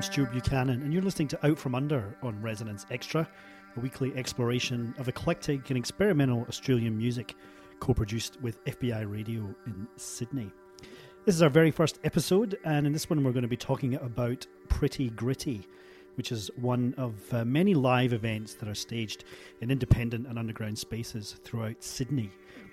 I'm 0.00 0.04
Stuart 0.04 0.32
Buchanan, 0.32 0.80
and 0.80 0.94
you're 0.94 1.02
listening 1.02 1.28
to 1.28 1.46
Out 1.46 1.58
From 1.58 1.74
Under 1.74 2.16
on 2.22 2.40
Resonance 2.40 2.86
Extra, 2.90 3.28
a 3.76 3.80
weekly 3.80 4.10
exploration 4.16 4.94
of 4.96 5.08
eclectic 5.08 5.68
and 5.68 5.76
experimental 5.76 6.46
Australian 6.48 6.96
music, 6.96 7.34
co 7.80 7.92
produced 7.92 8.40
with 8.40 8.64
FBI 8.64 9.04
Radio 9.12 9.54
in 9.66 9.86
Sydney. 9.96 10.50
This 11.26 11.34
is 11.34 11.42
our 11.42 11.50
very 11.50 11.70
first 11.70 11.98
episode, 12.02 12.58
and 12.64 12.86
in 12.86 12.94
this 12.94 13.10
one, 13.10 13.22
we're 13.22 13.32
going 13.32 13.42
to 13.42 13.48
be 13.48 13.58
talking 13.58 13.96
about 13.96 14.46
Pretty 14.70 15.10
Gritty, 15.10 15.68
which 16.14 16.32
is 16.32 16.50
one 16.56 16.94
of 16.96 17.16
uh, 17.34 17.44
many 17.44 17.74
live 17.74 18.14
events 18.14 18.54
that 18.54 18.70
are 18.70 18.74
staged 18.74 19.24
in 19.60 19.70
independent 19.70 20.26
and 20.26 20.38
underground 20.38 20.78
spaces 20.78 21.36
throughout 21.44 21.84
Sydney 21.84 22.30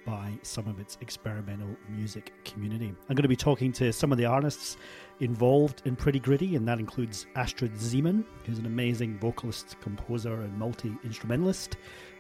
by 0.08 0.32
some 0.42 0.68
of 0.68 0.80
its 0.80 0.98
experimental 1.02 1.68
music 1.90 2.32
community. 2.46 2.96
I'm 3.10 3.16
going 3.16 3.24
to 3.24 3.28
be 3.28 3.36
talking 3.36 3.74
to 3.74 3.92
some 3.92 4.14
of 4.14 4.18
the 4.18 4.24
artists 4.26 4.78
involved 5.20 5.82
in 5.84 5.98
Pretty 5.98 6.20
Gritty, 6.20 6.56
and 6.56 6.66
that 6.66 6.80
includes 6.80 7.28
Astrid 7.36 7.74
Zeman, 7.74 8.24
who's 8.46 8.58
an 8.58 8.66
amazing 8.66 9.20
vocalist, 9.20 9.76
composer, 9.82 10.42
and 10.42 10.58
multi 10.58 10.96
instrumentalist, 11.04 11.76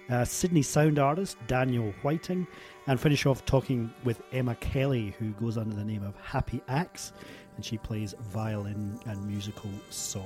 uh, 0.09 0.25
Sydney 0.25 0.61
sound 0.61 0.99
artist 0.99 1.37
Daniel 1.47 1.93
Whiting, 2.01 2.45
and 2.87 2.99
finish 2.99 3.25
off 3.25 3.45
talking 3.45 3.93
with 4.03 4.21
Emma 4.33 4.55
Kelly, 4.55 5.15
who 5.17 5.31
goes 5.31 5.57
under 5.57 5.75
the 5.75 5.85
name 5.85 6.03
of 6.03 6.13
Happy 6.17 6.61
Axe, 6.67 7.13
and 7.55 7.63
she 7.63 7.77
plays 7.77 8.13
violin 8.19 8.99
and 9.05 9.25
musical 9.25 9.71
saw. 9.89 10.25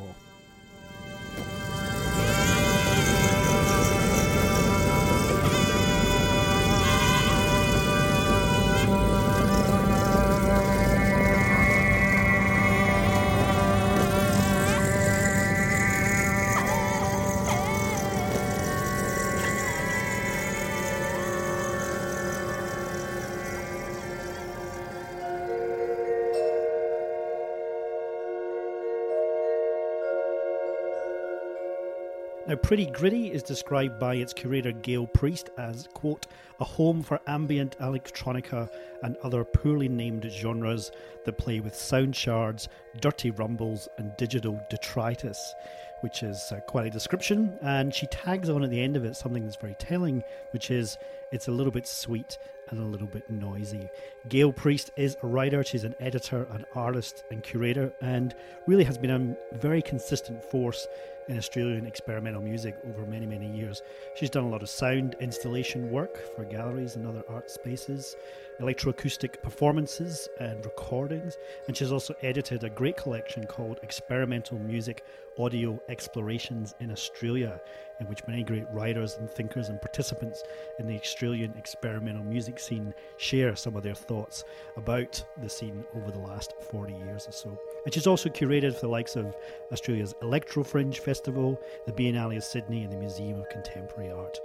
Now, 32.52 32.58
Pretty 32.58 32.88
Gritty 32.88 33.32
is 33.32 33.44
described 33.44 33.98
by 33.98 34.16
its 34.16 34.34
curator 34.34 34.74
Gail 34.74 35.08
Priest 35.08 35.50
as, 35.58 35.88
quote, 35.94 36.28
a 36.60 36.66
home 36.66 37.02
for 37.02 37.22
ambient 37.26 37.78
electronica 37.80 38.70
and 39.04 39.16
other 39.24 39.46
poorly 39.46 39.88
named 39.88 40.30
genres 40.30 40.92
that 41.24 41.38
play 41.38 41.62
with 41.62 41.74
sound 41.74 42.14
shards, 42.14 42.68
dirty 43.00 43.32
rumbles, 43.32 43.88
and 43.98 44.12
digital 44.18 44.60
detritus, 44.70 45.54
which 46.02 46.24
is 46.24 46.52
uh, 46.52 46.60
quite 46.68 46.88
a 46.88 46.90
description. 46.90 47.58
And 47.62 47.96
she 47.96 48.08
tags 48.08 48.50
on 48.50 48.66
at 48.66 48.70
the 48.70 48.82
end 48.82 48.98
of 48.98 49.06
it 49.06 49.16
something 49.16 49.46
that's 49.46 49.56
very 49.56 49.76
telling, 49.80 50.22
which 50.52 50.72
is 50.72 50.98
it's 51.32 51.48
a 51.48 51.52
little 51.52 51.72
bit 51.72 51.88
sweet 51.88 52.38
and 52.72 52.80
a 52.80 52.86
little 52.86 53.08
bit 53.08 53.30
noisy. 53.30 53.90
Gail 54.28 54.52
Priest 54.52 54.92
is 54.98 55.18
a 55.22 55.28
writer, 55.28 55.64
she's 55.64 55.84
an 55.84 55.96
editor, 56.00 56.48
an 56.52 56.66
artist, 56.74 57.24
and 57.30 57.44
curator, 57.44 57.94
and 58.02 58.34
really 58.68 58.84
has 58.84 58.98
been 58.98 59.12
a 59.12 59.58
very 59.58 59.82
consistent 59.82 60.44
force 60.44 60.88
in 61.28 61.38
Australian 61.38 61.86
experimental 61.86 62.42
music 62.42 62.76
over 62.90 63.06
many, 63.06 63.26
many 63.26 63.48
years. 63.48 63.82
She's 64.16 64.30
done 64.30 64.44
a 64.44 64.50
lot 64.50 64.64
of 64.64 64.70
sound 64.70 65.16
installation 65.20 65.92
work 65.92 66.36
for 66.36 66.44
galleries 66.44 66.96
and 66.96 67.06
other 67.06 67.24
art 67.30 67.50
spaces, 67.50 68.16
electroacoustic 68.60 69.42
performances 69.42 70.28
and 70.40 70.64
recordings, 70.66 71.38
and 71.68 71.78
she's 71.78 71.92
also 71.92 72.16
edited 72.22 72.64
a 72.64 72.70
great 72.70 72.98
collection 72.98 73.46
called 73.46 73.80
Experimental 73.84 74.60
Music 74.60 75.06
Audio 75.38 75.82
Explorations 75.90 76.76
in 76.80 76.92
Australia, 76.92 77.62
in 78.02 78.08
which 78.08 78.28
many 78.28 78.44
great 78.44 78.66
writers 78.74 79.16
and 79.18 79.30
thinkers 79.30 79.70
and 79.70 79.80
participants 79.80 80.44
in 80.80 80.88
the 80.88 81.00
Australian 81.00 81.54
experimental 81.58 82.24
music 82.24 82.60
scene 82.60 82.94
share 83.18 83.56
some 83.56 83.76
of 83.76 83.84
their 83.84 83.96
thoughts 83.96 84.44
about 84.76 85.24
the 85.42 85.50
scene 85.50 85.86
over 85.96 86.12
the 86.12 86.20
last 86.20 86.54
40 86.72 86.94
years 86.94 87.28
or 87.28 87.32
so. 87.32 87.60
And 87.84 87.94
she's 87.94 88.08
also 88.08 88.30
curated 88.30 88.76
for 88.76 88.82
the 88.82 88.88
likes 88.88 89.16
of 89.16 89.36
Australia's 89.72 90.14
Electro 90.22 90.64
Fringe 90.64 91.00
Festival, 91.00 91.60
the 91.86 91.92
Biennale 91.92 92.38
of 92.38 92.44
Sydney, 92.44 92.84
and 92.84 92.94
the 92.94 92.98
Museum 92.98 93.40
of 93.40 93.50
Contemporary 93.50 94.12
Art. 94.12 94.40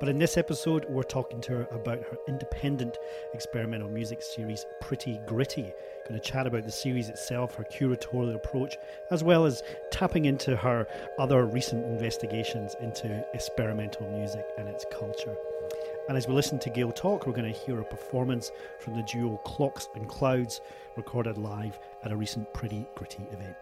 But 0.00 0.08
in 0.08 0.18
this 0.18 0.36
episode, 0.36 0.86
we're 0.88 1.02
talking 1.02 1.40
to 1.42 1.52
her 1.52 1.68
about 1.70 1.98
her 1.98 2.16
independent 2.26 2.96
experimental 3.34 3.88
music 3.88 4.22
series, 4.22 4.64
Pretty 4.80 5.20
Gritty. 5.26 5.72
Going 6.08 6.18
to 6.18 6.30
chat 6.30 6.46
about 6.46 6.64
the 6.64 6.72
series 6.72 7.10
itself, 7.10 7.56
her 7.56 7.64
curatorial 7.64 8.34
approach, 8.34 8.76
as 9.10 9.22
well 9.22 9.44
as 9.44 9.62
tapping 9.90 10.24
into 10.24 10.56
her 10.56 10.86
other 11.18 11.44
recent 11.44 11.84
investigations 11.84 12.74
into 12.80 13.24
experimental 13.34 14.10
music 14.10 14.46
and 14.56 14.68
its 14.68 14.86
culture. 14.90 15.36
And 16.08 16.16
as 16.16 16.26
we 16.26 16.34
listen 16.34 16.58
to 16.60 16.70
Gail 16.70 16.90
talk, 16.90 17.26
we're 17.26 17.34
going 17.34 17.52
to 17.52 17.58
hear 17.58 17.80
a 17.80 17.84
performance 17.84 18.50
from 18.80 18.96
the 18.96 19.02
duo 19.02 19.36
Clocks 19.44 19.88
and 19.94 20.08
Clouds, 20.08 20.60
recorded 20.96 21.36
live 21.36 21.78
at 22.02 22.12
a 22.12 22.16
recent 22.16 22.52
Pretty 22.54 22.86
Gritty 22.94 23.24
event. 23.30 23.56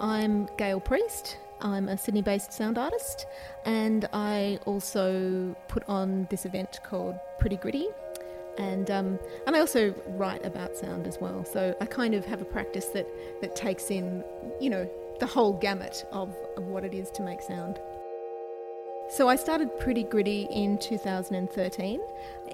I'm 0.00 0.48
Gail 0.58 0.80
Priest. 0.80 1.36
I'm 1.60 1.88
a 1.88 1.96
Sydney 1.96 2.22
based 2.22 2.52
sound 2.52 2.76
artist, 2.76 3.26
and 3.64 4.08
I 4.12 4.58
also 4.66 5.54
put 5.68 5.84
on 5.88 6.26
this 6.28 6.44
event 6.44 6.80
called 6.84 7.14
Pretty 7.38 7.56
Gritty. 7.56 7.88
And, 8.58 8.90
um, 8.90 9.18
and 9.46 9.56
I 9.56 9.60
also 9.60 9.94
write 10.08 10.44
about 10.44 10.76
sound 10.76 11.06
as 11.06 11.18
well. 11.20 11.44
So 11.44 11.76
I 11.80 11.86
kind 11.86 12.14
of 12.14 12.24
have 12.26 12.40
a 12.40 12.44
practice 12.44 12.86
that, 12.86 13.06
that 13.40 13.56
takes 13.56 13.90
in, 13.90 14.22
you 14.60 14.70
know, 14.70 14.88
the 15.20 15.26
whole 15.26 15.52
gamut 15.52 16.04
of, 16.12 16.34
of 16.56 16.64
what 16.64 16.84
it 16.84 16.94
is 16.94 17.10
to 17.12 17.22
make 17.22 17.40
sound. 17.40 17.80
So 19.10 19.28
I 19.28 19.36
started 19.36 19.78
Pretty 19.78 20.02
Gritty 20.02 20.48
in 20.50 20.78
2013 20.78 22.00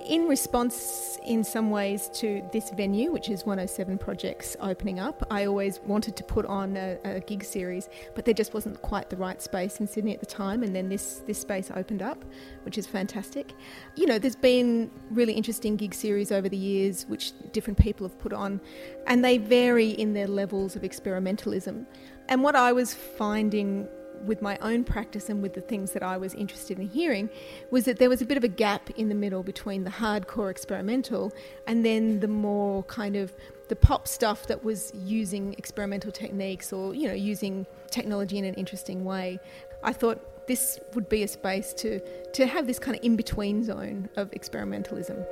in 0.06 0.26
response, 0.26 1.18
in 1.24 1.44
some 1.44 1.70
ways, 1.70 2.10
to 2.14 2.42
this 2.52 2.70
venue, 2.70 3.12
which 3.12 3.30
is 3.30 3.46
107 3.46 3.98
Projects 3.98 4.56
opening 4.60 4.98
up. 4.98 5.26
I 5.30 5.46
always 5.46 5.80
wanted 5.86 6.16
to 6.16 6.24
put 6.24 6.44
on 6.46 6.76
a, 6.76 6.98
a, 7.04 7.20
gig 7.20 7.44
series, 7.44 7.88
but 8.14 8.24
there 8.24 8.34
just 8.34 8.52
wasn't 8.52 8.82
quite 8.82 9.10
the 9.10 9.16
right 9.16 9.40
space 9.40 9.80
in 9.80 9.86
Sydney 9.86 10.12
at 10.12 10.20
the 10.20 10.26
time, 10.26 10.62
and 10.62 10.74
then 10.74 10.88
this, 10.88 11.22
this 11.26 11.40
space 11.40 11.70
opened 11.74 12.02
up, 12.02 12.24
which 12.64 12.76
is 12.76 12.86
fantastic. 12.86 13.52
You 13.94 14.06
know, 14.06 14.18
there's 14.18 14.36
been 14.36 14.90
really 15.10 15.34
interesting 15.34 15.76
gig 15.76 15.94
series 15.94 16.32
over 16.32 16.48
the 16.48 16.56
years, 16.56 17.06
which 17.06 17.32
different 17.52 17.78
people 17.78 18.06
have 18.06 18.18
put 18.18 18.32
on, 18.32 18.60
and 19.06 19.24
they 19.24 19.38
vary 19.38 19.90
in 19.90 20.12
their 20.14 20.28
levels 20.28 20.76
of 20.76 20.82
experimentalism. 20.82 21.86
And 22.28 22.42
what 22.42 22.56
I 22.56 22.72
was 22.72 22.92
finding 22.92 23.88
with 24.24 24.42
my 24.42 24.58
own 24.58 24.84
practice 24.84 25.28
and 25.28 25.42
with 25.42 25.54
the 25.54 25.60
things 25.60 25.92
that 25.92 26.02
I 26.02 26.16
was 26.16 26.34
interested 26.34 26.78
in 26.78 26.88
hearing 26.88 27.30
was 27.70 27.84
that 27.84 27.98
there 27.98 28.08
was 28.08 28.20
a 28.22 28.26
bit 28.26 28.36
of 28.36 28.44
a 28.44 28.48
gap 28.48 28.90
in 28.90 29.08
the 29.08 29.14
middle 29.14 29.42
between 29.42 29.84
the 29.84 29.90
hardcore 29.90 30.50
experimental 30.50 31.32
and 31.66 31.84
then 31.84 32.20
the 32.20 32.28
more 32.28 32.82
kind 32.84 33.16
of 33.16 33.32
the 33.68 33.76
pop 33.76 34.08
stuff 34.08 34.46
that 34.48 34.64
was 34.64 34.92
using 34.94 35.54
experimental 35.54 36.10
techniques 36.10 36.72
or 36.72 36.92
you 36.92 37.06
know 37.06 37.14
using 37.14 37.66
technology 37.90 38.36
in 38.36 38.44
an 38.44 38.54
interesting 38.54 39.04
way. 39.04 39.38
I 39.82 39.92
thought 39.92 40.46
this 40.46 40.80
would 40.94 41.08
be 41.08 41.22
a 41.22 41.28
space 41.28 41.72
to 41.74 42.00
to 42.32 42.46
have 42.46 42.66
this 42.66 42.78
kind 42.78 42.96
of 42.96 43.04
in 43.04 43.16
between 43.16 43.62
zone 43.64 44.08
of 44.16 44.30
experimentalism. 44.32 45.24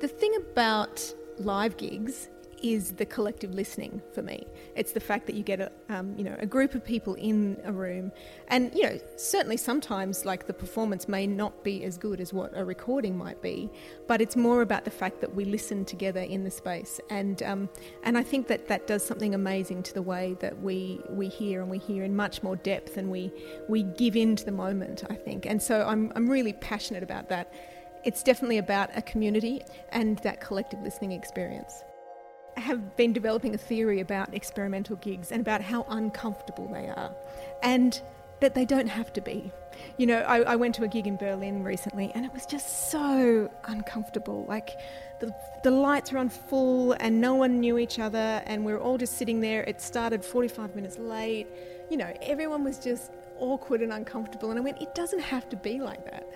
The 0.00 0.08
thing 0.08 0.34
about 0.36 1.12
live 1.40 1.76
gigs 1.76 2.28
is 2.62 2.92
the 2.92 3.06
collective 3.06 3.54
listening 3.54 4.02
for 4.12 4.22
me. 4.22 4.46
It's 4.74 4.92
the 4.92 5.00
fact 5.00 5.26
that 5.26 5.34
you 5.34 5.42
get 5.42 5.60
a 5.60 5.72
um, 5.88 6.14
you 6.16 6.24
know 6.24 6.36
a 6.38 6.46
group 6.46 6.74
of 6.74 6.84
people 6.84 7.14
in 7.14 7.60
a 7.64 7.72
room, 7.72 8.12
and 8.48 8.72
you 8.74 8.82
know 8.82 8.98
certainly 9.16 9.56
sometimes 9.56 10.24
like 10.24 10.46
the 10.46 10.52
performance 10.52 11.08
may 11.08 11.26
not 11.26 11.64
be 11.64 11.84
as 11.84 11.96
good 11.96 12.20
as 12.20 12.32
what 12.32 12.52
a 12.54 12.64
recording 12.64 13.16
might 13.16 13.40
be, 13.42 13.70
but 14.06 14.20
it's 14.20 14.36
more 14.36 14.62
about 14.62 14.84
the 14.84 14.90
fact 14.90 15.20
that 15.20 15.34
we 15.34 15.44
listen 15.44 15.84
together 15.84 16.20
in 16.20 16.44
the 16.44 16.50
space, 16.50 17.00
and 17.10 17.42
um, 17.42 17.68
and 18.02 18.16
I 18.18 18.22
think 18.22 18.46
that 18.48 18.68
that 18.68 18.86
does 18.86 19.04
something 19.04 19.34
amazing 19.34 19.82
to 19.84 19.94
the 19.94 20.02
way 20.02 20.36
that 20.40 20.60
we 20.60 21.00
we 21.08 21.28
hear 21.28 21.62
and 21.62 21.70
we 21.70 21.78
hear 21.78 22.04
in 22.04 22.14
much 22.14 22.42
more 22.42 22.56
depth, 22.56 22.96
and 22.96 23.10
we 23.10 23.32
we 23.68 23.82
give 23.82 24.16
in 24.16 24.36
to 24.36 24.44
the 24.44 24.52
moment. 24.52 25.04
I 25.08 25.14
think, 25.14 25.46
and 25.46 25.62
so 25.62 25.86
I'm 25.86 26.12
I'm 26.14 26.28
really 26.28 26.52
passionate 26.54 27.02
about 27.02 27.28
that. 27.30 27.52
It's 28.04 28.22
definitely 28.22 28.58
about 28.58 28.90
a 28.96 29.02
community 29.02 29.62
and 29.90 30.18
that 30.18 30.40
collective 30.40 30.80
listening 30.82 31.12
experience. 31.12 31.84
I 32.56 32.60
have 32.60 32.96
been 32.96 33.12
developing 33.12 33.54
a 33.54 33.58
theory 33.58 34.00
about 34.00 34.34
experimental 34.34 34.96
gigs 34.96 35.32
and 35.32 35.40
about 35.40 35.60
how 35.60 35.86
uncomfortable 35.88 36.68
they 36.72 36.88
are, 36.88 37.14
and 37.62 38.00
that 38.40 38.54
they 38.54 38.64
don't 38.64 38.88
have 38.88 39.12
to 39.12 39.20
be. 39.20 39.52
You 39.98 40.06
know, 40.06 40.20
I, 40.20 40.40
I 40.40 40.56
went 40.56 40.74
to 40.76 40.84
a 40.84 40.88
gig 40.88 41.06
in 41.06 41.16
Berlin 41.16 41.62
recently 41.62 42.10
and 42.14 42.24
it 42.24 42.32
was 42.32 42.44
just 42.44 42.90
so 42.90 43.50
uncomfortable. 43.64 44.44
Like, 44.48 44.70
the, 45.20 45.34
the 45.62 45.70
lights 45.70 46.12
were 46.12 46.18
on 46.18 46.28
full 46.28 46.92
and 46.92 47.20
no 47.20 47.34
one 47.34 47.60
knew 47.60 47.78
each 47.78 47.98
other, 47.98 48.42
and 48.46 48.64
we 48.64 48.72
were 48.72 48.80
all 48.80 48.98
just 48.98 49.18
sitting 49.18 49.40
there. 49.40 49.62
It 49.64 49.80
started 49.80 50.24
45 50.24 50.74
minutes 50.74 50.98
late. 50.98 51.46
You 51.90 51.98
know, 51.98 52.12
everyone 52.22 52.64
was 52.64 52.78
just 52.78 53.12
awkward 53.38 53.82
and 53.82 53.92
uncomfortable. 53.92 54.50
And 54.50 54.58
I 54.58 54.62
went, 54.62 54.80
it 54.80 54.94
doesn't 54.94 55.20
have 55.20 55.48
to 55.50 55.56
be 55.56 55.78
like 55.78 56.04
that. 56.06 56.26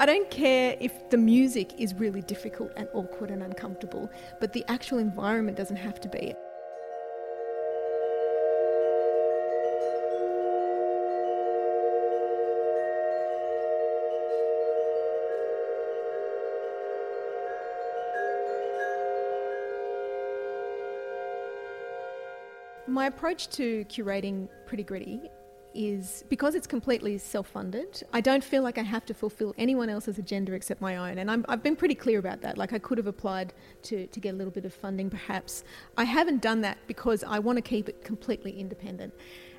I 0.00 0.06
don't 0.06 0.30
care 0.30 0.76
if 0.78 1.10
the 1.10 1.16
music 1.16 1.80
is 1.80 1.92
really 1.92 2.22
difficult 2.22 2.70
and 2.76 2.88
awkward 2.94 3.32
and 3.32 3.42
uncomfortable, 3.42 4.08
but 4.38 4.52
the 4.52 4.64
actual 4.68 4.98
environment 4.98 5.56
doesn't 5.56 5.74
have 5.74 6.00
to 6.02 6.08
be. 6.08 6.36
My 22.86 23.06
approach 23.06 23.48
to 23.50 23.84
curating 23.86 24.48
Pretty 24.64 24.84
Gritty 24.84 25.28
is 25.74 26.24
because 26.28 26.54
it's 26.54 26.66
completely 26.66 27.18
self 27.18 27.48
funded, 27.48 28.02
I 28.12 28.20
don't 28.20 28.42
feel 28.42 28.62
like 28.62 28.78
I 28.78 28.82
have 28.82 29.04
to 29.06 29.14
fulfill 29.14 29.54
anyone 29.58 29.88
else's 29.88 30.18
agenda 30.18 30.52
except 30.52 30.80
my 30.80 30.96
own. 30.96 31.18
And 31.18 31.30
i 31.30 31.50
have 31.50 31.62
been 31.62 31.76
pretty 31.76 31.94
clear 31.94 32.18
about 32.18 32.40
that. 32.42 32.58
Like, 32.58 32.72
I 32.72 32.78
could 32.78 32.98
have 32.98 33.06
applied 33.06 33.52
to, 33.84 34.06
to 34.06 34.20
get 34.20 34.34
a 34.34 34.36
little 34.36 34.52
bit 34.52 34.64
of 34.64 34.74
funding 34.74 35.10
perhaps. 35.10 35.64
I 35.96 36.04
haven't 36.04 36.42
done 36.42 36.60
that 36.62 36.78
because 36.86 37.24
I 37.24 37.38
want 37.38 37.56
to 37.56 37.62
keep 37.62 37.88
it 37.88 38.04
completely 38.04 38.58
independent. 38.58 39.14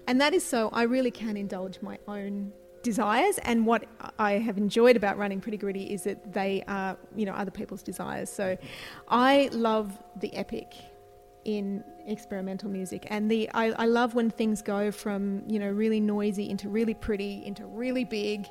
And 0.08 0.20
that 0.22 0.34
is 0.34 0.44
so 0.44 0.70
I 0.74 0.84
really 0.84 1.12
can 1.12 1.38
indulge 1.38 1.82
my 1.82 2.00
own 2.08 2.52
desires 2.82 3.38
and 3.40 3.66
what 3.66 3.86
I 4.18 4.34
have 4.34 4.58
enjoyed 4.58 4.96
about 4.96 5.18
running 5.18 5.42
Pretty 5.42 5.58
Gritty 5.58 5.94
is 5.94 6.04
that 6.04 6.34
they 6.34 6.64
are, 6.68 6.98
you 7.16 7.26
know, 7.26 7.34
other 7.34 7.52
people's 7.52 7.84
desires. 7.84 8.30
So 8.30 8.58
I 9.10 9.50
love 9.52 9.98
the 10.20 10.34
epic 10.34 10.74
in 11.46 11.84
experimental 12.06 12.70
music 12.70 13.08
and 13.10 13.30
the 13.30 13.50
I, 13.54 13.68
I, 13.72 13.86
love 13.86 14.14
when 14.14 14.30
things 14.30 14.62
go 14.62 14.92
from 14.92 15.44
you 15.48 15.60
know 15.60 15.70
really 15.70 16.00
noisy 16.00 16.50
into 16.50 16.68
really 16.68 16.94
pretty 16.94 17.46
into 17.46 17.66
really 17.66 18.04
big 18.04 18.48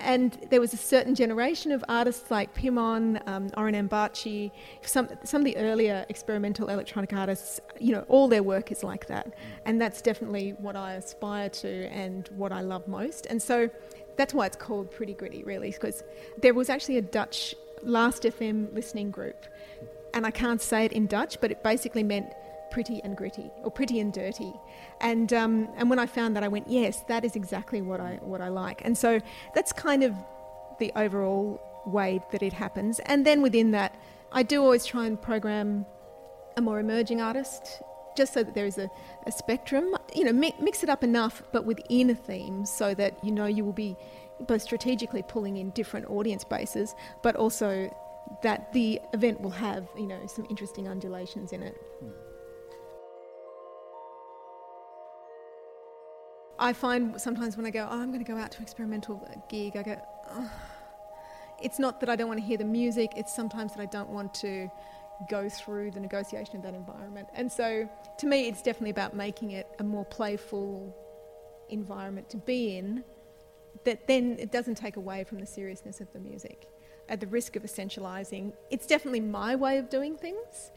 and 0.00 0.36
there 0.50 0.60
was 0.60 0.72
a 0.72 0.76
certain 0.76 1.14
generation 1.14 1.72
of 1.72 1.84
artists 1.88 2.30
like 2.30 2.52
Pimmon, 2.54 3.20
um, 3.26 3.50
Oren 3.56 3.74
Ambarchi, 3.74 4.50
some 4.82 5.08
some 5.22 5.40
of 5.40 5.44
the 5.44 5.56
earlier 5.56 6.04
experimental 6.08 6.68
electronic 6.68 7.12
artists. 7.12 7.60
You 7.80 7.92
know, 7.92 8.04
all 8.08 8.28
their 8.28 8.42
work 8.42 8.72
is 8.72 8.82
like 8.82 9.06
that, 9.06 9.34
and 9.64 9.80
that's 9.80 10.02
definitely 10.02 10.50
what 10.58 10.76
I 10.76 10.94
aspire 10.94 11.48
to 11.48 11.86
and 11.88 12.28
what 12.36 12.52
I 12.52 12.60
love 12.60 12.86
most. 12.88 13.26
And 13.26 13.40
so 13.40 13.70
that's 14.16 14.34
why 14.34 14.46
it's 14.46 14.56
called 14.56 14.90
Pretty 14.90 15.14
Gritty, 15.14 15.44
really, 15.44 15.70
because 15.70 16.02
there 16.42 16.54
was 16.54 16.68
actually 16.68 16.98
a 16.98 17.02
Dutch 17.02 17.54
Last 17.82 18.22
FM 18.22 18.74
listening 18.74 19.10
group 19.10 19.46
and 20.14 20.24
I 20.24 20.30
can't 20.30 20.62
say 20.62 20.84
it 20.86 20.92
in 20.92 21.06
Dutch, 21.06 21.40
but 21.40 21.50
it 21.50 21.62
basically 21.62 22.02
meant 22.02 22.32
pretty 22.70 23.02
and 23.04 23.16
gritty 23.16 23.50
or 23.62 23.70
pretty 23.70 24.00
and 24.00 24.12
dirty. 24.12 24.52
And 25.00 25.32
um, 25.32 25.68
and 25.76 25.90
when 25.90 25.98
I 25.98 26.06
found 26.06 26.34
that, 26.36 26.42
I 26.42 26.48
went, 26.48 26.68
yes, 26.68 27.02
that 27.08 27.24
is 27.24 27.36
exactly 27.36 27.82
what 27.82 28.00
I 28.00 28.18
what 28.22 28.40
I 28.40 28.48
like. 28.48 28.82
And 28.84 28.96
so 28.96 29.20
that's 29.54 29.72
kind 29.72 30.02
of 30.02 30.14
the 30.78 30.90
overall 30.96 31.60
way 31.86 32.20
that 32.32 32.42
it 32.42 32.52
happens. 32.52 32.98
And 33.00 33.26
then 33.26 33.42
within 33.42 33.72
that, 33.72 33.94
I 34.32 34.42
do 34.42 34.62
always 34.62 34.86
try 34.86 35.06
and 35.06 35.20
program 35.20 35.84
a 36.56 36.60
more 36.60 36.80
emerging 36.80 37.20
artist. 37.20 37.82
Just 38.16 38.32
so 38.32 38.44
that 38.44 38.54
there 38.54 38.66
is 38.66 38.78
a, 38.78 38.88
a 39.26 39.32
spectrum, 39.32 39.96
you 40.14 40.22
know, 40.22 40.32
mi- 40.32 40.54
mix 40.60 40.84
it 40.84 40.88
up 40.88 41.02
enough, 41.02 41.42
but 41.50 41.64
within 41.64 42.10
a 42.10 42.14
theme, 42.14 42.64
so 42.64 42.94
that 42.94 43.12
you 43.24 43.32
know 43.32 43.46
you 43.46 43.64
will 43.64 43.72
be 43.72 43.96
both 44.46 44.62
strategically 44.62 45.22
pulling 45.22 45.56
in 45.56 45.70
different 45.70 46.08
audience 46.08 46.44
bases, 46.44 46.94
but 47.22 47.34
also 47.34 47.90
that 48.42 48.72
the 48.72 49.00
event 49.12 49.40
will 49.40 49.50
have, 49.50 49.88
you 49.96 50.06
know, 50.06 50.18
some 50.26 50.46
interesting 50.50 50.88
undulations 50.88 51.52
in 51.52 51.62
it. 51.62 51.80
I 56.58 56.72
find 56.72 57.20
sometimes 57.20 57.56
when 57.56 57.66
I 57.66 57.70
go, 57.70 57.86
oh, 57.90 58.00
I'm 58.00 58.12
going 58.12 58.24
to 58.24 58.30
go 58.30 58.38
out 58.38 58.52
to 58.52 58.58
an 58.58 58.62
experimental 58.62 59.26
gig, 59.48 59.76
I 59.76 59.82
go, 59.82 60.00
oh. 60.30 60.50
it's 61.62 61.78
not 61.78 62.00
that 62.00 62.08
I 62.08 62.16
don't 62.16 62.28
want 62.28 62.40
to 62.40 62.46
hear 62.46 62.58
the 62.58 62.64
music, 62.64 63.12
it's 63.16 63.34
sometimes 63.34 63.74
that 63.74 63.80
I 63.80 63.86
don't 63.86 64.10
want 64.10 64.32
to 64.34 64.70
go 65.28 65.48
through 65.48 65.90
the 65.90 66.00
negotiation 66.00 66.56
of 66.56 66.62
that 66.62 66.74
environment. 66.74 67.28
And 67.34 67.50
so 67.50 67.88
to 68.18 68.26
me, 68.26 68.48
it's 68.48 68.62
definitely 68.62 68.90
about 68.90 69.14
making 69.14 69.52
it 69.52 69.68
a 69.78 69.84
more 69.84 70.04
playful 70.04 70.94
environment 71.70 72.28
to 72.30 72.36
be 72.36 72.76
in 72.76 73.04
that 73.84 74.06
then 74.06 74.36
it 74.38 74.52
doesn't 74.52 74.76
take 74.76 74.96
away 74.96 75.24
from 75.24 75.40
the 75.40 75.46
seriousness 75.46 76.00
of 76.00 76.12
the 76.12 76.20
music 76.20 76.68
at 77.08 77.20
the 77.20 77.26
risk 77.26 77.56
of 77.56 77.62
essentializing, 77.62 78.52
it's 78.70 78.86
definitely 78.86 79.20
my 79.20 79.56
way 79.56 79.78
of 79.78 79.88
doing 79.90 80.16
things. 80.16 80.70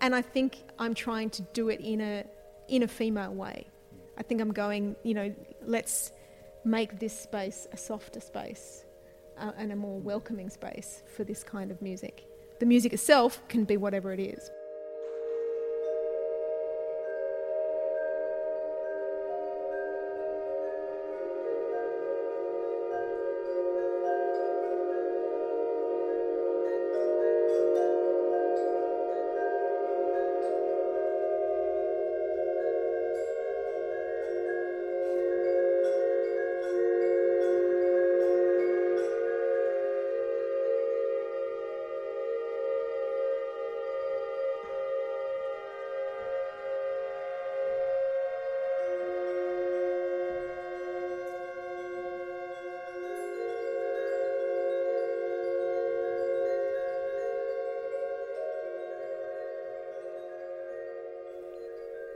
And 0.00 0.14
I 0.14 0.22
think 0.22 0.58
I'm 0.78 0.94
trying 0.94 1.30
to 1.30 1.42
do 1.52 1.68
it 1.68 1.80
in 1.80 2.00
a, 2.00 2.24
in 2.68 2.82
a 2.82 2.88
female 2.88 3.32
way. 3.32 3.66
I 4.16 4.22
think 4.22 4.40
I'm 4.40 4.52
going, 4.52 4.96
you 5.02 5.14
know, 5.14 5.34
let's 5.64 6.12
make 6.64 6.98
this 6.98 7.18
space 7.18 7.66
a 7.72 7.76
softer 7.76 8.20
space 8.20 8.84
uh, 9.38 9.52
and 9.56 9.72
a 9.72 9.76
more 9.76 9.98
welcoming 10.00 10.50
space 10.50 11.02
for 11.14 11.24
this 11.24 11.42
kind 11.42 11.70
of 11.70 11.80
music. 11.82 12.26
The 12.60 12.66
music 12.66 12.92
itself 12.92 13.42
can 13.48 13.64
be 13.64 13.76
whatever 13.76 14.12
it 14.12 14.20
is. 14.20 14.50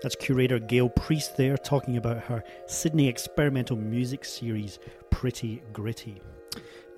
That's 0.08 0.24
curator 0.24 0.58
Gail 0.58 0.88
Priest 0.88 1.36
there 1.36 1.58
talking 1.58 1.98
about 1.98 2.16
her 2.16 2.42
Sydney 2.66 3.08
experimental 3.08 3.76
music 3.76 4.24
series, 4.24 4.78
Pretty 5.10 5.60
Gritty. 5.74 6.22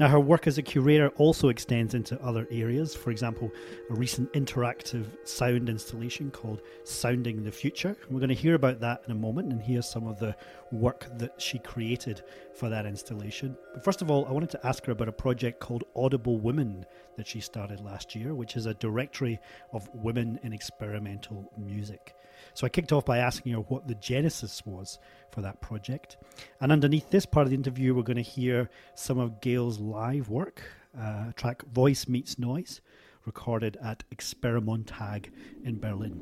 Now, 0.00 0.08
her 0.08 0.18
work 0.18 0.46
as 0.46 0.56
a 0.56 0.62
curator 0.62 1.08
also 1.18 1.50
extends 1.50 1.92
into 1.92 2.18
other 2.22 2.48
areas. 2.50 2.94
For 2.94 3.10
example, 3.10 3.52
a 3.90 3.94
recent 3.94 4.32
interactive 4.32 5.04
sound 5.28 5.68
installation 5.68 6.30
called 6.30 6.62
Sounding 6.84 7.44
the 7.44 7.52
Future. 7.52 7.94
We're 8.08 8.18
going 8.18 8.30
to 8.30 8.34
hear 8.34 8.54
about 8.54 8.80
that 8.80 9.02
in 9.04 9.12
a 9.12 9.14
moment 9.14 9.52
and 9.52 9.60
hear 9.60 9.82
some 9.82 10.06
of 10.06 10.18
the 10.18 10.34
work 10.72 11.06
that 11.18 11.38
she 11.38 11.58
created 11.58 12.22
for 12.54 12.70
that 12.70 12.86
installation. 12.86 13.58
But 13.74 13.84
first 13.84 14.00
of 14.00 14.10
all, 14.10 14.24
I 14.24 14.32
wanted 14.32 14.48
to 14.52 14.66
ask 14.66 14.86
her 14.86 14.92
about 14.92 15.10
a 15.10 15.12
project 15.12 15.60
called 15.60 15.84
Audible 15.94 16.38
Women 16.38 16.86
that 17.18 17.26
she 17.26 17.40
started 17.40 17.80
last 17.80 18.14
year, 18.14 18.34
which 18.34 18.56
is 18.56 18.64
a 18.64 18.72
directory 18.72 19.38
of 19.74 19.86
women 19.92 20.40
in 20.42 20.54
experimental 20.54 21.52
music. 21.58 22.14
So 22.54 22.66
I 22.66 22.70
kicked 22.70 22.92
off 22.92 23.04
by 23.04 23.18
asking 23.18 23.52
her 23.52 23.60
what 23.60 23.86
the 23.86 23.94
genesis 23.94 24.64
was 24.64 24.98
for 25.30 25.42
that 25.42 25.60
project. 25.60 26.16
And 26.60 26.72
underneath 26.72 27.10
this 27.10 27.26
part 27.26 27.46
of 27.46 27.50
the 27.50 27.56
interview, 27.56 27.94
we're 27.94 28.02
going 28.02 28.16
to 28.16 28.22
hear 28.22 28.70
some 28.94 29.18
of 29.18 29.40
Gail's 29.40 29.78
live 29.90 30.28
work, 30.28 30.62
uh, 30.98 31.32
track 31.34 31.62
Voice 31.72 32.06
Meets 32.06 32.38
Noise, 32.38 32.80
recorded 33.26 33.76
at 33.82 34.04
Experimontag 34.14 35.30
in 35.64 35.78
Berlin. 35.78 36.20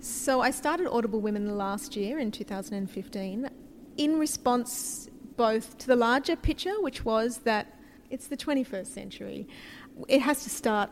So 0.00 0.40
I 0.40 0.50
started 0.50 0.88
Audible 0.88 1.20
Women 1.20 1.56
last 1.56 1.96
year 1.96 2.18
in 2.18 2.30
2015 2.30 3.50
in 3.96 4.18
response 4.18 5.08
both 5.36 5.78
to 5.78 5.86
the 5.86 5.96
larger 5.96 6.36
picture, 6.36 6.80
which 6.80 7.04
was 7.04 7.38
that 7.38 7.80
it's 8.10 8.28
the 8.28 8.36
21st 8.36 8.86
century. 8.86 9.48
It 10.06 10.20
has 10.20 10.44
to 10.44 10.50
start 10.50 10.90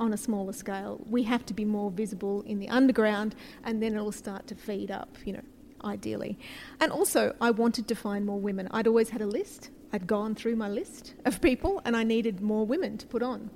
on 0.00 0.12
a 0.12 0.16
smaller 0.16 0.52
scale. 0.52 1.00
We 1.08 1.22
have 1.24 1.46
to 1.46 1.54
be 1.54 1.64
more 1.64 1.90
visible 1.90 2.42
in 2.42 2.58
the 2.58 2.68
underground, 2.68 3.34
and 3.62 3.82
then 3.82 3.94
it'll 3.94 4.10
start 4.10 4.46
to 4.48 4.54
feed 4.54 4.90
up, 4.90 5.16
you 5.24 5.34
know, 5.34 5.42
ideally. 5.84 6.38
And 6.80 6.90
also, 6.90 7.36
I 7.40 7.50
wanted 7.50 7.86
to 7.88 7.94
find 7.94 8.26
more 8.26 8.40
women. 8.40 8.66
I'd 8.72 8.86
always 8.86 9.10
had 9.10 9.20
a 9.20 9.26
list 9.26 9.70
I'd 9.92 10.06
gone 10.06 10.34
through 10.34 10.56
my 10.56 10.68
list 10.68 11.14
of 11.24 11.40
people 11.40 11.82
and 11.84 11.96
I 11.96 12.04
needed 12.04 12.40
more 12.40 12.64
women 12.64 12.96
to 12.98 13.06
put 13.06 13.22
on. 13.22 13.50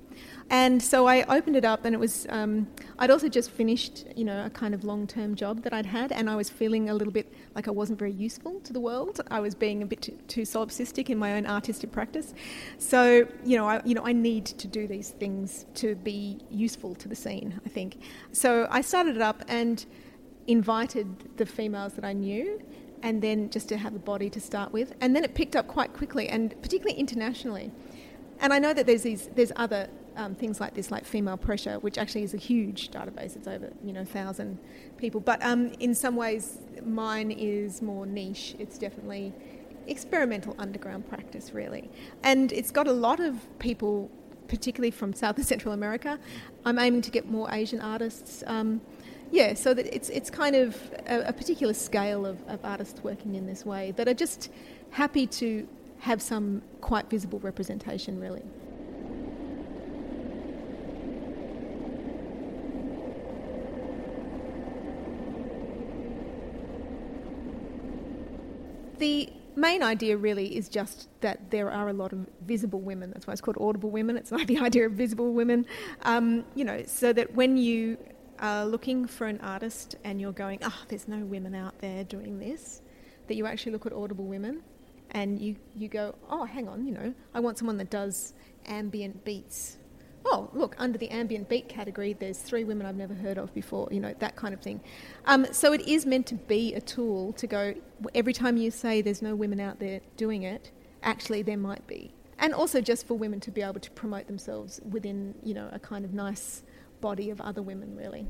And 0.49 0.81
so 0.81 1.07
I 1.07 1.23
opened 1.23 1.55
it 1.55 1.65
up, 1.65 1.85
and 1.85 1.95
it 1.95 1.97
was, 1.97 2.27
um, 2.29 2.67
I'd 2.99 3.09
also 3.09 3.27
just 3.27 3.49
finished, 3.49 4.05
you 4.15 4.23
know, 4.23 4.45
a 4.45 4.49
kind 4.49 4.75
of 4.75 4.83
long 4.83 5.07
term 5.07 5.33
job 5.35 5.63
that 5.63 5.73
I'd 5.73 5.87
had, 5.87 6.11
and 6.11 6.29
I 6.29 6.35
was 6.35 6.49
feeling 6.49 6.89
a 6.89 6.93
little 6.93 7.11
bit 7.11 7.33
like 7.55 7.67
I 7.67 7.71
wasn't 7.71 7.97
very 7.97 8.11
useful 8.11 8.59
to 8.61 8.71
the 8.71 8.79
world. 8.79 9.19
I 9.31 9.39
was 9.39 9.55
being 9.55 9.81
a 9.81 9.85
bit 9.87 10.03
too, 10.03 10.17
too 10.27 10.43
solipsistic 10.43 11.09
in 11.09 11.17
my 11.17 11.33
own 11.33 11.47
artistic 11.47 11.91
practice. 11.91 12.33
So, 12.77 13.27
you 13.43 13.57
know, 13.57 13.67
I, 13.67 13.81
you 13.85 13.95
know, 13.95 14.05
I 14.05 14.13
need 14.13 14.45
to 14.45 14.67
do 14.67 14.87
these 14.87 15.09
things 15.09 15.65
to 15.75 15.95
be 15.95 16.39
useful 16.51 16.93
to 16.95 17.07
the 17.07 17.15
scene, 17.15 17.59
I 17.65 17.69
think. 17.69 17.97
So 18.31 18.67
I 18.69 18.81
started 18.81 19.15
it 19.15 19.21
up, 19.23 19.43
and 19.47 19.83
invited 20.47 21.07
the 21.37 21.45
females 21.45 21.93
that 21.93 22.05
I 22.05 22.13
knew 22.13 22.61
and 23.01 23.21
then 23.21 23.49
just 23.49 23.69
to 23.69 23.77
have 23.77 23.95
a 23.95 23.99
body 23.99 24.29
to 24.29 24.39
start 24.39 24.71
with. 24.71 24.93
And 25.01 25.15
then 25.15 25.23
it 25.23 25.35
picked 25.35 25.55
up 25.55 25.67
quite 25.67 25.93
quickly 25.93 26.27
and 26.27 26.59
particularly 26.61 26.99
internationally. 26.99 27.71
And 28.39 28.51
I 28.51 28.59
know 28.59 28.73
that 28.73 28.85
there's 28.85 29.03
these 29.03 29.29
there's 29.35 29.51
other 29.55 29.89
um, 30.17 30.35
things 30.35 30.59
like 30.59 30.73
this, 30.73 30.91
like 30.91 31.05
female 31.05 31.37
pressure, 31.37 31.79
which 31.79 31.97
actually 31.97 32.23
is 32.23 32.33
a 32.33 32.37
huge 32.37 32.91
database. 32.91 33.35
It's 33.35 33.47
over 33.47 33.71
you 33.83 33.93
know 33.93 34.05
thousand 34.05 34.59
people. 34.97 35.21
But 35.21 35.43
um, 35.43 35.69
in 35.79 35.95
some 35.95 36.15
ways, 36.15 36.59
mine 36.83 37.31
is 37.31 37.81
more 37.81 38.05
niche. 38.05 38.55
It's 38.59 38.77
definitely 38.77 39.33
experimental 39.87 40.55
underground 40.57 41.07
practice, 41.07 41.53
really, 41.53 41.89
and 42.23 42.51
it's 42.51 42.71
got 42.71 42.87
a 42.87 42.93
lot 42.93 43.19
of 43.19 43.35
people, 43.59 44.09
particularly 44.47 44.91
from 44.91 45.13
South 45.13 45.37
and 45.37 45.45
Central 45.45 45.73
America. 45.73 46.19
I'm 46.65 46.79
aiming 46.79 47.01
to 47.03 47.11
get 47.11 47.29
more 47.29 47.49
Asian 47.51 47.81
artists. 47.81 48.43
Um, 48.47 48.81
yeah, 49.35 49.53
so 49.53 49.73
that 49.73 49.85
it's 49.93 50.07
it's 50.09 50.29
kind 50.29 50.55
of 50.55 50.77
a, 51.07 51.23
a 51.27 51.33
particular 51.33 51.73
scale 51.73 52.25
of, 52.25 52.41
of 52.47 52.63
artists 52.63 53.03
working 53.03 53.35
in 53.35 53.45
this 53.45 53.65
way 53.65 53.91
that 53.97 54.07
are 54.07 54.13
just 54.13 54.49
happy 54.91 55.27
to 55.27 55.67
have 55.99 56.21
some 56.21 56.61
quite 56.79 57.09
visible 57.09 57.39
representation, 57.39 58.17
really. 58.17 58.43
The 68.99 69.33
main 69.57 69.83
idea 69.83 70.15
really 70.15 70.55
is 70.55 70.69
just 70.69 71.09
that 71.19 71.51
there 71.51 71.69
are 71.69 71.89
a 71.89 71.93
lot 71.93 72.13
of 72.13 72.25
visible 72.45 72.79
women. 72.79 73.11
That's 73.11 73.27
why 73.27 73.33
it's 73.33 73.41
called 73.41 73.57
audible 73.59 73.89
women. 73.89 74.15
It's 74.15 74.31
not 74.31 74.47
the 74.47 74.59
idea 74.69 74.85
of 74.85 74.93
visible 74.93 75.33
women. 75.33 75.65
Um, 76.03 76.45
you 76.55 76.63
know, 76.63 76.83
so 76.85 77.11
that 77.11 77.35
when 77.35 77.57
you 77.57 77.97
are 78.39 78.65
looking 78.65 79.07
for 79.07 79.27
an 79.27 79.39
artist 79.41 79.95
and 80.03 80.19
you're 80.19 80.31
going, 80.31 80.59
oh, 80.63 80.83
there's 80.87 81.07
no 81.07 81.19
women 81.19 81.55
out 81.55 81.79
there 81.79 82.03
doing 82.03 82.39
this, 82.39 82.81
that 83.27 83.35
you 83.35 83.45
actually 83.45 83.71
look 83.71 83.85
at 83.85 83.93
audible 83.93 84.25
women 84.25 84.61
and 85.11 85.41
you, 85.41 85.55
you 85.75 85.87
go, 85.87 86.15
oh, 86.29 86.45
hang 86.45 86.67
on, 86.67 86.85
you 86.85 86.93
know, 86.93 87.13
I 87.33 87.39
want 87.39 87.57
someone 87.57 87.77
that 87.77 87.89
does 87.89 88.33
ambient 88.65 89.23
beats 89.23 89.77
oh, 90.25 90.49
look, 90.53 90.75
under 90.77 90.97
the 90.97 91.09
ambient 91.09 91.47
beat 91.47 91.69
category, 91.69 92.13
there's 92.13 92.39
three 92.39 92.63
women 92.63 92.85
I've 92.85 92.95
never 92.95 93.13
heard 93.13 93.37
of 93.37 93.53
before, 93.53 93.87
you 93.91 93.99
know, 93.99 94.13
that 94.19 94.35
kind 94.35 94.53
of 94.53 94.61
thing. 94.61 94.81
Um, 95.25 95.45
so 95.51 95.71
it 95.71 95.81
is 95.87 96.05
meant 96.05 96.25
to 96.27 96.35
be 96.35 96.73
a 96.73 96.81
tool 96.81 97.33
to 97.33 97.47
go, 97.47 97.75
every 98.13 98.33
time 98.33 98.57
you 98.57 98.71
say 98.71 99.01
there's 99.01 99.21
no 99.21 99.35
women 99.35 99.59
out 99.59 99.79
there 99.79 100.01
doing 100.17 100.43
it, 100.43 100.71
actually 101.03 101.43
there 101.43 101.57
might 101.57 101.85
be. 101.87 102.11
And 102.39 102.53
also 102.53 102.81
just 102.81 103.07
for 103.07 103.13
women 103.13 103.39
to 103.41 103.51
be 103.51 103.61
able 103.61 103.79
to 103.79 103.91
promote 103.91 104.27
themselves 104.27 104.81
within, 104.89 105.35
you 105.43 105.53
know, 105.53 105.69
a 105.71 105.79
kind 105.79 106.03
of 106.03 106.13
nice 106.13 106.63
body 107.01 107.29
of 107.29 107.41
other 107.41 107.61
women, 107.61 107.95
really. 107.95 108.27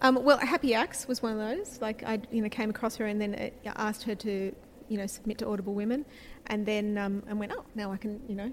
Um, 0.00 0.22
well, 0.22 0.38
Happy 0.38 0.74
Axe 0.74 1.08
was 1.08 1.22
one 1.22 1.32
of 1.32 1.38
those. 1.38 1.80
Like 1.80 2.02
I, 2.02 2.20
you 2.30 2.42
know, 2.42 2.48
came 2.48 2.70
across 2.70 2.96
her 2.96 3.06
and 3.06 3.20
then 3.20 3.52
asked 3.64 4.02
her 4.02 4.14
to, 4.16 4.54
you 4.88 4.98
know, 4.98 5.06
submit 5.06 5.38
to 5.38 5.48
Audible 5.48 5.74
Women, 5.74 6.04
and 6.48 6.66
then 6.66 6.98
um, 6.98 7.22
and 7.26 7.38
went, 7.38 7.52
oh, 7.56 7.64
now 7.74 7.90
I 7.90 7.96
can, 7.96 8.20
you 8.28 8.34
know, 8.34 8.52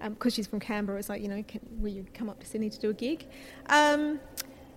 because 0.00 0.32
um, 0.32 0.34
she's 0.34 0.46
from 0.46 0.60
Canberra, 0.60 0.98
it's 0.98 1.08
like, 1.08 1.22
you 1.22 1.28
know, 1.28 1.42
can, 1.46 1.60
will 1.78 1.92
you 1.92 2.04
come 2.12 2.28
up 2.28 2.38
to 2.40 2.46
Sydney 2.46 2.68
to 2.70 2.78
do 2.78 2.90
a 2.90 2.94
gig? 2.94 3.26
Um, 3.70 4.20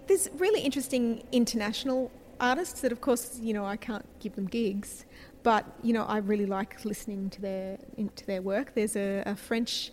there's 0.08 0.30
really 0.38 0.62
interesting 0.62 1.24
international 1.32 2.12
artists 2.40 2.82
that, 2.82 2.92
of 2.92 3.02
course, 3.02 3.40
you 3.42 3.54
know, 3.54 3.66
I 3.66 3.76
can't 3.76 4.06
give 4.20 4.36
them 4.36 4.48
gigs, 4.48 5.06
but, 5.44 5.66
you 5.84 5.92
know, 5.92 6.04
I 6.04 6.20
really 6.20 6.46
like 6.46 6.86
listening 6.86 7.30
to 7.32 7.42
their, 7.42 7.78
into 7.98 8.26
their 8.26 8.42
work. 8.42 8.74
There's 8.76 8.96
a, 8.96 9.24
a 9.26 9.36
French 9.36 9.92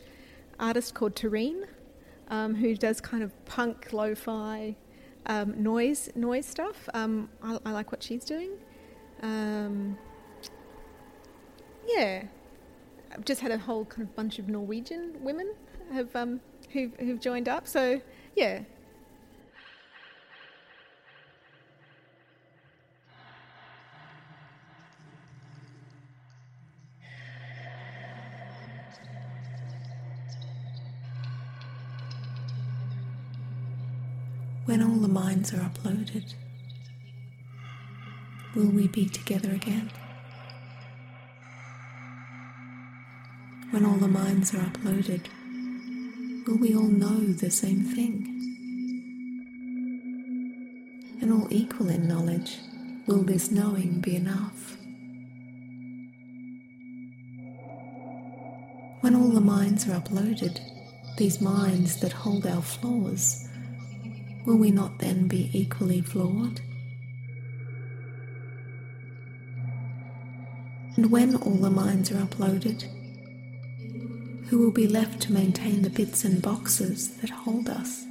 artist 0.60 0.94
called 0.94 1.16
Terrine 1.16 1.64
um, 2.28 2.54
who 2.54 2.74
does 2.74 3.00
kind 3.00 3.22
of 3.22 3.32
punk, 3.44 3.92
lo-fi, 3.92 4.76
um, 5.26 5.62
noise, 5.62 6.10
noise 6.14 6.46
stuff. 6.46 6.88
Um, 6.94 7.28
I, 7.42 7.58
I, 7.64 7.72
like 7.72 7.92
what 7.92 8.02
she's 8.02 8.24
doing. 8.24 8.52
Um, 9.22 9.96
yeah, 11.86 12.24
I've 13.12 13.24
just 13.24 13.40
had 13.40 13.50
a 13.50 13.58
whole 13.58 13.84
kind 13.84 14.02
of 14.02 14.14
bunch 14.14 14.38
of 14.38 14.48
Norwegian 14.48 15.14
women 15.20 15.54
have 15.92 16.14
um, 16.16 16.40
who've, 16.70 16.94
who've 16.98 17.20
joined 17.20 17.48
up. 17.48 17.66
So 17.66 18.00
yeah. 18.36 18.60
When 34.66 34.82
all 34.82 34.96
the 34.96 35.08
minds 35.08 35.52
are 35.52 35.58
uploaded, 35.58 36.34
will 38.54 38.70
we 38.70 38.88
be 38.88 39.06
together 39.06 39.52
again? 39.52 39.90
when 43.74 43.84
all 43.84 43.96
the 43.96 44.06
minds 44.06 44.54
are 44.54 44.58
uploaded, 44.58 45.22
will 46.46 46.56
we 46.58 46.76
all 46.76 46.84
know 46.84 47.18
the 47.18 47.50
same 47.50 47.82
thing? 47.82 48.30
And 51.20 51.32
all 51.32 51.48
equal 51.50 51.88
in 51.88 52.06
knowledge, 52.06 52.58
will 53.08 53.24
this 53.24 53.50
knowing 53.50 54.00
be 54.00 54.14
enough? 54.14 54.76
When 59.00 59.16
all 59.16 59.30
the 59.30 59.40
minds 59.40 59.88
are 59.88 60.00
uploaded, 60.00 60.60
these 61.16 61.40
minds 61.40 61.98
that 61.98 62.12
hold 62.12 62.46
our 62.46 62.62
flaws, 62.62 63.43
will 64.44 64.56
we 64.56 64.70
not 64.70 64.98
then 64.98 65.26
be 65.26 65.50
equally 65.52 66.00
flawed? 66.00 66.60
And 70.96 71.10
when 71.10 71.34
all 71.36 71.56
the 71.56 71.70
minds 71.70 72.12
are 72.12 72.16
uploaded, 72.16 72.84
who 74.46 74.58
will 74.58 74.70
be 74.70 74.86
left 74.86 75.20
to 75.22 75.32
maintain 75.32 75.82
the 75.82 75.90
bits 75.90 76.24
and 76.24 76.40
boxes 76.40 77.16
that 77.16 77.30
hold 77.30 77.68
us, 77.68 78.04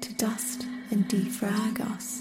to 0.00 0.12
dust 0.14 0.66
and 0.90 1.08
defrag 1.08 1.80
us. 1.80 2.20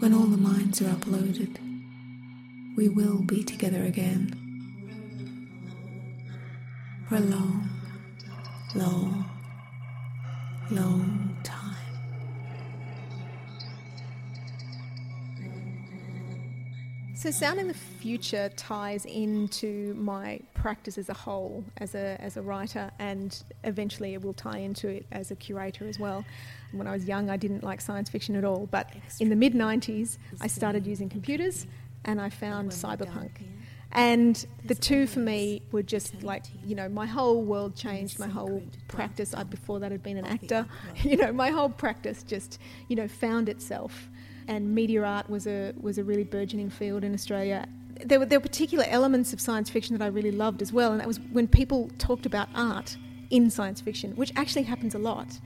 When 0.00 0.14
all 0.14 0.26
the 0.26 0.36
minds 0.36 0.80
are 0.80 0.86
uploaded, 0.86 1.56
we 2.76 2.88
will 2.88 3.18
be 3.18 3.44
together 3.44 3.84
again 3.84 4.47
for 7.08 7.16
a 7.16 7.20
long, 7.20 7.68
long, 8.74 9.24
long 10.70 11.36
time. 11.42 11.74
So, 17.14 17.30
sound 17.30 17.58
in 17.60 17.66
the 17.66 17.74
future 17.74 18.50
ties 18.56 19.06
into 19.06 19.94
my 19.94 20.40
practice 20.52 20.98
as 20.98 21.08
a 21.08 21.14
whole, 21.14 21.64
as 21.78 21.94
a 21.94 22.20
as 22.20 22.36
a 22.36 22.42
writer, 22.42 22.90
and 22.98 23.42
eventually 23.64 24.12
it 24.12 24.22
will 24.22 24.34
tie 24.34 24.58
into 24.58 24.88
it 24.88 25.06
as 25.10 25.30
a 25.30 25.36
curator 25.36 25.88
as 25.88 25.98
well. 25.98 26.26
When 26.72 26.86
I 26.86 26.92
was 26.92 27.06
young, 27.06 27.30
I 27.30 27.38
didn't 27.38 27.64
like 27.64 27.80
science 27.80 28.10
fiction 28.10 28.36
at 28.36 28.44
all, 28.44 28.68
but 28.70 28.92
in 29.18 29.30
the 29.30 29.36
mid 29.36 29.54
'90s, 29.54 30.18
I 30.42 30.46
started 30.46 30.86
using 30.86 31.08
computers, 31.08 31.66
and 32.04 32.20
I 32.20 32.28
found 32.28 32.70
cyberpunk. 32.70 33.30
And 33.92 34.46
the 34.64 34.74
two 34.74 35.06
for 35.06 35.20
me 35.20 35.62
were 35.72 35.82
just 35.82 36.22
like, 36.22 36.44
you 36.64 36.74
know, 36.74 36.88
my 36.88 37.06
whole 37.06 37.42
world 37.42 37.74
changed, 37.74 38.18
my 38.18 38.28
whole 38.28 38.62
practice. 38.86 39.32
I, 39.34 39.44
before 39.44 39.80
that, 39.80 39.90
had 39.92 40.02
been 40.02 40.18
an 40.18 40.26
actor. 40.26 40.66
You 41.02 41.16
know, 41.16 41.32
my 41.32 41.50
whole 41.50 41.70
practice 41.70 42.22
just, 42.22 42.58
you 42.88 42.96
know, 42.96 43.08
found 43.08 43.48
itself 43.48 44.08
and 44.48 44.74
media 44.74 45.04
art 45.04 45.30
was 45.30 45.46
a 45.46 45.72
was 45.80 45.98
a 45.98 46.04
really 46.04 46.24
burgeoning 46.24 46.70
field 46.70 47.04
in 47.04 47.14
Australia. 47.14 47.68
There 48.04 48.18
were 48.18 48.26
there 48.26 48.40
were 48.40 48.42
particular 48.42 48.84
elements 48.88 49.32
of 49.32 49.40
science 49.40 49.70
fiction 49.70 49.96
that 49.96 50.04
I 50.04 50.08
really 50.08 50.32
loved 50.32 50.62
as 50.62 50.72
well, 50.72 50.90
and 50.90 51.00
that 51.00 51.06
was 51.06 51.20
when 51.32 51.46
people 51.46 51.90
talked 51.98 52.26
about 52.26 52.48
art 52.54 52.96
in 53.30 53.50
science 53.50 53.80
fiction, 53.80 54.16
which 54.16 54.32
actually 54.34 54.62
happens 54.62 54.94
a 54.94 54.98
lot. 54.98 55.38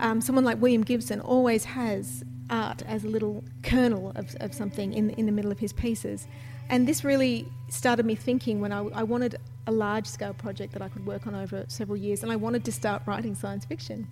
Um, 0.00 0.20
someone 0.20 0.44
like 0.44 0.60
William 0.60 0.82
Gibson 0.82 1.20
always 1.20 1.64
has 1.64 2.24
art 2.50 2.82
as 2.86 3.04
a 3.04 3.08
little 3.08 3.44
kernel 3.62 4.12
of, 4.16 4.34
of 4.40 4.54
something 4.54 4.92
in 4.94 5.10
in 5.10 5.26
the 5.26 5.32
middle 5.32 5.52
of 5.52 5.58
his 5.58 5.72
pieces, 5.72 6.26
and 6.70 6.86
this 6.86 7.04
really 7.04 7.48
started 7.68 8.06
me 8.06 8.14
thinking 8.14 8.60
when 8.60 8.72
I, 8.72 8.80
I 8.88 9.02
wanted 9.02 9.36
a 9.66 9.72
large 9.72 10.06
scale 10.06 10.32
project 10.32 10.72
that 10.72 10.80
I 10.80 10.88
could 10.88 11.04
work 11.04 11.26
on 11.26 11.34
over 11.34 11.66
several 11.68 11.96
years, 11.96 12.22
and 12.22 12.32
I 12.32 12.36
wanted 12.36 12.64
to 12.64 12.72
start 12.72 13.02
writing 13.04 13.34
science 13.34 13.66
fiction. 13.66 14.08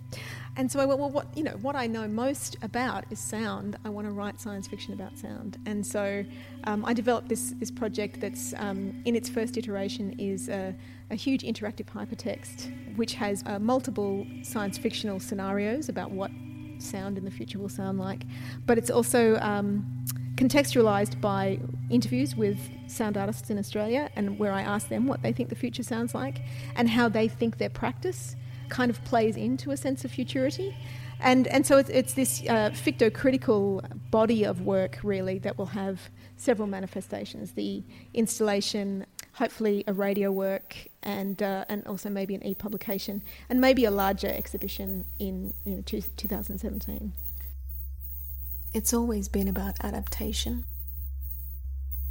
And 0.55 0.71
so 0.71 0.79
I 0.79 0.85
went, 0.85 0.99
well, 0.99 1.09
what 1.09 1.35
you 1.35 1.43
know, 1.43 1.57
what 1.61 1.75
I 1.75 1.87
know 1.87 2.07
most 2.07 2.57
about 2.61 3.05
is 3.09 3.19
sound. 3.19 3.75
I 3.83 3.89
want 3.89 4.05
to 4.05 4.11
write 4.11 4.39
science 4.39 4.67
fiction 4.67 4.93
about 4.93 5.17
sound, 5.17 5.57
and 5.65 5.85
so 5.85 6.23
um, 6.65 6.85
I 6.85 6.93
developed 6.93 7.29
this 7.29 7.55
this 7.57 7.71
project 7.71 8.21
that's 8.21 8.53
um, 8.57 9.01
in 9.05 9.15
its 9.15 9.29
first 9.29 9.57
iteration 9.57 10.15
is 10.19 10.47
a, 10.47 10.75
a 11.09 11.15
huge 11.15 11.41
interactive 11.41 11.85
hypertext, 11.85 12.95
which 12.95 13.15
has 13.15 13.43
uh, 13.47 13.57
multiple 13.57 14.27
science 14.43 14.77
fictional 14.77 15.19
scenarios 15.19 15.89
about 15.89 16.11
what 16.11 16.29
sound 16.77 17.17
in 17.17 17.25
the 17.25 17.31
future 17.31 17.57
will 17.57 17.69
sound 17.69 17.97
like, 17.97 18.21
but 18.67 18.77
it's 18.77 18.91
also 18.91 19.37
um, 19.37 20.05
contextualized 20.37 21.19
by 21.19 21.59
interviews 21.89 22.35
with 22.35 22.59
sound 22.87 23.17
artists 23.17 23.49
in 23.49 23.57
Australia 23.57 24.09
and 24.15 24.37
where 24.37 24.53
I 24.53 24.61
ask 24.61 24.87
them 24.87 25.07
what 25.07 25.23
they 25.23 25.33
think 25.33 25.49
the 25.49 25.55
future 25.55 25.83
sounds 25.83 26.13
like 26.13 26.41
and 26.75 26.87
how 26.87 27.09
they 27.09 27.27
think 27.27 27.57
their 27.57 27.71
practice 27.71 28.35
kind 28.69 28.91
of 28.91 29.03
plays 29.03 29.35
into 29.35 29.71
a 29.71 29.77
sense 29.77 30.05
of 30.05 30.11
futurity. 30.11 30.75
And, 31.19 31.47
and 31.47 31.65
so 31.65 31.77
it's, 31.77 31.89
it's 31.89 32.13
this 32.13 32.43
uh, 32.47 32.69
fictocritical 32.69 33.83
body 34.11 34.43
of 34.43 34.61
work, 34.61 34.99
really, 35.01 35.39
that 35.39 35.57
will 35.57 35.65
have 35.67 35.99
several 36.35 36.67
manifestations 36.67 37.53
the 37.53 37.83
installation, 38.13 39.07
hopefully 39.33 39.83
a 39.87 39.93
radio 39.93 40.31
work, 40.31 40.75
and, 41.01 41.41
uh, 41.41 41.65
and 41.69 41.87
also 41.87 42.09
maybe 42.11 42.35
an 42.35 42.45
e 42.45 42.53
publication, 42.53 43.23
and 43.49 43.59
maybe 43.59 43.85
a 43.85 43.91
larger 43.91 44.27
exhibition 44.27 45.05
in 45.17 45.53
you 45.65 45.77
know, 45.77 45.81
two, 45.81 46.01
2017. 46.17 47.13
It's 48.77 48.93
always 48.93 49.27
been 49.27 49.47
about 49.47 49.83
adaptation. 49.83 50.63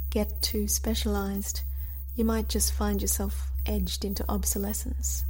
Get 0.09 0.41
too 0.41 0.67
specialised, 0.67 1.61
you 2.13 2.25
might 2.25 2.49
just 2.49 2.73
find 2.73 3.01
yourself 3.01 3.49
edged 3.65 4.03
into 4.03 4.25
obsolescence. 4.27 5.23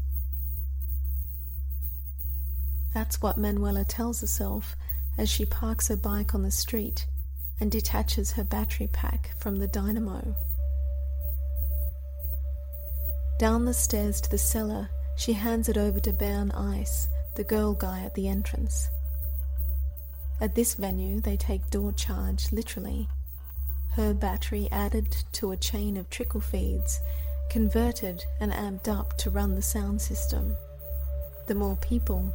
That's 2.92 3.22
what 3.22 3.38
Manuela 3.38 3.86
tells 3.86 4.22
herself 4.22 4.76
as 5.16 5.30
she 5.30 5.46
parks 5.46 5.90
her 5.90 5.96
bike 5.96 6.34
on 6.34 6.42
the 6.42 6.50
street 6.50 7.06
and 7.60 7.70
detaches 7.70 8.32
her 8.32 8.44
battery 8.44 8.90
pack 8.92 9.30
from 9.38 9.58
the 9.58 9.68
dynamo. 9.68 10.36
Down 13.38 13.66
the 13.66 13.76
stairs 13.76 14.20
to 14.22 14.32
the 14.32 14.40
cellar, 14.40 14.90
she 15.16 15.34
hands 15.34 15.70
it 15.70 15.78
over 15.78 16.00
to 16.00 16.14
Bern 16.14 16.50
Ice, 16.54 17.08
the 17.36 17.44
girl 17.44 17.76
guy 17.76 18.00
at 18.00 18.16
the 18.16 18.28
entrance. 18.28 18.90
At 20.40 20.54
this 20.54 20.76
venue, 20.76 21.20
they 21.20 21.36
take 21.36 21.70
door 21.72 21.92
charge 21.92 22.52
literally. 22.52 23.08
Her 23.94 24.14
battery 24.14 24.70
added 24.72 25.18
to 25.34 25.52
a 25.52 25.58
chain 25.58 25.98
of 25.98 26.10
trickle 26.12 26.42
feeds, 26.42 27.00
converted 27.50 28.24
and 28.40 28.52
amped 28.52 28.88
up 28.88 29.18
to 29.18 29.32
run 29.32 29.56
the 29.56 29.64
sound 29.64 30.00
system. 30.00 30.56
The 31.48 31.56
more 31.56 31.76
people, 31.78 32.32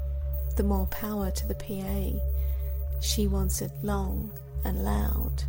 the 0.56 0.64
more 0.64 0.86
power 0.86 1.30
to 1.30 1.46
the 1.46 1.54
PA. 1.54 2.18
She 3.00 3.28
wants 3.28 3.62
it 3.62 3.70
long 3.82 4.32
and 4.64 4.84
loud. 4.84 5.44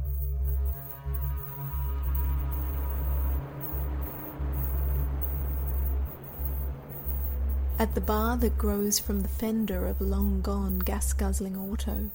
At 7.80 7.96
the 7.96 8.02
bar 8.02 8.38
that 8.38 8.58
grows 8.58 9.00
from 9.00 9.24
the 9.24 9.28
fender 9.28 9.88
of 9.88 10.00
a 10.00 10.04
long 10.04 10.42
gone 10.42 10.80
gas 10.80 11.12
guzzling 11.12 11.58
auto, 11.58 12.12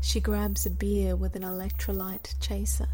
she 0.00 0.20
grabs 0.20 0.64
a 0.66 0.70
beer 0.70 1.16
with 1.16 1.36
an 1.36 1.42
electrolyte 1.42 2.34
chaser. 2.40 2.88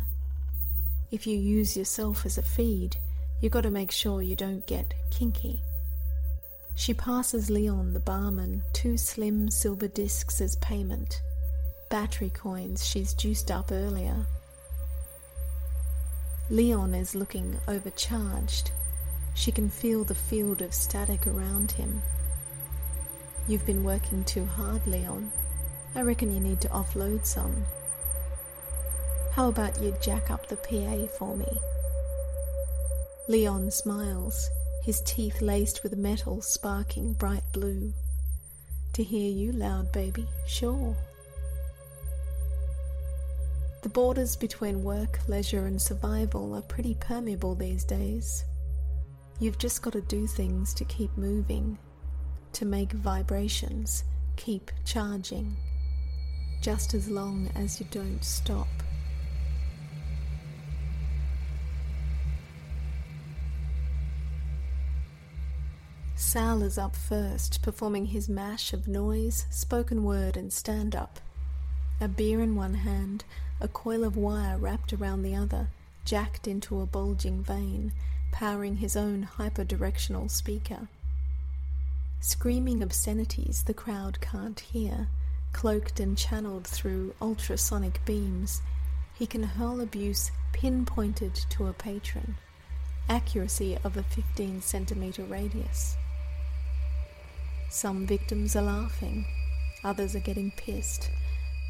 If 1.11 1.27
you 1.27 1.39
use 1.39 1.77
yourself 1.77 2.27
as 2.27 2.39
a 2.39 2.43
feed, 2.43 2.97
you 3.41 3.51
gotta 3.51 3.71
make 3.71 3.91
sure 3.91 4.23
you 4.23 4.37
don't 4.37 4.67
get 4.67 4.95
kinky. 5.11 5.61
She 6.75 6.93
passes 6.93 7.51
Leon, 7.51 7.95
the 7.95 8.01
barman, 8.01 8.63
two 8.73 8.97
slim 8.97 9.51
silver 9.51 9.87
discs 9.87 10.41
as 10.41 10.57
payment, 10.57 11.21
battery 11.89 12.31
coins 12.31 12.85
she's 12.85 13.15
juiced 13.15 13.51
up 13.51 13.71
earlier. 13.71 14.27
Leon 16.51 16.95
is 16.95 17.15
looking 17.15 17.57
overcharged. 17.69 18.71
She 19.35 19.53
can 19.53 19.71
feel 19.71 20.05
the 20.05 20.15
field 20.15 20.63
of 20.63 20.75
static 20.75 21.27
around 21.27 21.73
him. 21.73 22.03
You've 23.47 23.65
been 23.67 23.85
working 23.85 24.25
too 24.25 24.45
hard, 24.45 24.87
Leon. 24.87 25.31
I 25.95 26.03
reckon 26.03 26.35
you 26.35 26.41
need 26.41 26.61
to 26.63 26.69
offload 26.69 27.25
some. 27.25 27.65
How 29.33 29.49
about 29.49 29.81
you 29.81 29.95
jack 30.03 30.31
up 30.31 30.49
the 30.49 30.57
PA 30.57 31.07
for 31.19 31.37
me? 31.37 31.59
Leon 33.29 33.71
smiles 33.71 34.51
his 34.85 35.01
teeth 35.01 35.41
laced 35.41 35.83
with 35.83 35.97
metal 35.97 36.43
sparking 36.43 37.15
bright 37.15 37.43
blue. 37.55 37.91
To 38.93 39.03
hear 39.03 39.31
you 39.31 39.51
loud, 39.53 39.91
baby, 39.93 40.27
sure. 40.47 40.95
The 43.81 43.89
borders 43.89 44.37
between 44.37 44.85
work, 44.85 45.21
leisure, 45.27 45.67
and 45.67 45.81
survival 45.81 46.55
are 46.55 46.61
pretty 46.61 46.97
permeable 47.01 47.55
these 47.55 47.83
days. 47.83 48.45
You've 49.41 49.59
just 49.59 49.81
got 49.81 49.95
to 49.95 50.03
do 50.03 50.27
things 50.27 50.75
to 50.75 50.85
keep 50.85 51.17
moving, 51.17 51.79
to 52.53 52.67
make 52.67 52.93
vibrations, 52.93 54.05
keep 54.37 54.71
charging, 54.85 55.57
just 56.65 56.95
as 56.95 57.11
long 57.11 57.51
as 57.55 57.79
you 57.79 57.85
don't 57.91 58.25
stop. 58.25 58.67
Sal 66.17 66.63
is 66.63 66.79
up 66.79 66.97
first, 66.97 67.61
performing 67.61 68.07
his 68.07 68.31
mash 68.31 68.73
of 68.73 68.89
noise, 68.89 69.45
spoken 69.51 70.05
word, 70.05 70.39
and 70.39 70.51
stand 70.51 70.97
up. 70.97 71.21
A 72.01 72.09
beer 72.09 72.41
in 72.41 72.57
one 72.57 72.77
hand, 72.77 73.25
a 73.61 73.69
coil 73.69 74.03
of 74.03 74.17
wire 74.17 74.57
wrapped 74.57 74.95
around 74.95 75.23
the 75.23 75.37
other, 75.37 75.69
jacked 76.07 76.49
into 76.49 76.81
a 76.81 76.87
bulging 76.87 77.43
vein, 77.43 77.93
powering 78.33 78.77
his 78.77 78.97
own 78.97 79.29
hyperdirectional 79.37 80.31
speaker. 80.31 80.89
Screaming 82.21 82.83
obscenities 82.83 83.65
the 83.65 83.75
crowd 83.75 84.19
can't 84.23 84.61
hear, 84.61 85.09
cloaked 85.55 86.01
and 86.01 86.19
channeled 86.19 86.67
through 86.67 87.15
ultrasonic 87.23 88.05
beams, 88.05 88.61
he 89.15 89.27
can 89.27 89.43
hurl 89.43 89.81
abuse 89.81 90.31
pinpointed 90.53 91.35
to 91.51 91.69
a 91.69 91.73
patron, 91.73 92.37
accuracy 93.09 93.79
of 93.85 93.97
a 93.97 94.03
15 94.03 94.61
centimeter 94.61 95.23
radius. 95.23 95.97
Some 97.71 98.07
victims 98.07 98.55
are 98.57 98.63
laughing, 98.63 99.25
others 99.83 100.15
are 100.15 100.21
getting 100.21 100.51
pissed. 100.51 101.09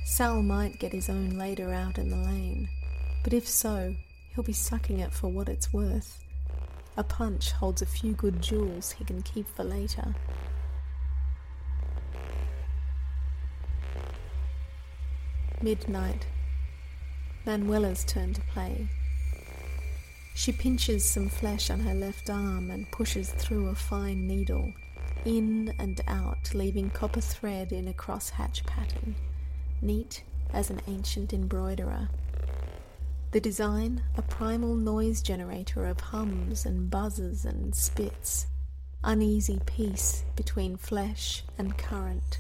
Sal 0.05 0.43
might 0.43 0.81
get 0.81 0.93
his 0.93 1.09
own 1.09 1.31
later 1.31 1.73
out 1.73 1.99
in 1.99 2.09
the 2.09 2.17
lane, 2.17 2.69
but 3.23 3.33
if 3.33 3.47
so, 3.47 3.95
he'll 4.35 4.45
be 4.45 4.53
sucking 4.53 4.99
it 4.99 5.13
for 5.13 5.29
what 5.29 5.49
it's 5.49 5.73
worth. 5.73 6.25
A 6.97 7.05
punch 7.05 7.53
holds 7.53 7.83
a 7.83 7.87
few 7.87 8.13
good 8.13 8.41
jewels 8.41 8.93
he 8.93 9.05
can 9.05 9.23
keep 9.23 9.47
for 9.49 9.65
later. 9.65 10.15
Midnight. 15.63 16.27
Manuela's 17.47 18.05
turn 18.05 18.35
to 18.35 18.41
play. 18.53 18.89
She 20.35 20.53
pinches 20.53 21.09
some 21.09 21.29
flesh 21.29 21.71
on 21.71 21.81
her 21.81 21.95
left 21.95 22.29
arm 22.29 22.71
and 22.71 22.91
pushes 22.91 23.31
through 23.31 23.69
a 23.69 23.75
fine 23.75 24.27
needle 24.27 24.73
in 25.25 25.75
and 25.79 26.01
out, 26.07 26.53
leaving 26.55 26.91
copper 26.91 27.21
thread 27.21 27.73
in 27.73 27.89
a 27.89 27.93
crosshatch 27.93 28.65
pattern, 28.67 29.15
neat 29.81 30.23
as 30.53 30.71
an 30.71 30.81
ancient 30.87 31.33
embroiderer. 31.33 32.09
The 33.31 33.41
design, 33.41 34.03
a 34.17 34.23
primal 34.23 34.75
noise 34.75 35.23
generator 35.23 35.87
of 35.87 35.99
hums 35.99 36.67
and 36.67 36.91
buzzes 36.91 37.45
and 37.45 37.75
spits, 37.75 38.47
uneasy 39.03 39.61
peace 39.67 40.25
between 40.37 40.77
flesh 40.77 41.43
and 41.59 41.77
current. 41.77 42.39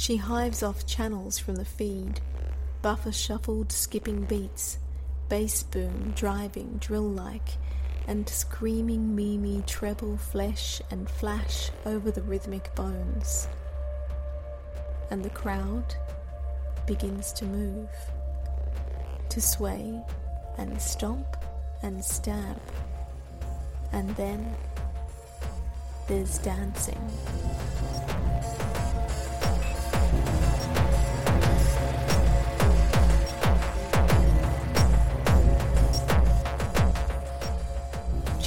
She 0.00 0.16
hives 0.16 0.62
off 0.62 0.86
channels 0.86 1.38
from 1.38 1.56
the 1.56 1.64
feed, 1.66 2.22
buffer 2.80 3.12
shuffled, 3.12 3.70
skipping 3.70 4.24
beats, 4.24 4.78
bass 5.28 5.62
boom 5.62 6.14
driving 6.16 6.78
drill 6.80 7.10
like 7.10 7.50
and 8.06 8.26
screaming 8.26 9.14
Mimi 9.14 9.62
treble 9.66 10.16
flesh 10.16 10.80
and 10.90 11.06
flash 11.06 11.70
over 11.84 12.10
the 12.10 12.22
rhythmic 12.22 12.74
bones. 12.74 13.46
And 15.10 15.22
the 15.22 15.28
crowd 15.28 15.94
begins 16.86 17.30
to 17.34 17.44
move, 17.44 17.90
to 19.28 19.38
sway 19.38 20.00
and 20.56 20.80
stomp 20.80 21.36
and 21.82 22.02
stamp. 22.02 22.62
And 23.92 24.08
then 24.16 24.56
there's 26.08 26.38
dancing. 26.38 27.10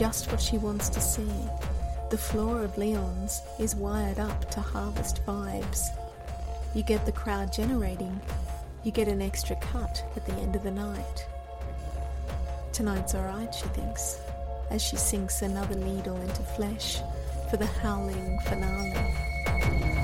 Just 0.04 0.30
what 0.34 0.42
she 0.42 0.58
wants 0.58 0.90
to 0.90 1.00
see. 1.00 1.32
The 2.10 2.18
floor 2.18 2.62
of 2.62 2.78
Leon's 2.78 3.42
is 3.58 3.74
wired 3.74 4.20
up 4.20 4.52
to 4.52 4.60
harvest 4.60 5.26
vibes. 5.26 5.92
You 6.76 6.84
get 6.84 7.06
the 7.06 7.14
crowd 7.14 7.54
generating, 7.54 8.20
you 8.84 8.92
get 8.92 9.08
an 9.08 9.22
extra 9.22 9.56
cut 9.56 10.04
at 10.18 10.26
the 10.26 10.34
end 10.42 10.58
of 10.58 10.64
the 10.64 10.72
night. 10.72 11.26
Tonight's 12.74 13.16
alright, 13.16 13.56
she 13.56 13.68
thinks, 13.68 14.20
as 14.70 14.82
she 14.82 14.98
sinks 14.98 15.42
another 15.42 15.76
needle 15.76 16.18
into 16.18 16.42
flesh 16.58 17.00
for 17.50 17.56
the 17.56 17.66
howling 17.66 18.40
finale. 18.42 20.03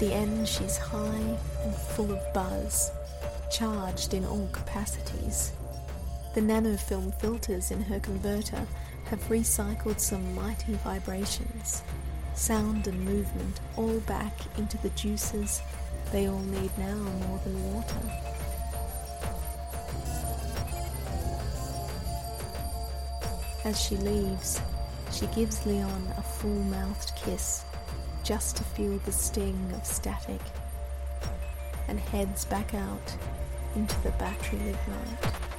The 0.00 0.14
end, 0.14 0.48
she's 0.48 0.78
high 0.78 1.38
and 1.62 1.74
full 1.74 2.10
of 2.10 2.32
buzz, 2.32 2.90
charged 3.50 4.14
in 4.14 4.24
all 4.24 4.48
capacities. 4.50 5.52
The 6.34 6.40
nanofilm 6.40 7.12
filters 7.20 7.70
in 7.70 7.82
her 7.82 8.00
converter 8.00 8.66
have 9.04 9.20
recycled 9.28 10.00
some 10.00 10.34
mighty 10.34 10.72
vibrations, 10.84 11.82
sound 12.34 12.86
and 12.86 13.04
movement 13.04 13.60
all 13.76 14.00
back 14.00 14.32
into 14.56 14.78
the 14.78 14.88
juices 14.90 15.60
they 16.12 16.28
all 16.28 16.40
need 16.40 16.70
now 16.78 16.94
more 16.94 17.38
than 17.44 17.74
water. 17.74 18.00
As 23.66 23.78
she 23.78 23.96
leaves, 23.96 24.60
she 25.12 25.26
gives 25.26 25.66
Leon 25.66 26.08
a 26.16 26.22
full 26.22 26.62
mouthed 26.64 27.12
kiss 27.16 27.64
just 28.30 28.56
to 28.56 28.62
feel 28.62 28.96
the 28.98 29.10
sting 29.10 29.58
of 29.74 29.84
static 29.84 30.40
and 31.88 31.98
heads 31.98 32.44
back 32.44 32.74
out 32.74 33.16
into 33.74 34.00
the 34.02 34.10
battery 34.10 34.60
lit 34.60 35.49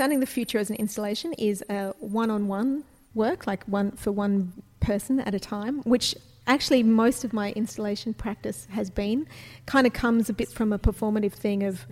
Sounding 0.00 0.20
the 0.20 0.24
Future 0.24 0.56
as 0.56 0.70
an 0.70 0.76
installation 0.76 1.34
is 1.34 1.62
a 1.68 1.92
one 1.98 2.30
on 2.30 2.48
one 2.48 2.84
work, 3.12 3.46
like 3.46 3.62
one 3.64 3.90
for 3.90 4.10
one 4.10 4.54
person 4.80 5.20
at 5.20 5.34
a 5.34 5.38
time, 5.38 5.82
which 5.82 6.16
actually 6.46 6.82
most 6.82 7.22
of 7.22 7.34
my 7.34 7.52
installation 7.52 8.14
practice 8.14 8.66
has 8.70 8.88
been. 8.88 9.26
Kind 9.66 9.86
of 9.86 9.92
comes 9.92 10.30
a 10.30 10.32
bit 10.32 10.48
from 10.48 10.72
a 10.72 10.78
performative 10.78 11.32
thing 11.32 11.64
of 11.64 11.84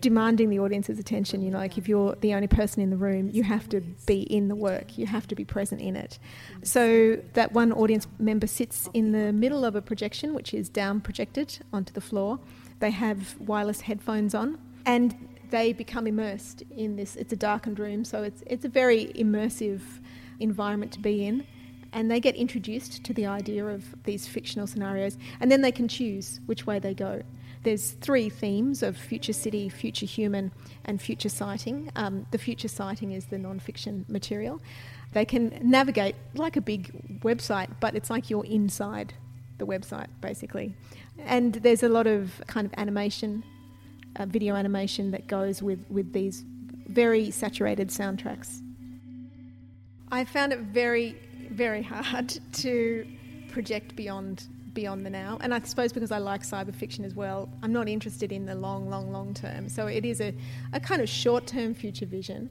demanding 0.00 0.50
the 0.50 0.58
audience's 0.58 0.98
attention. 0.98 1.40
You 1.40 1.52
know, 1.52 1.58
like 1.58 1.78
if 1.78 1.88
you're 1.88 2.16
the 2.16 2.34
only 2.34 2.48
person 2.48 2.82
in 2.82 2.90
the 2.90 2.96
room, 2.96 3.30
you 3.32 3.44
have 3.44 3.68
to 3.68 3.80
be 4.06 4.22
in 4.22 4.48
the 4.48 4.56
work, 4.56 4.98
you 4.98 5.06
have 5.06 5.28
to 5.28 5.36
be 5.36 5.44
present 5.44 5.80
in 5.80 5.94
it. 5.94 6.18
So 6.64 7.16
that 7.34 7.52
one 7.52 7.70
audience 7.70 8.08
member 8.18 8.48
sits 8.48 8.88
in 8.92 9.12
the 9.12 9.32
middle 9.32 9.64
of 9.64 9.76
a 9.76 9.82
projection, 9.82 10.34
which 10.34 10.52
is 10.52 10.68
down 10.68 11.00
projected 11.00 11.60
onto 11.72 11.92
the 11.92 12.00
floor. 12.00 12.40
They 12.80 12.90
have 12.90 13.38
wireless 13.38 13.82
headphones 13.82 14.34
on, 14.34 14.58
and 14.84 15.14
they 15.50 15.72
become 15.72 16.06
immersed 16.06 16.62
in 16.70 16.96
this. 16.96 17.16
It's 17.16 17.32
a 17.32 17.36
darkened 17.36 17.78
room, 17.78 18.04
so 18.04 18.22
it's 18.22 18.42
it's 18.46 18.64
a 18.64 18.68
very 18.68 19.06
immersive 19.14 19.80
environment 20.38 20.92
to 20.92 21.00
be 21.00 21.26
in. 21.26 21.46
And 21.92 22.08
they 22.08 22.20
get 22.20 22.36
introduced 22.36 23.02
to 23.04 23.12
the 23.12 23.26
idea 23.26 23.66
of 23.66 23.84
these 24.04 24.28
fictional 24.28 24.66
scenarios, 24.66 25.18
and 25.40 25.50
then 25.50 25.60
they 25.60 25.72
can 25.72 25.88
choose 25.88 26.40
which 26.46 26.64
way 26.66 26.78
they 26.78 26.94
go. 26.94 27.22
There's 27.62 27.90
three 27.90 28.30
themes 28.30 28.82
of 28.82 28.96
future 28.96 29.32
city, 29.32 29.68
future 29.68 30.06
human, 30.06 30.52
and 30.84 31.02
future 31.02 31.28
sighting. 31.28 31.90
Um, 31.96 32.26
the 32.30 32.38
future 32.38 32.68
sighting 32.68 33.12
is 33.12 33.26
the 33.26 33.38
non-fiction 33.38 34.06
material. 34.08 34.62
They 35.12 35.24
can 35.24 35.58
navigate 35.62 36.14
like 36.34 36.56
a 36.56 36.60
big 36.60 37.20
website, 37.20 37.68
but 37.80 37.94
it's 37.94 38.08
like 38.08 38.30
you're 38.30 38.46
inside 38.46 39.12
the 39.58 39.66
website, 39.66 40.06
basically. 40.20 40.74
And 41.18 41.54
there's 41.54 41.82
a 41.82 41.88
lot 41.88 42.06
of 42.06 42.40
kind 42.46 42.66
of 42.66 42.72
animation 42.78 43.44
uh, 44.16 44.26
video 44.26 44.54
animation 44.54 45.10
that 45.12 45.26
goes 45.26 45.62
with, 45.62 45.84
with 45.88 46.12
these 46.12 46.44
very 46.86 47.30
saturated 47.30 47.88
soundtracks. 47.88 48.60
I 50.10 50.24
found 50.24 50.52
it 50.52 50.60
very, 50.60 51.16
very 51.50 51.82
hard 51.82 52.38
to 52.54 53.06
project 53.48 53.96
beyond 53.96 54.46
beyond 54.72 55.04
the 55.04 55.10
now. 55.10 55.36
And 55.40 55.52
I 55.52 55.60
suppose 55.60 55.92
because 55.92 56.12
I 56.12 56.18
like 56.18 56.42
cyber 56.42 56.74
fiction 56.74 57.04
as 57.04 57.14
well, 57.14 57.48
I'm 57.62 57.72
not 57.72 57.88
interested 57.88 58.30
in 58.30 58.46
the 58.46 58.54
long, 58.54 58.88
long, 58.88 59.12
long 59.12 59.34
term. 59.34 59.68
So 59.68 59.88
it 59.88 60.04
is 60.04 60.20
a, 60.20 60.32
a 60.72 60.80
kind 60.80 61.02
of 61.02 61.08
short 61.08 61.46
term 61.46 61.74
future 61.74 62.06
vision. 62.06 62.50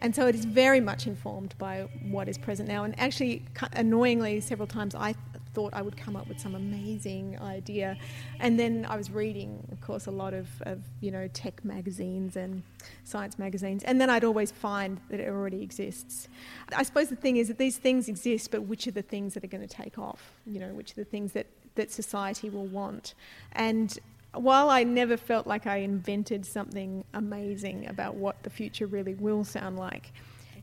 And 0.00 0.14
so 0.14 0.26
it 0.26 0.34
is 0.34 0.44
very 0.44 0.80
much 0.80 1.06
informed 1.06 1.54
by 1.58 1.88
what 2.08 2.28
is 2.28 2.38
present 2.38 2.68
now. 2.68 2.84
And 2.84 2.98
actually, 2.98 3.44
annoyingly, 3.72 4.40
several 4.40 4.68
times 4.68 4.94
I 4.94 5.14
thought 5.54 5.74
I 5.74 5.82
would 5.82 5.96
come 5.96 6.16
up 6.16 6.28
with 6.28 6.40
some 6.40 6.54
amazing 6.54 7.38
idea. 7.40 7.96
And 8.40 8.58
then 8.58 8.86
I 8.88 8.96
was 8.96 9.10
reading, 9.10 9.66
of 9.72 9.80
course, 9.80 10.06
a 10.06 10.10
lot 10.10 10.34
of, 10.34 10.48
of, 10.62 10.80
you 11.00 11.10
know, 11.10 11.28
tech 11.28 11.64
magazines 11.64 12.36
and 12.36 12.62
science 13.04 13.38
magazines. 13.38 13.84
And 13.84 14.00
then 14.00 14.10
I'd 14.10 14.24
always 14.24 14.50
find 14.50 15.00
that 15.10 15.20
it 15.20 15.28
already 15.28 15.62
exists. 15.62 16.28
I 16.74 16.82
suppose 16.82 17.08
the 17.08 17.16
thing 17.16 17.36
is 17.36 17.48
that 17.48 17.58
these 17.58 17.78
things 17.78 18.08
exist, 18.08 18.50
but 18.50 18.62
which 18.62 18.86
are 18.86 18.92
the 18.92 19.02
things 19.02 19.34
that 19.34 19.44
are 19.44 19.48
going 19.48 19.66
to 19.66 19.74
take 19.74 19.98
off? 19.98 20.32
You 20.46 20.60
know, 20.60 20.68
which 20.68 20.92
are 20.92 20.96
the 20.96 21.04
things 21.04 21.32
that, 21.32 21.46
that 21.74 21.90
society 21.90 22.50
will 22.50 22.66
want? 22.66 23.14
And 23.52 23.98
while 24.34 24.70
I 24.70 24.84
never 24.84 25.16
felt 25.16 25.46
like 25.46 25.66
I 25.66 25.78
invented 25.78 26.44
something 26.44 27.04
amazing 27.14 27.88
about 27.88 28.14
what 28.14 28.42
the 28.42 28.50
future 28.50 28.86
really 28.86 29.14
will 29.14 29.44
sound 29.44 29.78
like, 29.78 30.12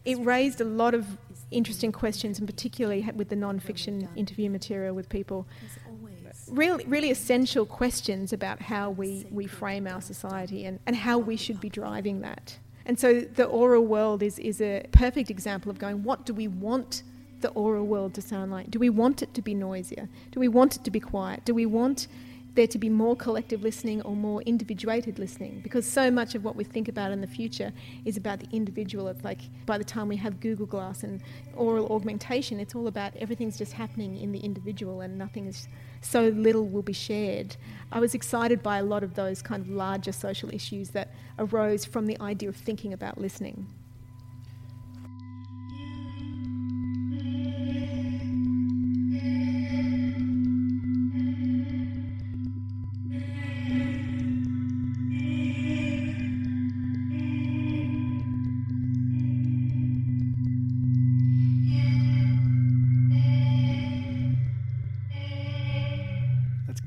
it 0.05 0.19
raised 0.19 0.61
a 0.61 0.65
lot 0.65 0.93
of 0.93 1.05
interesting 1.51 1.91
questions, 1.91 2.39
and 2.39 2.47
particularly 2.47 3.07
with 3.15 3.29
the 3.29 3.35
non-fiction 3.35 4.09
interview 4.15 4.49
material 4.49 4.95
with 4.95 5.09
people. 5.09 5.47
Really, 6.49 6.85
really 6.85 7.11
essential 7.11 7.65
questions 7.65 8.33
about 8.33 8.61
how 8.61 8.89
we, 8.89 9.25
we 9.31 9.47
frame 9.47 9.87
our 9.87 10.01
society 10.01 10.65
and, 10.65 10.79
and 10.85 10.95
how 10.95 11.17
we 11.17 11.37
should 11.37 11.59
be 11.59 11.69
driving 11.69 12.21
that. 12.21 12.57
And 12.85 12.99
so 12.99 13.21
the 13.21 13.47
aural 13.47 13.85
world 13.85 14.21
is, 14.21 14.37
is 14.39 14.61
a 14.61 14.85
perfect 14.91 15.29
example 15.29 15.71
of 15.71 15.79
going, 15.79 16.03
what 16.03 16.25
do 16.25 16.33
we 16.33 16.47
want 16.47 17.03
the 17.41 17.49
aural 17.51 17.85
world 17.85 18.13
to 18.15 18.21
sound 18.21 18.51
like? 18.51 18.69
Do 18.69 18.79
we 18.79 18.89
want 18.89 19.21
it 19.23 19.33
to 19.33 19.41
be 19.41 19.53
noisier? 19.53 20.07
Do 20.31 20.39
we 20.39 20.47
want 20.47 20.75
it 20.75 20.83
to 20.83 20.91
be 20.91 20.99
quiet? 20.99 21.45
Do 21.45 21.53
we 21.53 21.65
want 21.65 22.07
there 22.55 22.67
to 22.67 22.77
be 22.77 22.89
more 22.89 23.15
collective 23.15 23.61
listening 23.63 24.01
or 24.01 24.15
more 24.15 24.41
individuated 24.43 25.19
listening 25.19 25.59
because 25.61 25.85
so 25.85 26.09
much 26.09 26.35
of 26.35 26.43
what 26.43 26.55
we 26.55 26.63
think 26.63 26.87
about 26.87 27.11
in 27.11 27.21
the 27.21 27.27
future 27.27 27.71
is 28.05 28.17
about 28.17 28.39
the 28.39 28.47
individual. 28.51 29.07
It's 29.07 29.23
like 29.23 29.41
by 29.65 29.77
the 29.77 29.83
time 29.83 30.07
we 30.07 30.15
have 30.17 30.39
Google 30.39 30.65
Glass 30.65 31.03
and 31.03 31.21
aural 31.55 31.87
augmentation, 31.91 32.59
it's 32.59 32.75
all 32.75 32.87
about 32.87 33.15
everything's 33.17 33.57
just 33.57 33.73
happening 33.73 34.17
in 34.17 34.31
the 34.31 34.39
individual 34.39 35.01
and 35.01 35.17
nothing 35.17 35.47
is 35.47 35.67
so 36.01 36.29
little 36.29 36.67
will 36.67 36.81
be 36.81 36.93
shared. 36.93 37.57
I 37.91 37.99
was 37.99 38.15
excited 38.15 38.63
by 38.63 38.77
a 38.77 38.83
lot 38.83 39.03
of 39.03 39.15
those 39.15 39.41
kind 39.41 39.61
of 39.61 39.69
larger 39.69 40.11
social 40.11 40.53
issues 40.53 40.89
that 40.91 41.13
arose 41.37 41.85
from 41.85 42.05
the 42.05 42.19
idea 42.21 42.49
of 42.49 42.55
thinking 42.55 42.93
about 42.93 43.19
listening. 43.19 43.67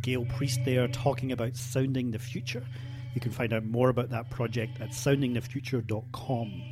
Gail 0.09 0.25
Priest 0.25 0.64
there 0.64 0.88
talking 0.88 1.33
about 1.33 1.55
Sounding 1.55 2.11
the 2.11 2.18
Future. 2.18 2.64
You 3.14 3.21
can 3.21 3.31
find 3.31 3.53
out 3.53 3.66
more 3.66 3.90
about 3.90 4.09
that 4.09 4.31
project 4.31 4.81
at 4.81 4.88
soundingthefuture.com. 4.88 6.62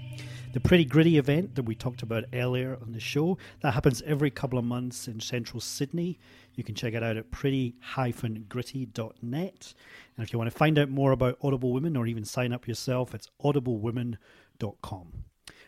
The 0.55 0.61
Pretty 0.61 0.87
Gritty 0.87 1.19
event 1.19 1.55
that 1.55 1.65
we 1.65 1.75
talked 1.75 2.01
about 2.01 2.25
earlier 2.33 2.79
on 2.81 2.93
the 2.93 3.01
show, 3.01 3.37
that 3.61 3.75
happens 3.75 4.01
every 4.07 4.31
couple 4.31 4.59
of 4.59 4.65
months 4.65 5.07
in 5.07 5.21
central 5.21 5.61
Sydney. 5.61 6.19
You 6.55 6.65
can 6.65 6.75
check 6.75 6.95
it 6.95 7.03
out 7.03 7.19
at 7.19 7.31
pretty-gritty.net. 7.31 9.75
And 10.17 10.27
if 10.27 10.33
you 10.33 10.39
want 10.39 10.51
to 10.51 10.57
find 10.57 10.79
out 10.79 10.89
more 10.89 11.13
about 11.13 11.37
Audible 11.43 11.75
Women 11.75 11.95
or 11.95 12.07
even 12.07 12.25
sign 12.25 12.55
up 12.55 12.67
yourself, 12.67 13.15
it's 13.15 13.29
audiblewomen.com. 13.45 15.13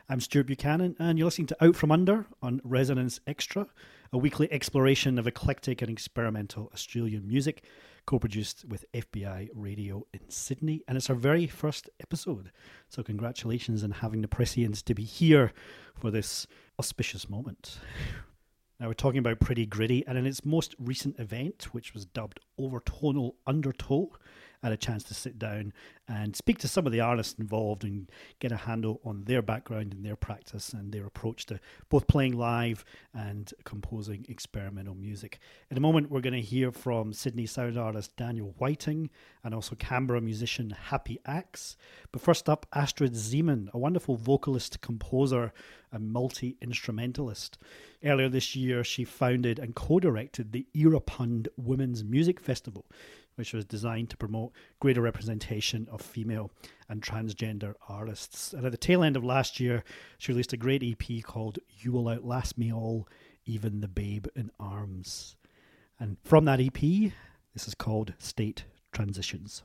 I'm 0.09 0.22
Stuart 0.22 0.46
Buchanan, 0.46 0.96
and 0.98 1.18
you're 1.18 1.26
listening 1.26 1.48
to 1.48 1.62
Out 1.62 1.76
From 1.76 1.92
Under 1.92 2.24
on 2.40 2.62
Resonance 2.64 3.20
Extra 3.26 3.66
a 4.12 4.18
weekly 4.18 4.50
exploration 4.52 5.18
of 5.18 5.26
eclectic 5.26 5.82
and 5.82 5.90
experimental 5.90 6.70
Australian 6.72 7.26
music, 7.26 7.64
co 8.06 8.18
produced 8.18 8.64
with 8.66 8.84
FBI 8.92 9.48
Radio 9.54 10.06
in 10.12 10.20
Sydney. 10.28 10.82
And 10.88 10.96
it's 10.96 11.10
our 11.10 11.16
very 11.16 11.46
first 11.46 11.90
episode. 12.00 12.50
So, 12.88 13.02
congratulations 13.02 13.84
on 13.84 13.90
having 13.90 14.22
the 14.22 14.28
Prescience 14.28 14.82
to 14.82 14.94
be 14.94 15.04
here 15.04 15.52
for 15.94 16.10
this 16.10 16.46
auspicious 16.78 17.28
moment. 17.28 17.78
Now, 18.80 18.86
we're 18.86 18.94
talking 18.94 19.18
about 19.18 19.40
Pretty 19.40 19.66
Gritty, 19.66 20.06
and 20.06 20.16
in 20.16 20.24
its 20.24 20.44
most 20.44 20.76
recent 20.78 21.18
event, 21.18 21.68
which 21.72 21.94
was 21.94 22.06
dubbed 22.06 22.38
Overtonal 22.60 23.32
Undertow, 23.46 24.10
Had 24.62 24.72
a 24.72 24.76
chance 24.76 25.04
to 25.04 25.14
sit 25.14 25.38
down 25.38 25.72
and 26.08 26.34
speak 26.34 26.58
to 26.58 26.68
some 26.68 26.86
of 26.86 26.92
the 26.92 27.00
artists 27.00 27.38
involved 27.38 27.84
and 27.84 28.10
get 28.40 28.50
a 28.50 28.56
handle 28.56 29.00
on 29.04 29.24
their 29.24 29.42
background 29.42 29.92
and 29.92 30.04
their 30.04 30.16
practice 30.16 30.72
and 30.72 30.92
their 30.92 31.06
approach 31.06 31.46
to 31.46 31.60
both 31.88 32.06
playing 32.06 32.36
live 32.36 32.84
and 33.14 33.52
composing 33.64 34.26
experimental 34.28 34.94
music. 34.94 35.38
In 35.70 35.76
a 35.76 35.80
moment, 35.80 36.10
we're 36.10 36.20
going 36.20 36.34
to 36.34 36.40
hear 36.40 36.72
from 36.72 37.12
Sydney 37.12 37.46
sound 37.46 37.78
artist 37.78 38.16
Daniel 38.16 38.54
Whiting 38.58 39.10
and 39.44 39.54
also 39.54 39.76
Canberra 39.76 40.20
musician 40.20 40.70
Happy 40.70 41.20
Axe. 41.24 41.76
But 42.10 42.22
first 42.22 42.48
up, 42.48 42.66
Astrid 42.72 43.12
Zeman, 43.12 43.72
a 43.72 43.78
wonderful 43.78 44.16
vocalist, 44.16 44.80
composer, 44.80 45.52
and 45.92 46.10
multi 46.10 46.56
instrumentalist. 46.60 47.58
Earlier 48.04 48.28
this 48.28 48.54
year, 48.54 48.84
she 48.84 49.04
founded 49.04 49.58
and 49.58 49.74
co 49.74 50.00
directed 50.00 50.52
the 50.52 50.66
Irapund 50.74 51.48
Women's 51.56 52.04
Music 52.04 52.40
Festival, 52.40 52.86
which 53.38 53.53
was 53.53 53.64
designed 53.64 54.11
to 54.11 54.16
promote 54.16 54.53
greater 54.81 55.01
representation 55.01 55.87
of 55.92 56.03
female 56.03 56.51
and 56.88 57.01
transgender 57.01 57.74
artists. 57.88 58.53
And 58.53 58.66
at 58.66 58.72
the 58.72 58.77
tail 58.77 59.05
end 59.05 59.16
of 59.16 59.24
last 59.24 59.61
year, 59.61 59.85
she 60.18 60.33
released 60.33 60.53
a 60.53 60.57
great 60.57 60.83
EP 60.83 61.22
called 61.22 61.61
You 61.79 61.92
Will 61.92 62.09
Outlast 62.09 62.59
Me 62.59 62.72
All, 62.72 63.09
Even 63.46 63.81
the 63.81 63.87
Babe 63.87 64.27
in 64.35 64.51
Arms. 64.59 65.37
And 66.01 66.16
from 66.24 66.46
that 66.46 66.61
EP, 66.61 66.81
this 67.55 67.68
is 67.68 67.74
called 67.74 68.14
State 68.18 68.64
Transitions. 68.90 69.62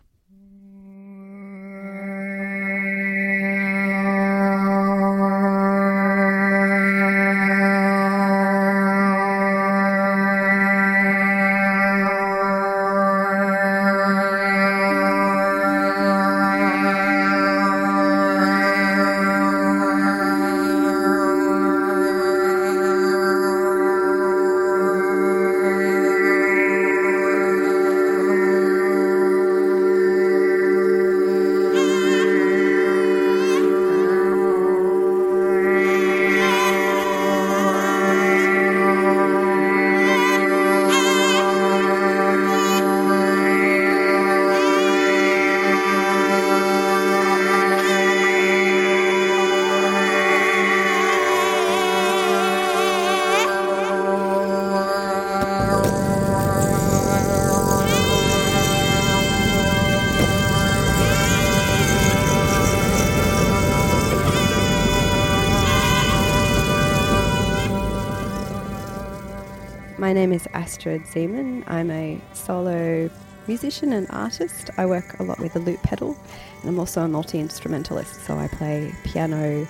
Astrid 70.74 71.04
Zeman. 71.04 71.64
I'm 71.68 71.92
a 71.92 72.20
solo 72.34 73.08
musician 73.46 73.94
and 73.94 74.08
artist. 74.10 74.72
I 74.76 74.88
work 74.88 75.20
a 75.20 75.24
lot 75.24 75.38
with 75.38 75.54
the 75.54 75.60
loop 75.60 75.84
pedal, 75.84 76.18
and 76.62 76.70
I'm 76.70 76.80
also 76.80 77.04
a 77.04 77.08
multi 77.08 77.40
instrumentalist. 77.40 78.26
So 78.26 78.40
I 78.40 78.48
play 78.48 78.92
piano, 79.04 79.68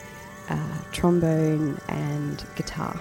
uh, 0.47 0.77
trombone, 0.93 1.77
and 1.89 2.41
guitar. 2.55 2.97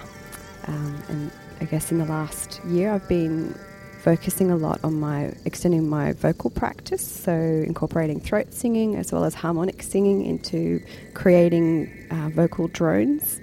Um, 0.67 1.01
and 1.07 1.31
I 1.61 1.63
guess 1.63 1.93
in 1.93 1.97
the 1.97 2.05
last 2.05 2.59
year, 2.65 2.91
I've 2.91 3.07
been 3.07 3.57
focusing 4.01 4.51
a 4.51 4.57
lot 4.57 4.83
on 4.83 4.99
my 4.99 5.31
extending 5.45 5.87
my 5.87 6.11
vocal 6.11 6.49
practice, 6.49 7.07
so 7.07 7.31
incorporating 7.31 8.19
throat 8.19 8.53
singing 8.53 8.97
as 8.97 9.13
well 9.13 9.23
as 9.23 9.33
harmonic 9.33 9.81
singing 9.81 10.25
into 10.25 10.83
creating 11.13 11.89
uh, 12.11 12.29
vocal 12.33 12.67
drones. 12.67 13.39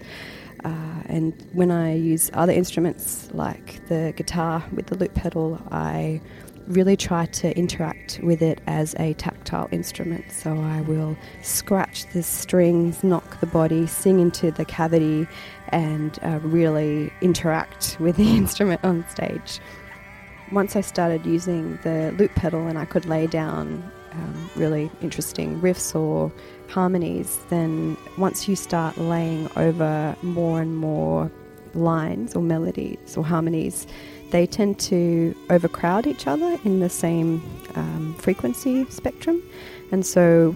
Uh, 0.65 1.03
and 1.07 1.33
when 1.55 1.71
I 1.71 1.95
use 1.95 2.31
other 2.35 2.53
instruments 2.53 3.31
like 3.33 3.70
the 3.91 4.15
guitar 4.17 4.65
with 4.73 4.87
the 4.87 4.97
loop 4.97 5.13
pedal, 5.15 5.61
I 5.71 6.23
really 6.69 6.97
try 6.97 7.27
to 7.27 7.57
interact 7.59 8.21
with 8.23 8.41
it 8.41 8.61
as 8.69 8.95
a 9.01 9.13
tactile 9.15 9.69
instrument. 9.73 10.31
So 10.31 10.57
I 10.57 10.81
will 10.83 11.17
scratch 11.43 12.07
the 12.13 12.23
strings, 12.23 13.03
knock 13.03 13.41
the 13.41 13.47
body, 13.47 13.87
sing 13.89 14.21
into 14.21 14.53
the 14.53 14.65
cavity, 14.65 15.27
and 15.69 16.19
uh, 16.23 16.39
really 16.43 17.13
interact 17.21 17.97
with 18.01 18.17
the 18.17 18.37
instrument 18.37 18.83
on 18.85 19.05
stage. 19.09 19.61
Once 20.53 20.77
I 20.77 20.81
started 20.81 21.27
using 21.27 21.79
the 21.83 22.15
loop 22.17 22.35
pedal 22.37 22.67
and 22.67 22.79
I 22.79 22.85
could 22.85 23.07
lay 23.07 23.27
down 23.27 23.91
um, 24.13 24.51
really 24.55 24.91
interesting 25.01 25.61
riffs 25.61 25.95
or 25.99 26.33
harmonies, 26.69 27.39
then 27.49 27.97
once 28.17 28.49
you 28.49 28.55
start 28.55 28.97
laying 28.99 29.49
over 29.57 30.17
more 30.23 30.61
and 30.61 30.77
more 30.77 31.31
lines 31.75 32.35
or 32.35 32.43
melodies 32.43 33.17
or 33.17 33.25
harmonies, 33.25 33.87
they 34.31 34.47
tend 34.47 34.79
to 34.79 35.35
overcrowd 35.51 36.07
each 36.07 36.27
other 36.27 36.59
in 36.65 36.81
the 36.81 36.89
same 36.89 37.43
um, 37.75 38.15
frequency 38.19 38.89
spectrum. 38.91 39.43
And 39.93 40.07
so 40.07 40.55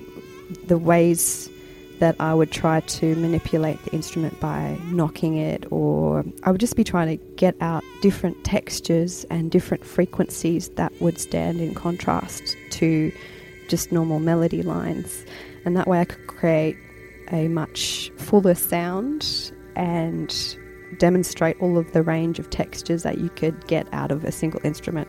the 0.67 0.79
ways 0.79 1.51
that 2.01 2.17
I 2.19 2.35
would 2.35 2.51
try 2.51 2.81
to 2.81 3.17
manipulate 3.17 3.83
the 3.85 3.93
instrument 3.93 4.39
by 4.41 4.79
knocking 4.85 5.37
it, 5.37 5.65
or 5.71 6.25
I 6.43 6.51
would 6.51 6.61
just 6.61 6.77
be 6.77 6.85
trying 6.85 7.17
to 7.17 7.25
get 7.37 7.57
out 7.61 7.85
different 8.03 8.43
textures 8.45 9.25
and 9.31 9.51
different 9.51 9.85
frequencies 9.85 10.69
that 10.71 10.93
would 11.01 11.19
stand 11.19 11.61
in 11.61 11.75
contrast 11.75 12.57
to 12.71 13.13
just 13.69 13.93
normal 13.93 14.19
melody 14.19 14.63
lines. 14.63 15.25
And 15.65 15.77
that 15.77 15.87
way 15.87 16.01
I 16.01 16.05
could 16.05 16.27
create 16.27 16.77
a 17.33 17.49
much 17.49 18.13
fuller 18.17 18.55
sound 18.55 19.53
and 19.77 20.59
demonstrate 20.99 21.61
all 21.61 21.79
of 21.79 21.93
the 21.93 22.03
range 22.03 22.39
of 22.39 22.51
textures 22.51 23.03
that 23.03 23.19
you 23.19 23.29
could 23.31 23.67
get 23.67 23.87
out 23.93 24.11
of 24.11 24.25
a 24.25 24.33
single 24.33 24.61
instrument. 24.65 25.09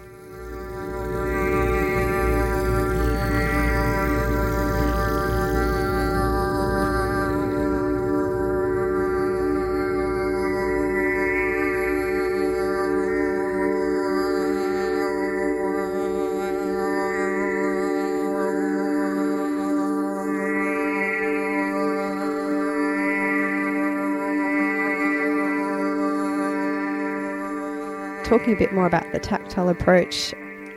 Talking 28.38 28.54
a 28.54 28.58
bit 28.58 28.74
more 28.74 28.86
about 28.86 29.10
the 29.13 29.19
tactile 29.19 29.69
approach, 29.69 30.34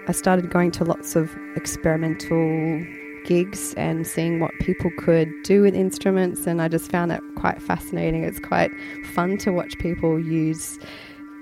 I 0.06 0.12
started 0.12 0.48
going 0.48 0.70
to 0.72 0.84
lots 0.84 1.16
of 1.16 1.36
experimental 1.56 2.86
gigs 3.24 3.74
and 3.74 4.06
seeing 4.06 4.38
what 4.38 4.52
people 4.60 4.92
could 4.96 5.28
do 5.42 5.62
with 5.62 5.74
instruments, 5.74 6.46
and 6.46 6.62
I 6.62 6.68
just 6.68 6.88
found 6.88 7.10
it 7.10 7.20
quite 7.34 7.60
fascinating. 7.60 8.22
It's 8.22 8.38
quite 8.38 8.70
fun 9.06 9.38
to 9.38 9.50
watch 9.50 9.76
people 9.80 10.20
use 10.20 10.78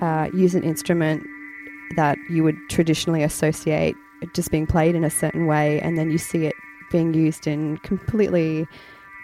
uh, 0.00 0.30
use 0.32 0.54
an 0.54 0.62
instrument 0.62 1.22
that 1.96 2.16
you 2.30 2.42
would 2.42 2.56
traditionally 2.70 3.22
associate 3.22 3.94
just 4.32 4.50
being 4.50 4.66
played 4.66 4.94
in 4.94 5.04
a 5.04 5.10
certain 5.10 5.46
way, 5.46 5.82
and 5.82 5.98
then 5.98 6.10
you 6.10 6.16
see 6.16 6.46
it 6.46 6.54
being 6.90 7.12
used 7.12 7.46
in 7.46 7.76
completely 7.78 8.66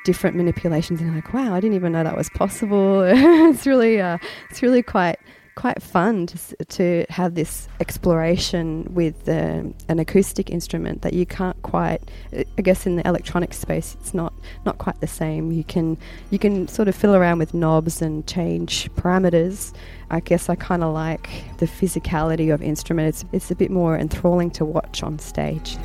different 0.05 0.37
manipulations, 0.37 1.01
and 1.01 1.09
you're 1.09 1.17
like, 1.17 1.33
"Wow, 1.33 1.55
I 1.55 1.61
didn't 1.61 1.75
even 1.75 1.93
know 1.93 2.05
that 2.05 2.19
was 2.19 2.29
possible." 2.29 3.01
it's 3.07 3.67
really, 3.67 3.99
uh, 3.99 4.19
it's 4.51 4.61
really 4.61 4.83
quite 4.83 5.19
quite 5.55 5.83
fun 5.83 6.27
to, 6.27 6.65
to 6.65 7.05
have 7.11 7.35
this 7.35 7.69
exploration 7.81 8.87
with 8.95 9.29
um, 9.29 9.75
an 9.89 9.99
acoustic 9.99 10.51
instrument 10.51 11.03
that 11.03 11.13
you 11.13 11.27
can't 11.27 11.61
quite 11.63 12.01
I 12.33 12.63
guess 12.63 12.87
in 12.87 12.97
the 12.97 13.07
electronic 13.07 13.53
space 13.53 13.97
it's 14.01 14.15
not 14.15 14.33
not 14.65 14.79
quite 14.79 15.01
the 15.01 15.07
same. 15.07 15.53
You 15.53 15.65
can 15.65 15.99
you 16.31 16.39
can 16.39 16.69
sort 16.69 16.89
of 16.89 16.95
fill 16.95 17.15
around 17.15 17.39
with 17.39 17.55
knobs 17.55 18.01
and 18.01 18.27
change 18.27 18.91
parameters. 18.95 19.73
I 20.11 20.21
guess 20.21 20.49
I 20.49 20.55
kind 20.55 20.83
of 20.83 20.93
like 20.93 21.29
the 21.59 21.67
physicality 21.67 22.53
of 22.53 22.63
instrument. 22.63 23.09
It's, 23.09 23.25
it's 23.33 23.51
a 23.51 23.55
bit 23.55 23.71
more 23.71 23.97
enthralling 23.97 24.51
to 24.53 24.65
watch 24.65 25.03
on 25.03 25.19
stage 25.19 25.77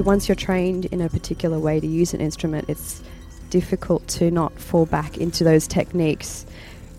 once 0.00 0.28
you're 0.28 0.36
trained 0.36 0.86
in 0.86 1.00
a 1.00 1.08
particular 1.08 1.58
way 1.58 1.80
to 1.80 1.86
use 1.86 2.14
an 2.14 2.20
instrument, 2.20 2.68
it's 2.68 3.02
difficult 3.50 4.06
to 4.08 4.30
not 4.30 4.52
fall 4.58 4.86
back 4.86 5.18
into 5.18 5.44
those 5.44 5.66
techniques. 5.66 6.46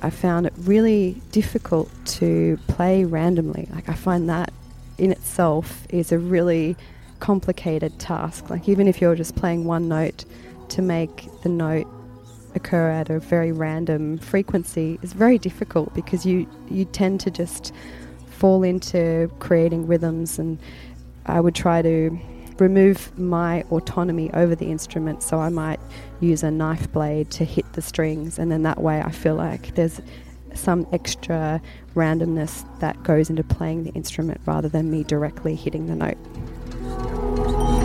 I 0.01 0.09
found 0.09 0.45
it 0.47 0.53
really 0.57 1.21
difficult 1.31 1.89
to 2.05 2.57
play 2.67 3.05
randomly. 3.05 3.67
Like, 3.71 3.87
I 3.89 3.93
find 3.93 4.29
that 4.29 4.51
in 4.97 5.11
itself 5.11 5.85
is 5.89 6.11
a 6.11 6.19
really 6.19 6.75
complicated 7.19 7.99
task. 7.99 8.49
Like, 8.49 8.67
even 8.67 8.87
if 8.87 8.99
you're 8.99 9.15
just 9.15 9.35
playing 9.35 9.65
one 9.65 9.87
note, 9.87 10.25
to 10.71 10.81
make 10.81 11.27
the 11.43 11.49
note 11.49 11.87
occur 12.55 12.89
at 12.89 13.09
a 13.09 13.19
very 13.19 13.51
random 13.51 14.17
frequency 14.17 14.97
is 15.01 15.13
very 15.13 15.37
difficult 15.37 15.93
because 15.93 16.25
you, 16.25 16.47
you 16.69 16.85
tend 16.85 17.19
to 17.19 17.31
just 17.31 17.73
fall 18.29 18.63
into 18.63 19.29
creating 19.39 19.85
rhythms 19.85 20.39
and 20.39 20.57
I 21.25 21.39
would 21.39 21.55
try 21.55 21.81
to 21.81 22.19
remove 22.61 23.17
my 23.17 23.63
autonomy 23.71 24.31
over 24.33 24.53
the 24.53 24.67
instrument 24.67 25.23
so 25.23 25.39
I 25.39 25.49
might 25.49 25.79
use 26.19 26.43
a 26.43 26.51
knife 26.51 26.91
blade 26.91 27.31
to 27.31 27.43
hit 27.43 27.73
the 27.73 27.81
strings 27.81 28.37
and 28.37 28.51
then 28.51 28.61
that 28.63 28.79
way 28.79 29.01
I 29.01 29.09
feel 29.09 29.35
like 29.35 29.73
there's 29.73 29.99
some 30.53 30.85
extra 30.93 31.59
randomness 31.95 32.63
that 32.79 33.01
goes 33.03 33.29
into 33.31 33.43
playing 33.43 33.83
the 33.83 33.91
instrument 33.91 34.39
rather 34.45 34.69
than 34.69 34.91
me 34.91 35.03
directly 35.03 35.55
hitting 35.55 35.87
the 35.87 35.95
note. 35.95 37.80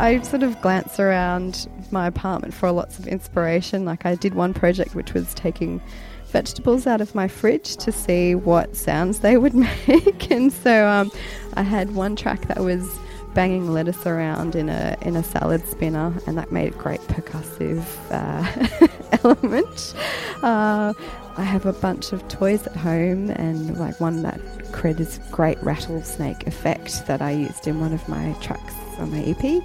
I 0.00 0.20
sort 0.22 0.42
of 0.42 0.60
glance 0.60 0.98
around 0.98 1.68
my 1.90 2.06
apartment 2.06 2.54
for 2.54 2.70
lots 2.70 2.98
of 2.98 3.06
inspiration. 3.06 3.84
Like 3.84 4.06
I 4.06 4.14
did 4.14 4.34
one 4.34 4.54
project 4.54 4.94
which 4.94 5.14
was 5.14 5.32
taking 5.34 5.80
vegetables 6.26 6.86
out 6.86 7.00
of 7.00 7.14
my 7.14 7.28
fridge 7.28 7.76
to 7.76 7.92
see 7.92 8.34
what 8.34 8.76
sounds 8.76 9.20
they 9.20 9.36
would 9.36 9.54
make, 9.88 10.30
and 10.30 10.52
so 10.52 10.86
um, 10.86 11.10
I 11.54 11.62
had 11.62 11.94
one 11.94 12.16
track 12.16 12.48
that 12.48 12.60
was 12.60 12.98
banging 13.34 13.70
lettuce 13.70 14.06
around 14.06 14.56
in 14.56 14.68
a 14.70 14.96
in 15.02 15.14
a 15.16 15.22
salad 15.22 15.66
spinner, 15.68 16.12
and 16.26 16.36
that 16.38 16.50
made 16.50 16.72
a 16.72 16.76
great 16.76 17.00
percussive 17.02 17.84
uh, 18.10 18.88
element. 19.22 19.94
Uh, 20.42 20.94
I 21.36 21.42
have 21.42 21.66
a 21.66 21.72
bunch 21.74 22.12
of 22.12 22.26
toys 22.28 22.66
at 22.66 22.76
home, 22.76 23.30
and 23.30 23.78
like 23.78 24.00
one 24.00 24.22
that 24.22 24.40
created 24.72 25.06
this 25.06 25.20
great 25.30 25.62
rattlesnake 25.62 26.46
effect 26.46 27.06
that 27.06 27.22
I 27.22 27.30
used 27.30 27.66
in 27.66 27.80
one 27.80 27.92
of 27.92 28.08
my 28.08 28.32
tracks 28.40 28.74
on 28.98 29.10
my 29.10 29.22
EP. 29.22 29.62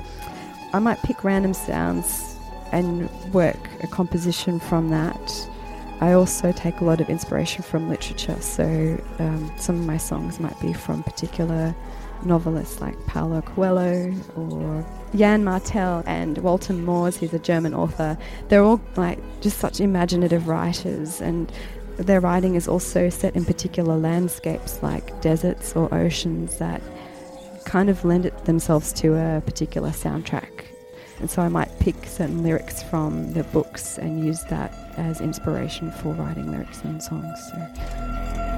I 0.74 0.80
might 0.80 1.02
pick 1.04 1.24
random 1.24 1.54
sounds 1.54 2.38
and 2.72 3.10
work 3.34 3.70
a 3.82 3.88
composition 3.88 4.60
from 4.60 4.90
that. 4.90 5.50
I 6.00 6.14
also 6.14 6.52
take 6.52 6.80
a 6.80 6.84
lot 6.84 7.00
of 7.00 7.10
inspiration 7.10 7.62
from 7.64 7.88
literature, 7.88 8.40
so 8.42 9.00
um, 9.20 9.52
some 9.58 9.80
of 9.80 9.86
my 9.86 9.98
songs 9.98 10.40
might 10.40 10.60
be 10.60 10.74
from 10.74 11.04
particular 11.04 11.76
novelists 12.24 12.82
like 12.82 12.98
Paulo 13.06 13.42
Coelho 13.42 14.14
or 14.36 14.86
Yann 15.14 15.44
Martel 15.44 16.04
and 16.06 16.38
Walter 16.40 16.74
Moers, 16.74 17.18
who's 17.18 17.34
a 17.34 17.40
German 17.40 17.74
author. 17.74 18.18
They're 18.50 18.64
all 18.64 18.82
like 18.96 19.20
just 19.42 19.60
such 19.60 19.80
imaginative 19.80 20.48
writers, 20.48 21.22
and 21.22 21.52
their 21.98 22.20
writing 22.20 22.56
is 22.56 22.68
also 22.68 23.10
set 23.10 23.36
in 23.36 23.46
particular 23.46 23.96
landscapes 23.96 24.82
like 24.82 25.22
deserts 25.22 25.76
or 25.76 25.94
oceans 25.94 26.58
that 26.58 26.82
kind 27.66 27.90
of 27.90 28.04
lend 28.04 28.26
it 28.26 28.46
themselves 28.46 28.94
to 28.94 29.16
a 29.16 29.42
particular 29.42 29.90
soundtrack. 29.90 30.66
And 31.20 31.30
so 31.30 31.42
I 31.42 31.50
might 31.50 31.78
pick 31.80 31.96
certain 32.06 32.42
lyrics 32.42 32.82
from 32.82 33.34
the 33.34 33.44
books 33.46 33.98
and 33.98 34.26
use 34.26 34.44
that 34.46 34.74
as 34.98 35.22
inspiration 35.22 35.92
for 35.92 36.14
writing 36.14 36.52
lyrics 36.52 36.82
and 36.84 37.02
songs. 37.02 37.40
So. 37.52 38.51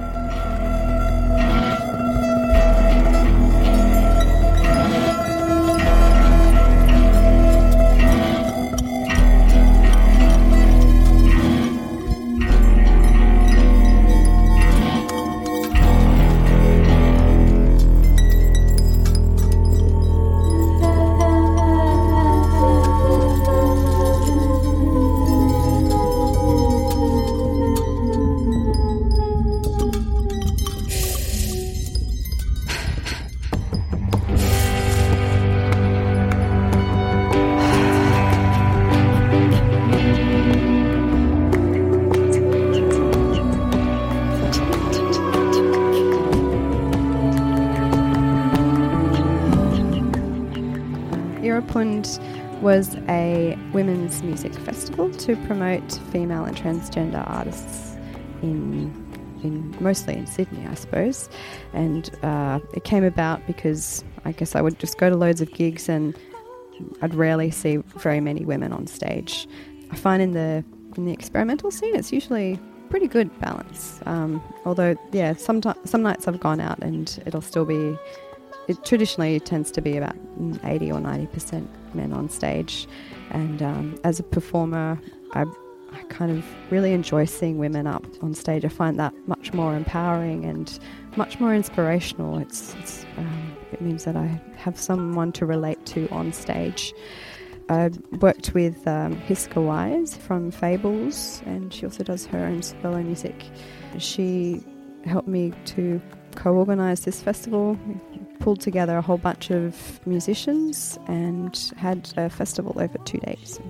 Was 52.64 52.96
a 53.10 53.58
women's 53.74 54.22
music 54.22 54.54
festival 54.54 55.10
to 55.10 55.36
promote 55.44 56.00
female 56.10 56.44
and 56.44 56.56
transgender 56.56 57.22
artists 57.28 57.94
in, 58.40 58.90
in 59.42 59.76
mostly 59.80 60.14
in 60.14 60.26
Sydney, 60.26 60.66
I 60.66 60.72
suppose. 60.72 61.28
And 61.74 62.10
uh, 62.22 62.60
it 62.72 62.84
came 62.84 63.04
about 63.04 63.46
because 63.46 64.02
I 64.24 64.32
guess 64.32 64.56
I 64.56 64.62
would 64.62 64.78
just 64.78 64.96
go 64.96 65.10
to 65.10 65.14
loads 65.14 65.42
of 65.42 65.52
gigs 65.52 65.90
and 65.90 66.18
I'd 67.02 67.14
rarely 67.14 67.50
see 67.50 67.76
very 67.98 68.20
many 68.20 68.46
women 68.46 68.72
on 68.72 68.86
stage. 68.86 69.46
I 69.90 69.96
find 69.96 70.22
in 70.22 70.32
the 70.32 70.64
in 70.96 71.04
the 71.04 71.12
experimental 71.12 71.70
scene, 71.70 71.94
it's 71.94 72.12
usually 72.12 72.58
pretty 72.88 73.08
good 73.08 73.38
balance. 73.40 74.00
Um, 74.06 74.42
although, 74.64 74.96
yeah, 75.12 75.34
some 75.34 75.60
some 75.84 76.02
nights 76.02 76.26
I've 76.26 76.40
gone 76.40 76.60
out 76.60 76.78
and 76.78 77.22
it'll 77.26 77.42
still 77.42 77.66
be 77.66 77.98
it 78.68 78.84
traditionally 78.84 79.38
tends 79.40 79.70
to 79.72 79.80
be 79.80 79.96
about 79.96 80.16
80 80.64 80.92
or 80.92 81.00
90% 81.00 81.66
men 81.94 82.12
on 82.12 82.28
stage. 82.28 82.86
And 83.30 83.62
um, 83.62 83.98
as 84.04 84.18
a 84.20 84.22
performer, 84.22 84.98
I, 85.32 85.44
I, 85.92 86.02
kind 86.08 86.30
of 86.30 86.44
really 86.70 86.92
enjoy 86.92 87.24
seeing 87.24 87.58
women 87.58 87.86
up 87.86 88.04
on 88.22 88.34
stage. 88.34 88.64
I 88.64 88.68
find 88.68 88.98
that 88.98 89.14
much 89.26 89.52
more 89.52 89.74
empowering 89.74 90.44
and 90.44 90.78
much 91.16 91.40
more 91.40 91.54
inspirational. 91.54 92.38
It's, 92.38 92.74
it's 92.76 93.06
um, 93.16 93.56
it 93.72 93.80
means 93.80 94.04
that 94.04 94.16
I 94.16 94.40
have 94.56 94.78
someone 94.78 95.32
to 95.32 95.46
relate 95.46 95.84
to 95.86 96.08
on 96.10 96.32
stage. 96.32 96.94
I 97.68 97.90
worked 98.20 98.52
with 98.54 98.86
um, 98.86 99.16
Hiska 99.16 99.60
Wise 99.60 100.16
from 100.16 100.50
Fables, 100.50 101.42
and 101.46 101.72
she 101.72 101.86
also 101.86 102.04
does 102.04 102.26
her 102.26 102.38
own 102.38 102.62
solo 102.62 103.02
music. 103.02 103.34
She 103.98 104.62
helped 105.04 105.28
me 105.28 105.52
to 105.66 106.00
co 106.34 106.54
organise 106.54 107.00
this 107.00 107.20
festival 107.20 107.78
pulled 108.40 108.60
together 108.60 108.96
a 108.96 109.02
whole 109.02 109.18
bunch 109.18 109.50
of 109.50 110.00
musicians 110.06 110.98
and 111.06 111.72
had 111.76 112.12
a 112.16 112.28
festival 112.28 112.72
over 112.76 112.98
two 113.04 113.18
days. 113.18 113.60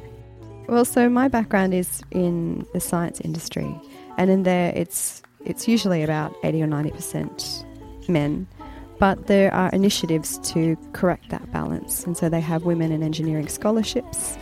Well, 0.69 0.85
so 0.85 1.09
my 1.09 1.29
background 1.29 1.75
is 1.75 2.03
in 2.11 2.67
the 2.73 2.81
science 2.81 3.21
industry, 3.21 3.81
and 4.17 4.31
in 4.31 4.45
there 4.45 4.73
it's 4.75 5.23
it's 5.45 5.69
usually 5.69 6.03
about 6.03 6.35
80 6.43 6.63
or 6.63 6.67
90 6.67 6.91
percent 6.91 7.67
men, 8.09 8.47
but 8.99 9.27
there 9.27 9.53
are 9.53 9.69
initiatives 9.71 10.39
to 10.53 10.77
correct 10.93 11.29
that 11.31 11.53
balance, 11.53 12.05
and 12.05 12.17
so 12.17 12.29
they 12.29 12.41
have 12.41 12.65
women 12.65 12.93
in 12.93 13.03
engineering 13.03 13.49
scholarships, 13.49 14.39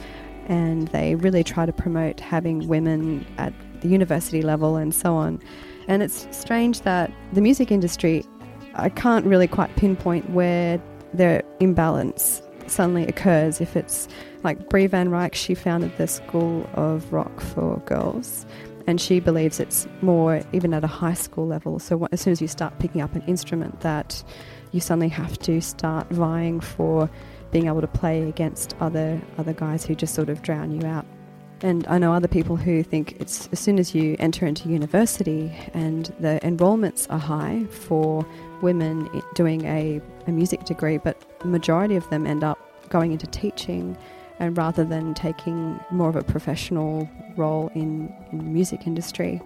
and 0.47 0.89
they 0.89 1.17
really 1.17 1.43
try 1.43 1.67
to 1.67 1.73
promote 1.73 2.21
having 2.21 2.69
women 2.69 3.27
at 3.39 3.53
the 3.81 3.89
university 3.89 4.43
level 4.43 4.77
and 4.77 4.95
so 4.95 5.15
on. 5.15 5.41
And 5.89 6.03
it's 6.03 6.29
strange 6.31 6.83
that 6.83 7.13
the 7.33 7.41
music 7.41 7.73
industry 7.73 8.25
I 8.75 8.89
can't 8.89 9.27
really 9.27 9.49
quite 9.49 9.75
pinpoint 9.77 10.31
where 10.31 10.81
the 11.15 11.45
imbalance 11.61 12.43
suddenly 12.67 13.07
occurs. 13.07 13.61
If 13.61 13.77
it's 13.77 14.09
like 14.43 14.69
Brie 14.69 14.87
Van 14.87 15.11
Ryk, 15.11 15.35
she 15.35 15.55
founded 15.55 15.97
the 15.99 16.07
School 16.07 16.69
of 16.75 17.13
Rock 17.13 17.41
for 17.41 17.79
Girls, 17.81 18.47
And 18.87 19.01
she 19.01 19.21
believes 19.21 19.61
it's 19.61 19.87
more 20.01 20.41
even 20.53 20.75
at 20.75 20.85
a 20.85 20.89
high 20.89 21.15
school 21.15 21.47
level. 21.47 21.79
So 21.79 22.09
as 22.13 22.21
soon 22.21 22.33
as 22.33 22.41
you 22.41 22.49
start 22.49 22.79
picking 22.79 23.01
up 23.01 23.15
an 23.15 23.23
instrument, 23.27 23.81
that 23.81 24.23
you 24.73 24.81
suddenly 24.81 25.09
have 25.09 25.39
to 25.41 25.61
start 25.61 26.09
vying 26.11 26.61
for 26.61 27.11
being 27.51 27.67
able 27.67 27.83
to 27.83 27.87
play 27.87 28.29
against 28.29 28.75
other 28.81 29.21
other 29.39 29.53
guys 29.53 29.85
who 29.85 29.95
just 29.95 30.15
sort 30.15 30.31
of 30.31 30.43
drown 30.43 30.73
you 30.73 30.87
out. 30.87 31.07
And 31.63 31.87
I 31.87 31.99
know 31.99 32.13
other 32.13 32.29
people 32.29 32.57
who 32.57 32.83
think 32.83 33.21
it's 33.21 33.49
as 33.53 33.61
soon 33.61 33.79
as 33.79 33.95
you 33.95 34.17
enter 34.19 34.47
into 34.47 34.69
university 34.69 35.53
and 35.75 36.13
the 36.19 36.45
enrolments 36.45 37.07
are 37.07 37.21
high 37.21 37.65
for 37.71 38.27
women 38.63 39.09
doing 39.35 39.65
a, 39.67 40.01
a 40.27 40.33
music 40.33 40.65
degree, 40.65 40.99
but 40.99 41.17
the 41.39 41.47
majority 41.47 41.95
of 41.95 42.09
them 42.11 42.27
end 42.27 42.43
up 42.43 42.59
going 42.89 43.13
into 43.13 43.29
teaching 43.29 43.97
and 44.41 44.57
rather 44.59 44.85
than 44.85 45.15
taking 45.15 45.79
more 45.93 46.09
of 46.09 46.17
a 46.17 46.25
professional 46.25 47.09
role 47.37 47.71
in, 47.77 48.13
in 48.33 48.39
the 48.39 48.45
music 48.45 48.87
industry. 48.87 49.41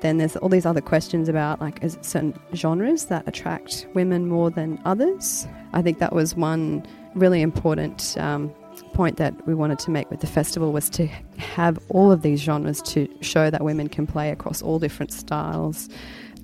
Then 0.00 0.18
there's 0.18 0.36
all 0.36 0.48
these 0.48 0.66
other 0.66 0.80
questions 0.80 1.28
about 1.28 1.60
like 1.60 1.82
is 1.84 1.96
certain 2.02 2.34
genres 2.52 3.06
that 3.06 3.26
attract 3.28 3.86
women 3.94 4.28
more 4.28 4.50
than 4.50 4.80
others. 4.84 5.46
I 5.72 5.82
think 5.82 6.00
that 6.00 6.12
was 6.12 6.34
one 6.34 6.84
really 7.14 7.42
important 7.42 8.16
um, 8.18 8.52
point 8.94 9.16
that 9.18 9.46
we 9.46 9.54
wanted 9.54 9.78
to 9.80 9.90
make 9.90 10.10
with 10.10 10.20
the 10.20 10.26
festival 10.26 10.72
was 10.72 10.88
to 10.90 11.06
have 11.36 11.78
all 11.88 12.10
of 12.10 12.22
these 12.22 12.40
genres 12.40 12.80
to 12.82 13.08
show 13.20 13.50
that 13.50 13.62
women 13.62 13.88
can 13.88 14.06
play 14.06 14.30
across 14.30 14.62
all 14.62 14.78
different 14.78 15.12
styles. 15.12 15.88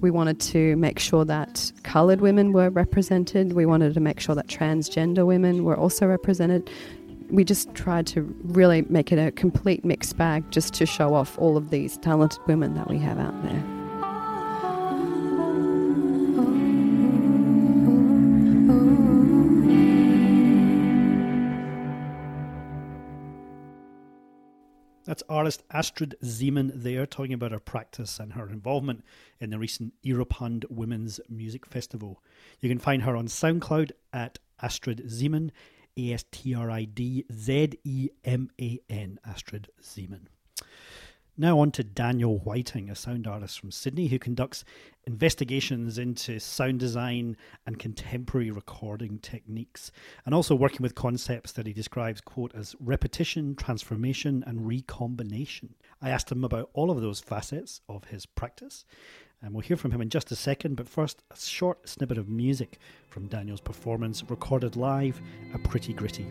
We 0.01 0.11
wanted 0.11 0.41
to 0.41 0.77
make 0.77 0.99
sure 0.99 1.25
that 1.25 1.73
coloured 1.83 2.21
women 2.21 2.53
were 2.53 2.71
represented. 2.71 3.53
We 3.53 3.67
wanted 3.67 3.95
to 3.95 4.01
make 4.01 4.21
sure 4.21 4.35
that 4.35 4.49
transgender 4.49 5.25
women 5.25 5.65
were 5.65 5.77
also 5.77 6.07
represented. 6.07 6.69
We 7.31 7.45
just 7.45 7.73
tried 7.75 8.07
to 8.09 8.23
really 8.43 8.83
make 8.83 9.13
it 9.13 9.19
a 9.19 9.31
complete 9.31 9.85
mixed 9.85 10.17
bag 10.17 10.51
just 10.51 10.75
to 10.75 10.87
show 10.87 11.15
off 11.15 11.39
all 11.39 11.57
of 11.57 11.71
these 11.71 11.97
talented 11.99 12.41
women 12.47 12.75
that 12.75 12.89
we 12.89 12.99
have 12.99 13.19
out 13.19 13.43
there. 13.43 13.80
That's 25.11 25.25
artist 25.29 25.65
Astrid 25.73 26.15
Zeman 26.23 26.71
there 26.73 27.05
talking 27.05 27.33
about 27.33 27.51
her 27.51 27.59
practice 27.59 28.21
and 28.21 28.35
her 28.35 28.49
involvement 28.49 29.05
in 29.41 29.51
the 29.51 29.59
recent 29.59 29.93
Europund 30.05 30.71
Women's 30.71 31.19
Music 31.29 31.67
Festival. 31.67 32.23
You 32.61 32.69
can 32.69 32.79
find 32.79 33.03
her 33.03 33.17
on 33.17 33.27
SoundCloud 33.27 33.91
at 34.13 34.39
Astrid 34.63 35.09
Zeman, 35.09 35.51
A 35.97 36.13
S 36.13 36.25
T 36.31 36.55
R 36.55 36.71
I 36.71 36.85
D 36.85 37.25
Z 37.33 37.73
E 37.83 38.11
M 38.25 38.51
A 38.61 38.79
N, 38.89 39.19
Astrid 39.27 39.67
Zeman. 39.83 40.29
Now 41.37 41.61
on 41.61 41.71
to 41.73 41.85
Daniel 41.85 42.39
Whiting, 42.39 42.91
a 42.91 42.95
sound 42.95 43.27
artist 43.27 43.61
from 43.61 43.71
Sydney 43.71 44.09
who 44.09 44.19
conducts 44.19 44.65
investigations 45.07 45.97
into 45.97 46.39
sound 46.39 46.81
design 46.81 47.37
and 47.65 47.79
contemporary 47.79 48.51
recording 48.51 49.19
techniques, 49.21 49.91
and 50.27 50.35
also 50.35 50.55
working 50.55 50.83
with 50.83 50.95
concepts 50.95 51.53
that 51.53 51.67
he 51.67 51.73
describes, 51.73 52.21
quote, 52.21 52.55
as 52.55 52.77
repetition, 52.81 53.55
transformation, 53.55 54.45
and 54.47 54.67
recombination. 54.67 55.75
I 56.03 56.11
asked 56.11 56.31
him 56.31 56.45
about 56.45 56.71
all 56.75 56.91
of 56.91 57.01
those 57.01 57.21
facets 57.21 57.81
of 57.89 58.05
his 58.05 58.27
practice, 58.27 58.85
and 59.41 59.55
we'll 59.55 59.63
hear 59.63 59.77
from 59.77 59.93
him 59.93 60.03
in 60.03 60.11
just 60.11 60.31
a 60.33 60.37
second, 60.37 60.75
but 60.75 60.89
first, 60.89 61.23
a 61.31 61.37
short 61.37 61.89
snippet 61.89 62.19
of 62.19 62.29
music 62.29 62.79
from 63.09 63.29
Daniel's 63.29 63.61
performance 63.61 64.23
recorded 64.29 64.77
live 64.77 65.21
at 65.55 65.65
Pretty 65.65 65.95
Gritty. 65.95 66.27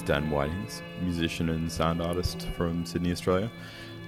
Name's 0.00 0.08
Dan 0.08 0.30
Whitings, 0.30 0.82
musician 1.02 1.50
and 1.50 1.70
sound 1.70 2.00
artist 2.00 2.48
from 2.56 2.86
Sydney, 2.86 3.12
Australia. 3.12 3.50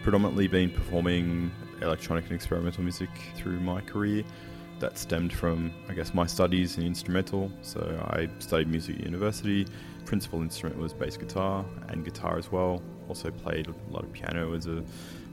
Predominantly 0.03 0.49
been 0.49 0.70
performing 0.70 1.51
electronic 1.80 2.24
and 2.26 2.34
experimental 2.34 2.82
music 2.82 3.11
through 3.34 3.61
my 3.61 3.80
career. 3.82 4.24
That 4.80 4.99
stemmed 4.99 5.32
from, 5.32 5.72
I 5.88 5.95
guess, 5.95 6.14
my 6.14 6.26
studies 6.26 6.78
in 6.78 6.84
instrumental. 6.84 7.51
So 7.62 7.80
I 8.11 8.28
studied 8.38 8.68
music 8.68 8.97
at 8.97 9.05
university. 9.05 9.66
Principal 10.07 10.40
instrument 10.40 10.78
was 10.78 10.93
bass 10.93 11.16
guitar 11.16 11.64
and 11.88 12.05
guitar 12.05 12.38
as 12.38 12.51
well. 12.51 12.82
Also 13.09 13.30
played 13.30 13.68
a 13.68 13.93
lot 13.93 14.03
of 14.03 14.12
piano 14.12 14.55
as 14.55 14.66
a, 14.66 14.82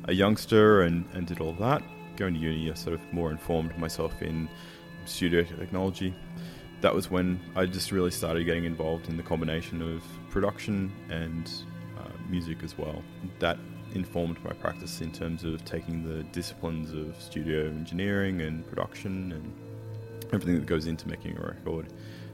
a 0.06 0.14
youngster 0.14 0.82
and, 0.82 1.06
and 1.14 1.26
did 1.26 1.40
all 1.40 1.54
that. 1.54 1.82
Going 2.16 2.34
to 2.34 2.40
uni, 2.40 2.70
I 2.70 2.74
sort 2.76 2.96
of 2.96 3.14
more 3.14 3.32
informed 3.32 3.78
myself 3.78 4.22
in 4.22 4.50
studio 5.06 5.44
technology 5.44 6.14
that 6.82 6.94
was 6.94 7.12
when 7.12 7.40
I 7.56 7.66
just 7.66 7.92
really 7.92 8.12
started 8.12 8.46
getting 8.46 8.66
involved 8.66 9.10
in 9.10 9.18
the 9.18 9.24
combination 9.24 9.82
of 9.82 10.04
production 10.30 10.92
and 11.10 11.52
uh, 11.98 12.10
music 12.30 12.64
as 12.64 12.78
well. 12.78 13.04
That 13.40 13.58
informed 13.94 14.44
my 14.44 14.54
practice 14.54 15.02
in 15.02 15.12
terms 15.12 15.44
of 15.44 15.66
taking 15.66 16.04
the 16.04 16.24
disciplines 16.24 16.94
of 16.94 17.20
studio 17.22 17.68
engineering 17.68 18.42
and 18.42 18.68
production 18.68 19.32
and 19.32 19.54
everything 20.34 20.56
that 20.56 20.68
goes 20.68 20.86
into 20.86 21.08
making 21.08 21.38
a 21.38 21.42
record 21.42 21.88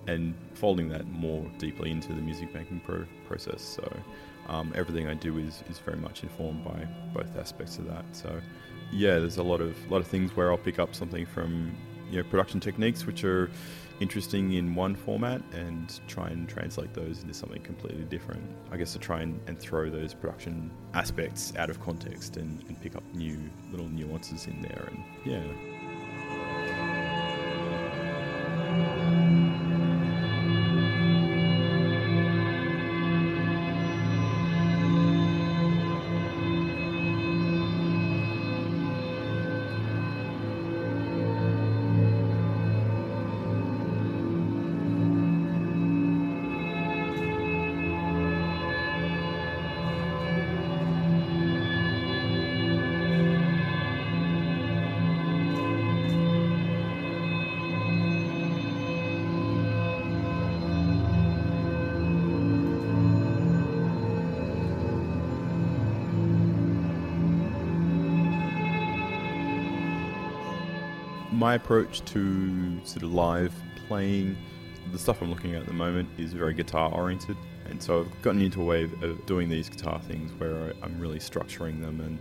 and 0.07 0.35
folding 0.53 0.89
that 0.89 1.07
more 1.07 1.45
deeply 1.57 1.91
into 1.91 2.09
the 2.09 2.21
music 2.21 2.53
making 2.53 2.79
pro- 2.81 3.05
process. 3.27 3.61
So 3.61 3.91
um, 4.47 4.73
everything 4.75 5.07
I 5.07 5.15
do 5.15 5.37
is, 5.39 5.63
is 5.69 5.79
very 5.79 5.97
much 5.97 6.23
informed 6.23 6.63
by 6.63 6.85
both 7.13 7.35
aspects 7.37 7.77
of 7.77 7.87
that. 7.87 8.05
So 8.11 8.39
yeah, 8.91 9.19
there's 9.19 9.37
a 9.37 9.43
lot 9.43 9.61
of 9.61 9.75
lot 9.89 10.01
of 10.01 10.07
things 10.07 10.35
where 10.35 10.51
I'll 10.51 10.57
pick 10.57 10.77
up 10.77 10.93
something 10.93 11.25
from 11.25 11.75
you 12.09 12.17
know 12.17 12.29
production 12.29 12.59
techniques 12.59 13.05
which 13.05 13.23
are 13.23 13.49
interesting 13.99 14.53
in 14.53 14.75
one 14.75 14.95
format 14.95 15.41
and 15.53 16.01
try 16.07 16.27
and 16.27 16.49
translate 16.49 16.93
those 16.93 17.21
into 17.21 17.33
something 17.33 17.61
completely 17.61 18.03
different. 18.03 18.43
I 18.71 18.77
guess 18.77 18.93
to 18.93 18.99
try 18.99 19.21
and, 19.21 19.39
and 19.47 19.57
throw 19.57 19.89
those 19.89 20.13
production 20.13 20.69
aspects 20.93 21.53
out 21.57 21.69
of 21.69 21.79
context 21.81 22.37
and, 22.37 22.63
and 22.67 22.79
pick 22.81 22.95
up 22.95 23.03
new 23.13 23.39
little 23.71 23.87
nuances 23.87 24.47
in 24.47 24.61
there 24.61 24.89
and 24.91 25.03
yeah. 25.25 25.74
My 71.45 71.53
approach 71.53 72.03
to 72.05 72.83
sort 72.85 73.03
of 73.03 73.13
live 73.13 73.53
playing, 73.87 74.35
the 74.91 74.97
stuff 74.97 75.21
I'm 75.21 75.29
looking 75.29 75.53
at 75.53 75.61
at 75.61 75.67
the 75.67 75.73
moment 75.73 76.09
is 76.17 76.33
very 76.33 76.55
guitar 76.55 76.91
oriented. 76.91 77.37
And 77.69 77.79
so 77.79 77.99
I've 77.99 78.21
gotten 78.23 78.41
into 78.41 78.63
a 78.63 78.65
way 78.65 78.85
of, 78.85 79.23
doing 79.27 79.47
these 79.47 79.69
guitar 79.69 80.01
things 80.01 80.31
where 80.39 80.73
I, 80.81 80.85
am 80.85 80.99
really 80.99 81.19
structuring 81.19 81.81
them 81.81 82.01
and 82.01 82.17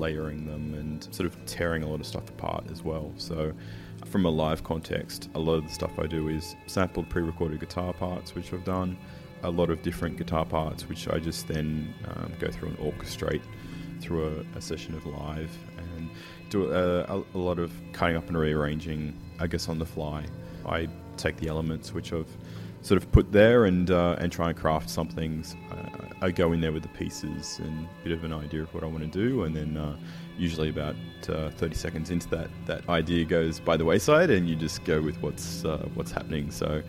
layering 0.00 0.46
them 0.46 0.74
and 0.74 1.02
sort 1.12 1.26
of 1.26 1.44
tearing 1.44 1.82
a 1.82 1.88
lot 1.88 1.98
of 1.98 2.06
stuff 2.06 2.28
apart 2.28 2.66
as 2.70 2.84
well. 2.84 3.12
So, 3.16 3.52
from 4.04 4.26
a 4.26 4.30
live 4.30 4.62
context, 4.62 5.28
a 5.34 5.40
lot 5.40 5.54
of 5.54 5.64
the 5.64 5.72
stuff 5.72 5.98
I 5.98 6.06
do 6.06 6.28
is 6.28 6.54
sampled 6.68 7.08
pre 7.08 7.22
recorded 7.22 7.58
guitar 7.58 7.92
parts, 7.92 8.36
which 8.36 8.52
I've 8.52 8.64
done, 8.64 8.96
a 9.42 9.50
lot 9.50 9.70
of 9.70 9.82
different 9.82 10.18
guitar 10.18 10.44
parts, 10.44 10.88
which 10.88 11.08
I 11.08 11.18
just 11.18 11.48
then 11.48 11.92
um, 12.06 12.32
go 12.38 12.48
through 12.48 12.68
and 12.68 12.78
orchestrate 12.78 13.42
through 14.00 14.46
a, 14.54 14.58
a 14.58 14.60
session 14.60 14.94
of 14.94 15.04
live 15.04 15.50
do 16.52 16.70
a, 16.70 17.00
a, 17.02 17.24
a 17.34 17.38
lot 17.38 17.58
of 17.58 17.72
cutting 17.92 18.16
up 18.16 18.28
and 18.28 18.36
rearranging, 18.36 19.18
I 19.40 19.46
guess, 19.46 19.68
on 19.68 19.78
the 19.78 19.86
fly. 19.86 20.26
I 20.66 20.88
take 21.16 21.36
the 21.38 21.48
elements 21.48 21.92
which 21.92 22.12
I've 22.12 22.28
sort 22.82 23.02
of 23.02 23.10
put 23.12 23.32
there 23.32 23.64
and 23.64 23.90
uh, 23.90 24.16
and 24.18 24.30
try 24.30 24.50
and 24.50 24.58
craft 24.58 24.90
something. 24.90 25.44
Uh, 25.70 26.04
I 26.20 26.30
go 26.30 26.52
in 26.52 26.60
there 26.60 26.72
with 26.72 26.82
the 26.82 26.88
pieces 26.90 27.58
and 27.58 27.86
a 27.86 28.04
bit 28.04 28.12
of 28.12 28.22
an 28.22 28.32
idea 28.32 28.62
of 28.62 28.72
what 28.74 28.84
I 28.84 28.86
want 28.86 29.00
to 29.00 29.06
do, 29.06 29.44
and 29.44 29.56
then 29.56 29.76
uh, 29.76 29.96
usually 30.38 30.68
about 30.68 30.94
uh, 31.28 31.50
30 31.50 31.74
seconds 31.74 32.10
into 32.10 32.28
that, 32.28 32.48
that 32.66 32.88
idea 32.88 33.24
goes 33.24 33.58
by 33.58 33.76
the 33.76 33.84
wayside, 33.84 34.30
and 34.30 34.48
you 34.48 34.54
just 34.54 34.84
go 34.84 35.00
with 35.00 35.20
what's 35.22 35.64
uh, 35.64 35.88
what's 35.94 36.12
happening. 36.12 36.50
So 36.50 36.82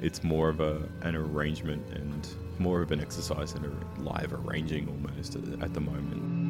it's 0.00 0.24
more 0.24 0.48
of 0.48 0.60
a 0.60 0.82
an 1.02 1.14
arrangement 1.14 1.86
and 1.90 2.28
more 2.58 2.80
of 2.82 2.90
an 2.90 3.00
exercise 3.00 3.54
in 3.54 3.64
a 3.64 4.00
live 4.00 4.32
arranging 4.32 4.88
almost 4.88 5.36
at 5.36 5.74
the 5.74 5.80
moment. 5.80 6.41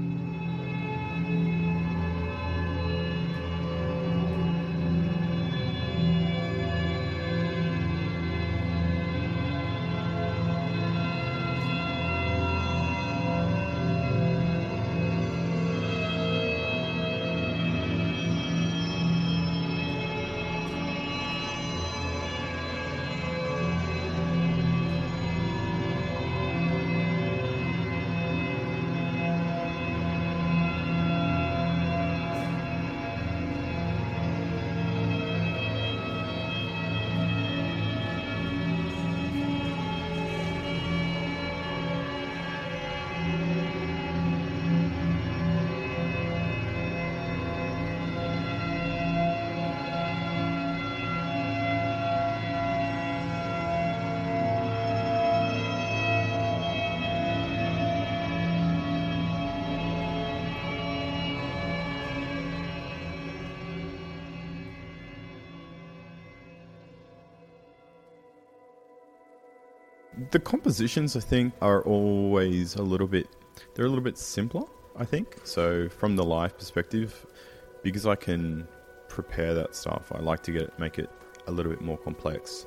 The 70.32 70.40
compositions 70.40 71.14
I 71.14 71.20
think 71.20 71.52
are 71.60 71.82
always 71.82 72.74
a 72.76 72.82
little 72.82 73.06
bit 73.06 73.28
they're 73.74 73.84
a 73.84 73.88
little 73.88 74.04
bit 74.04 74.18
simpler, 74.18 74.64
I 74.96 75.04
think. 75.04 75.36
So 75.44 75.88
from 75.88 76.16
the 76.16 76.24
live 76.24 76.56
perspective, 76.56 77.26
because 77.82 78.06
I 78.06 78.16
can 78.16 78.66
prepare 79.08 79.54
that 79.54 79.74
stuff, 79.74 80.10
I 80.10 80.20
like 80.20 80.42
to 80.44 80.52
get 80.52 80.78
make 80.78 80.98
it 80.98 81.10
a 81.46 81.52
little 81.52 81.70
bit 81.70 81.82
more 81.82 81.98
complex. 81.98 82.66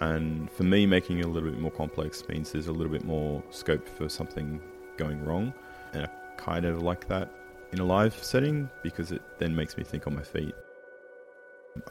And 0.00 0.50
for 0.50 0.64
me, 0.64 0.86
making 0.86 1.20
it 1.20 1.24
a 1.24 1.28
little 1.28 1.50
bit 1.50 1.60
more 1.60 1.70
complex 1.70 2.26
means 2.28 2.50
there's 2.50 2.66
a 2.66 2.72
little 2.72 2.92
bit 2.92 3.04
more 3.04 3.42
scope 3.50 3.88
for 3.88 4.08
something 4.08 4.60
going 4.96 5.24
wrong. 5.24 5.54
And 5.92 6.04
I 6.04 6.08
kind 6.36 6.64
of 6.64 6.82
like 6.82 7.06
that 7.08 7.30
in 7.72 7.78
a 7.78 7.84
live 7.84 8.14
setting 8.14 8.68
because 8.82 9.12
it 9.12 9.22
then 9.38 9.54
makes 9.54 9.76
me 9.76 9.84
think 9.84 10.08
on 10.08 10.16
my 10.16 10.22
feet. 10.22 10.54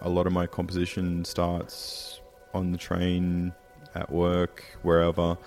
A 0.02 0.10
lot 0.10 0.28
of 0.28 0.34
my 0.34 0.48
composition 0.48 1.24
starts 1.24 2.20
on 2.54 2.72
the 2.72 2.78
train, 2.78 3.54
at 3.96 4.12
work, 4.12 4.64
wherever. 4.82 5.38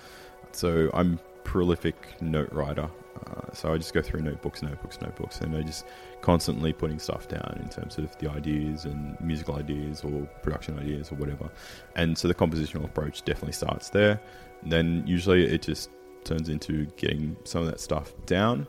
So 0.51 0.89
I'm 0.93 1.19
prolific 1.43 2.21
note 2.21 2.51
writer. 2.51 2.89
Uh, 3.25 3.51
so 3.53 3.73
I 3.73 3.77
just 3.77 3.93
go 3.93 4.01
through 4.01 4.21
notebooks, 4.21 4.61
notebooks, 4.61 5.01
notebooks, 5.01 5.41
and 5.41 5.55
I 5.55 5.61
just 5.61 5.85
constantly 6.21 6.73
putting 6.73 6.99
stuff 6.99 7.27
down 7.27 7.59
in 7.61 7.69
terms 7.69 7.97
of 7.97 8.15
the 8.19 8.29
ideas 8.29 8.85
and 8.85 9.19
musical 9.21 9.55
ideas 9.55 10.03
or 10.03 10.27
production 10.43 10.77
ideas 10.77 11.11
or 11.11 11.15
whatever. 11.15 11.49
And 11.95 12.17
so 12.17 12.27
the 12.27 12.35
compositional 12.35 12.85
approach 12.85 13.23
definitely 13.23 13.53
starts 13.53 13.89
there. 13.89 14.19
Then 14.63 15.03
usually 15.07 15.45
it 15.45 15.61
just 15.61 15.89
turns 16.25 16.49
into 16.49 16.85
getting 16.97 17.37
some 17.43 17.61
of 17.61 17.67
that 17.67 17.79
stuff 17.79 18.13
down, 18.25 18.67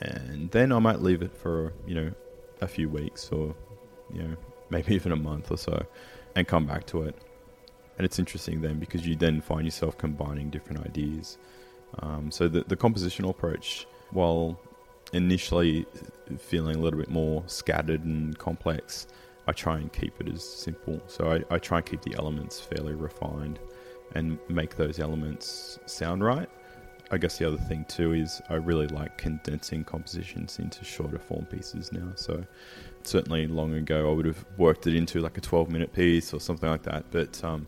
and 0.00 0.50
then 0.50 0.72
I 0.72 0.78
might 0.78 1.02
leave 1.02 1.22
it 1.22 1.36
for 1.36 1.72
you 1.86 1.94
know 1.94 2.10
a 2.60 2.66
few 2.66 2.88
weeks 2.88 3.30
or 3.30 3.54
you 4.12 4.22
know 4.22 4.36
maybe 4.70 4.94
even 4.94 5.12
a 5.12 5.16
month 5.16 5.50
or 5.50 5.58
so, 5.58 5.84
and 6.34 6.48
come 6.48 6.66
back 6.66 6.86
to 6.86 7.02
it 7.02 7.16
and 7.98 8.04
it's 8.04 8.18
interesting 8.18 8.60
then 8.60 8.78
because 8.78 9.06
you 9.06 9.16
then 9.16 9.40
find 9.40 9.64
yourself 9.64 9.96
combining 9.98 10.50
different 10.50 10.84
ideas. 10.84 11.38
Um, 12.00 12.30
so 12.30 12.48
the 12.48 12.64
the 12.66 12.76
compositional 12.76 13.30
approach, 13.30 13.86
while 14.10 14.58
initially 15.12 15.86
feeling 16.38 16.76
a 16.76 16.78
little 16.78 16.98
bit 16.98 17.10
more 17.10 17.42
scattered 17.46 18.04
and 18.04 18.36
complex, 18.38 19.06
I 19.46 19.52
try 19.52 19.78
and 19.78 19.92
keep 19.92 20.20
it 20.20 20.28
as 20.28 20.42
simple. 20.42 21.00
So 21.06 21.30
I, 21.30 21.54
I 21.54 21.58
try 21.58 21.78
and 21.78 21.86
keep 21.86 22.02
the 22.02 22.14
elements 22.18 22.60
fairly 22.60 22.94
refined 22.94 23.58
and 24.14 24.38
make 24.48 24.76
those 24.76 24.98
elements 24.98 25.78
sound 25.86 26.24
right. 26.24 26.48
I 27.10 27.18
guess 27.18 27.38
the 27.38 27.46
other 27.46 27.58
thing 27.58 27.84
too 27.86 28.12
is 28.12 28.40
I 28.48 28.54
really 28.54 28.86
like 28.86 29.18
condensing 29.18 29.84
compositions 29.84 30.58
into 30.58 30.84
shorter 30.84 31.18
form 31.18 31.44
pieces 31.46 31.92
now. 31.92 32.12
So 32.16 32.44
certainly 33.02 33.46
long 33.46 33.74
ago 33.74 34.10
I 34.10 34.14
would 34.14 34.26
have 34.26 34.44
worked 34.56 34.86
it 34.86 34.94
into 34.94 35.20
like 35.20 35.36
a 35.36 35.40
12 35.40 35.70
minute 35.70 35.92
piece 35.92 36.32
or 36.32 36.40
something 36.40 36.68
like 36.68 36.82
that. 36.84 37.04
But 37.10 37.42
um, 37.44 37.66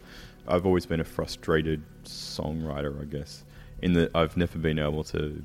I've 0.49 0.67
always 0.67 0.87
been 0.87 1.01
a 1.01 1.05
frustrated 1.05 1.83
songwriter, 2.05 3.01
I 3.01 3.05
guess, 3.05 3.45
in 3.83 3.93
that 3.95 4.15
I've 4.15 4.37
never 4.37 4.59
been 4.59 4.79
able 4.79 5.05
to 5.05 5.45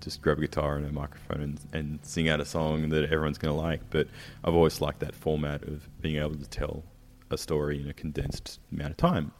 just 0.00 0.20
grab 0.20 0.38
a 0.38 0.42
guitar 0.42 0.76
and 0.76 0.86
a 0.86 0.92
microphone 0.92 1.42
and, 1.42 1.60
and 1.72 1.98
sing 2.02 2.28
out 2.28 2.40
a 2.40 2.44
song 2.44 2.88
that 2.90 3.04
everyone's 3.04 3.38
going 3.38 3.54
to 3.54 3.60
like. 3.60 3.80
But 3.90 4.08
I've 4.44 4.54
always 4.54 4.80
liked 4.80 5.00
that 5.00 5.14
format 5.14 5.62
of 5.64 5.88
being 6.00 6.16
able 6.16 6.36
to 6.36 6.48
tell 6.48 6.82
a 7.30 7.38
story 7.38 7.80
in 7.80 7.88
a 7.88 7.94
condensed 7.94 8.60
amount 8.72 8.90
of 8.90 8.96
time. 8.98 9.32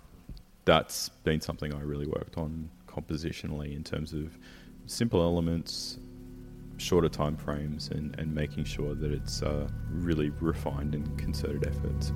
That's 0.64 1.09
been 1.09 1.40
something 1.40 1.74
I 1.74 1.80
really 1.80 2.07
worked 2.07 2.38
on 2.38 2.70
compositionally 2.95 3.74
in 3.74 3.82
terms 3.84 4.12
of 4.12 4.38
simple 4.86 5.22
elements, 5.22 5.99
shorter 6.76 7.09
time 7.09 7.36
frames 7.36 7.88
and, 7.88 8.18
and 8.18 8.34
making 8.34 8.64
sure 8.64 8.95
that 8.95 9.12
it's 9.12 9.43
uh, 9.43 9.68
really 9.90 10.30
refined 10.40 10.95
and 10.95 11.18
concerted 11.18 11.66
efforts. 11.66 12.12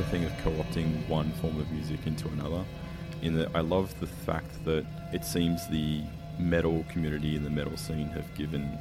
Another 0.00 0.12
thing 0.12 0.24
of 0.24 0.38
co-opting 0.38 1.08
one 1.08 1.30
form 1.32 1.60
of 1.60 1.70
music 1.72 2.00
into 2.06 2.26
another. 2.28 2.64
In 3.20 3.36
that, 3.36 3.50
I 3.54 3.60
love 3.60 3.92
the 4.00 4.06
fact 4.06 4.64
that 4.64 4.86
it 5.12 5.26
seems 5.26 5.68
the 5.68 6.02
metal 6.38 6.86
community 6.88 7.36
and 7.36 7.44
the 7.44 7.50
metal 7.50 7.76
scene 7.76 8.08
have 8.08 8.34
given 8.34 8.78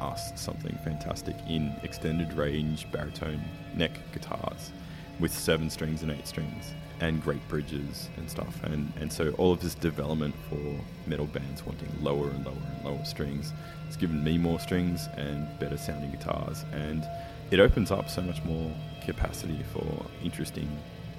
us 0.00 0.32
something 0.40 0.74
fantastic 0.82 1.36
in 1.46 1.74
extended 1.82 2.32
range 2.32 2.90
baritone 2.90 3.42
neck 3.74 3.90
guitars 4.14 4.72
with 5.20 5.30
seven 5.30 5.68
strings 5.68 6.02
and 6.02 6.10
eight 6.10 6.26
strings 6.26 6.72
and 7.00 7.22
great 7.22 7.46
bridges 7.48 8.08
and 8.16 8.30
stuff. 8.30 8.62
And, 8.64 8.90
and 8.98 9.12
so 9.12 9.32
all 9.32 9.52
of 9.52 9.60
this 9.60 9.74
development 9.74 10.34
for 10.48 10.80
metal 11.06 11.26
bands 11.26 11.66
wanting 11.66 11.90
lower 12.00 12.30
and 12.30 12.46
lower 12.46 12.54
and 12.76 12.84
lower 12.86 13.04
strings 13.04 13.52
has 13.86 13.96
given 13.98 14.24
me 14.24 14.38
more 14.38 14.58
strings 14.58 15.08
and 15.18 15.46
better 15.58 15.76
sounding 15.76 16.12
guitars. 16.12 16.64
And 16.72 17.06
it 17.52 17.60
opens 17.60 17.90
up 17.90 18.08
so 18.08 18.22
much 18.22 18.42
more 18.44 18.72
capacity 19.04 19.62
for 19.74 19.84
interesting 20.24 20.68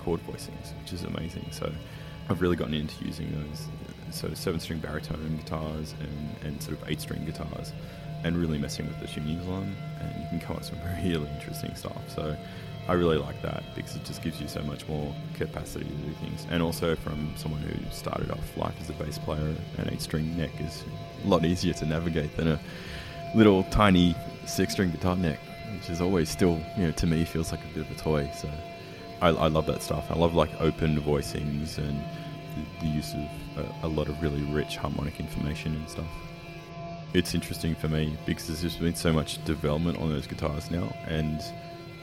chord 0.03 0.19
voicings, 0.27 0.73
which 0.81 0.91
is 0.91 1.03
amazing. 1.03 1.45
So 1.51 1.71
I've 2.27 2.41
really 2.41 2.55
gotten 2.55 2.73
into 2.73 3.05
using 3.05 3.31
those 3.31 3.67
so 4.09 4.33
seven 4.33 4.59
string 4.59 4.79
baritone 4.79 5.37
guitars 5.37 5.93
and, 5.99 6.45
and 6.45 6.61
sort 6.61 6.81
of 6.81 6.89
eight 6.89 6.99
string 7.01 7.23
guitars 7.25 7.71
and 8.23 8.35
really 8.35 8.57
messing 8.57 8.87
with 8.87 8.99
the 8.99 9.07
tunings 9.07 9.47
on 9.47 9.75
and 9.99 10.23
you 10.23 10.27
can 10.29 10.39
come 10.39 10.55
up 10.55 10.59
with 10.59 10.69
some 10.69 10.79
really 11.03 11.29
interesting 11.29 11.75
stuff. 11.75 12.01
So 12.09 12.35
I 12.87 12.93
really 12.93 13.17
like 13.17 13.39
that 13.43 13.63
because 13.75 13.95
it 13.95 14.03
just 14.03 14.23
gives 14.23 14.41
you 14.41 14.47
so 14.47 14.61
much 14.63 14.87
more 14.87 15.13
capacity 15.35 15.85
to 15.85 15.91
do 15.91 16.13
things. 16.13 16.47
And 16.49 16.63
also 16.63 16.95
from 16.95 17.31
someone 17.37 17.61
who 17.61 17.91
started 17.91 18.31
off 18.31 18.57
life 18.57 18.75
as 18.81 18.89
a 18.89 18.93
bass 18.93 19.19
player, 19.19 19.55
an 19.77 19.89
eight 19.91 20.01
string 20.01 20.35
neck 20.35 20.51
is 20.59 20.83
a 21.23 21.27
lot 21.27 21.45
easier 21.45 21.73
to 21.73 21.85
navigate 21.85 22.35
than 22.37 22.47
a 22.47 22.59
little 23.35 23.63
tiny 23.65 24.15
six 24.45 24.73
string 24.73 24.91
guitar 24.91 25.15
neck, 25.15 25.39
which 25.73 25.89
is 25.89 26.01
always 26.01 26.29
still, 26.29 26.61
you 26.77 26.85
know, 26.85 26.91
to 26.91 27.07
me 27.07 27.25
feels 27.25 27.51
like 27.51 27.61
a 27.63 27.77
bit 27.77 27.89
of 27.89 27.91
a 27.91 27.99
toy. 27.99 28.29
So 28.35 28.49
I, 29.21 29.29
I 29.29 29.47
love 29.47 29.65
that 29.67 29.81
stuff. 29.81 30.09
I 30.09 30.15
love 30.15 30.35
like 30.35 30.49
open 30.59 30.99
voicings 31.01 31.77
and 31.77 31.99
the, 32.55 32.85
the 32.85 32.87
use 32.87 33.13
of 33.13 33.65
a, 33.83 33.87
a 33.87 33.89
lot 33.89 34.09
of 34.09 34.21
really 34.21 34.41
rich 34.43 34.77
harmonic 34.77 35.19
information 35.19 35.75
and 35.75 35.89
stuff 35.89 36.07
it's 37.13 37.35
interesting 37.35 37.75
for 37.75 37.87
me 37.87 38.17
because 38.25 38.47
there's 38.47 38.61
just 38.61 38.79
been 38.79 38.95
so 38.95 39.13
much 39.13 39.43
development 39.45 39.99
on 39.99 40.09
those 40.09 40.27
guitars 40.27 40.71
now, 40.71 40.93
and 41.07 41.41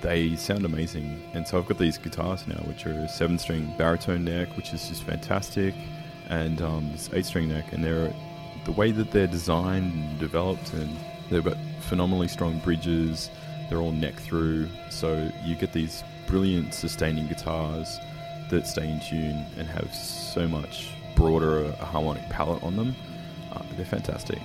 they 0.03 0.37
sound 0.37 0.65
amazing. 0.65 1.21
And 1.35 1.47
so 1.47 1.59
I've 1.59 1.67
got 1.67 1.79
these 1.79 1.99
guitars 1.99 2.47
now, 2.47 2.61
which 2.67 2.87
are 2.87 2.93
a 2.93 3.09
seven 3.09 3.39
string 3.39 3.75
baritone 3.77 4.25
neck, 4.25 4.57
which 4.57 4.73
is 4.73 4.89
just 4.89 5.03
fantastic, 5.03 5.75
and 6.29 6.63
um, 6.63 6.93
this 6.93 7.11
eight 7.13 7.27
string 7.27 7.49
neck, 7.49 7.73
and 7.73 7.83
they're 7.85 8.15
the 8.65 8.73
way 8.73 8.93
that 8.93 9.11
they're 9.11 9.27
designed 9.27 9.93
and 9.93 10.19
developed, 10.19 10.73
and 10.75 10.97
they've 11.29 11.45
got 11.45 11.57
phenomenally 11.81 12.29
strong 12.29 12.59
bridges. 12.61 13.31
They're 13.71 13.79
all 13.79 13.93
neck 13.93 14.17
through, 14.17 14.69
so 14.91 15.31
you 15.45 15.55
get 15.55 15.73
these 15.73 16.03
brilliant 16.27 16.75
sustaining 16.75 17.29
guitars 17.29 18.01
that 18.51 18.67
stay 18.67 18.91
in 18.91 19.01
tune 19.01 19.47
and 19.57 19.69
have 19.69 19.95
so 19.95 20.47
much 20.49 20.91
broader 21.15 21.65
a 21.67 21.85
harmonic 21.85 22.29
palette 22.29 22.63
on 22.65 22.75
them. 22.77 22.97
Uh, 23.53 23.63
they're 23.77 23.87
fantastic. 23.87 24.41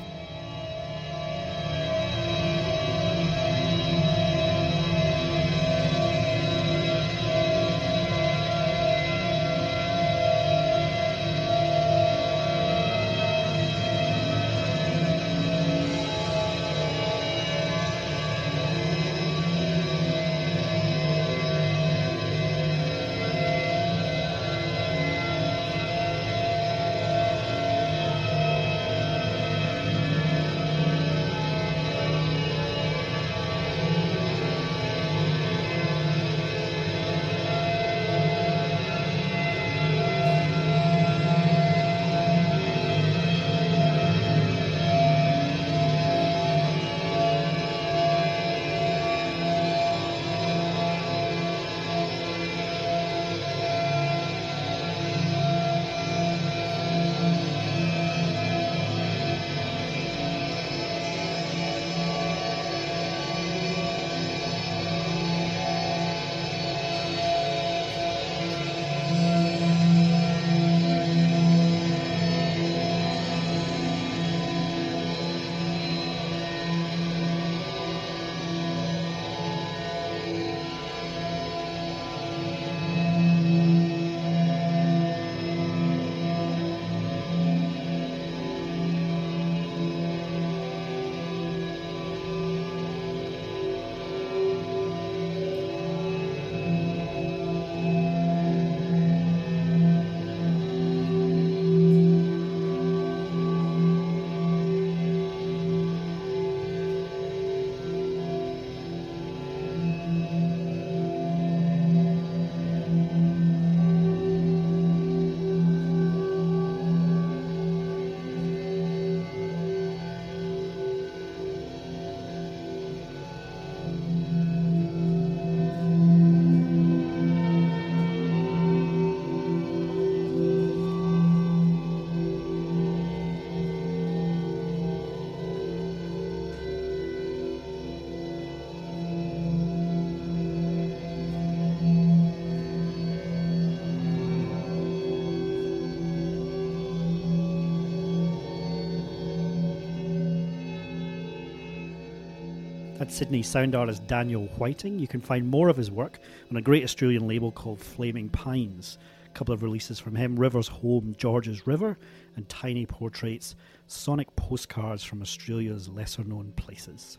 Sydney 153.11 153.43
sound 153.43 153.75
artist 153.75 154.07
Daniel 154.07 154.47
Whiting. 154.57 154.99
You 154.99 155.07
can 155.07 155.21
find 155.21 155.47
more 155.47 155.69
of 155.69 155.77
his 155.77 155.91
work 155.91 156.19
on 156.49 156.57
a 156.57 156.61
great 156.61 156.83
Australian 156.83 157.27
label 157.27 157.51
called 157.51 157.79
Flaming 157.79 158.29
Pines. 158.29 158.97
A 159.25 159.29
couple 159.29 159.53
of 159.53 159.63
releases 159.63 159.99
from 159.99 160.15
him 160.15 160.35
Rivers 160.35 160.67
Home, 160.67 161.15
George's 161.17 161.67
River, 161.67 161.97
and 162.35 162.47
Tiny 162.49 162.85
Portraits, 162.85 163.55
sonic 163.87 164.35
postcards 164.35 165.03
from 165.03 165.21
Australia's 165.21 165.89
lesser 165.89 166.23
known 166.23 166.53
places. 166.55 167.17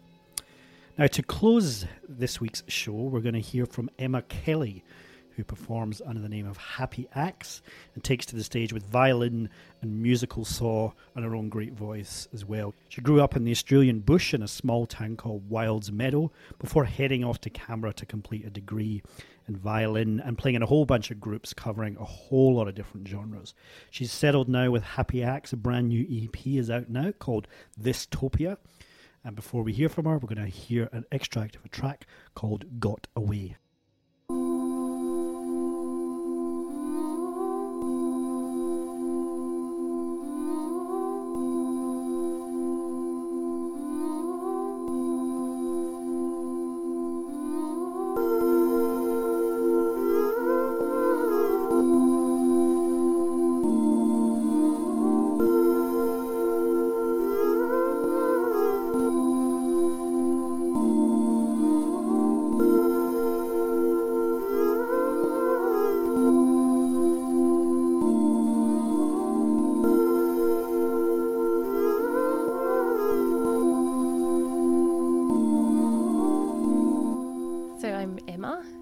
Now, 0.99 1.07
to 1.09 1.23
close 1.23 1.85
this 2.09 2.41
week's 2.41 2.63
show, 2.69 2.93
we're 2.93 3.21
going 3.21 3.35
to 3.35 3.41
hear 3.41 3.67
from 3.67 3.91
Emma 3.99 4.23
Kelly, 4.23 4.83
who 5.37 5.45
performs 5.45 6.01
under 6.05 6.21
the 6.21 6.29
name 6.29 6.47
of 6.47 6.57
Happy 6.57 7.09
Axe 7.15 7.61
and 7.95 8.03
takes 8.03 8.25
to 8.27 8.37
the 8.37 8.43
stage 8.43 8.73
with 8.73 8.87
violin 8.87 9.51
and 9.83 10.03
musical 10.03 10.45
saw 10.45 10.93
and 11.15 11.25
her 11.25 11.37
own 11.37 11.49
great 11.49 11.75
voice 11.75 12.27
as 12.33 12.45
well. 12.45 12.75
She 12.89 13.03
grew 13.03 13.21
up 13.21 13.37
in 13.37 13.45
the 13.45 13.51
Australian 13.51 14.01
bush 14.01 14.33
in 14.33 14.43
a 14.43 14.49
small 14.49 14.87
town 14.87 15.17
called 15.17 15.51
Wildes 15.51 15.93
Meadow 15.93 16.33
before 16.59 16.85
heading 16.85 17.23
off 17.23 17.41
to 17.43 17.51
Canberra 17.51 17.93
to 17.95 18.07
complete 18.07 18.47
a 18.47 18.51
degree 18.51 19.03
in 19.47 19.57
violin 19.57 20.21
and 20.21 20.39
playing 20.39 20.57
in 20.57 20.63
a 20.63 20.67
whole 20.67 20.87
bunch 20.87 21.11
of 21.11 21.21
groups 21.21 21.53
covering 21.53 21.97
a 21.99 22.05
whole 22.05 22.55
lot 22.55 22.69
of 22.69 22.75
different 22.75 23.07
genres. 23.07 23.55
She's 23.91 24.13
settled 24.13 24.49
now 24.49 24.71
with 24.71 24.83
Happy 24.83 25.23
Axe, 25.23 25.53
a 25.53 25.57
brand 25.57 25.89
new 25.89 26.07
EP 26.11 26.47
is 26.47 26.71
out 26.71 26.89
now 26.89 27.13
called 27.13 27.47
Topia. 27.81 28.57
And 29.25 29.35
before 29.35 29.63
we 29.65 29.73
hear 29.73 29.89
from 29.89 30.05
her, 30.05 30.19
we're 30.19 30.35
going 30.35 30.37
to 30.37 30.47
hear 30.47 30.89
an 30.93 31.05
extract 31.11 31.57
of 31.57 31.65
a 31.65 31.69
track 31.69 32.07
called 32.37 32.79
Got 32.79 33.09
Away. 33.17 33.57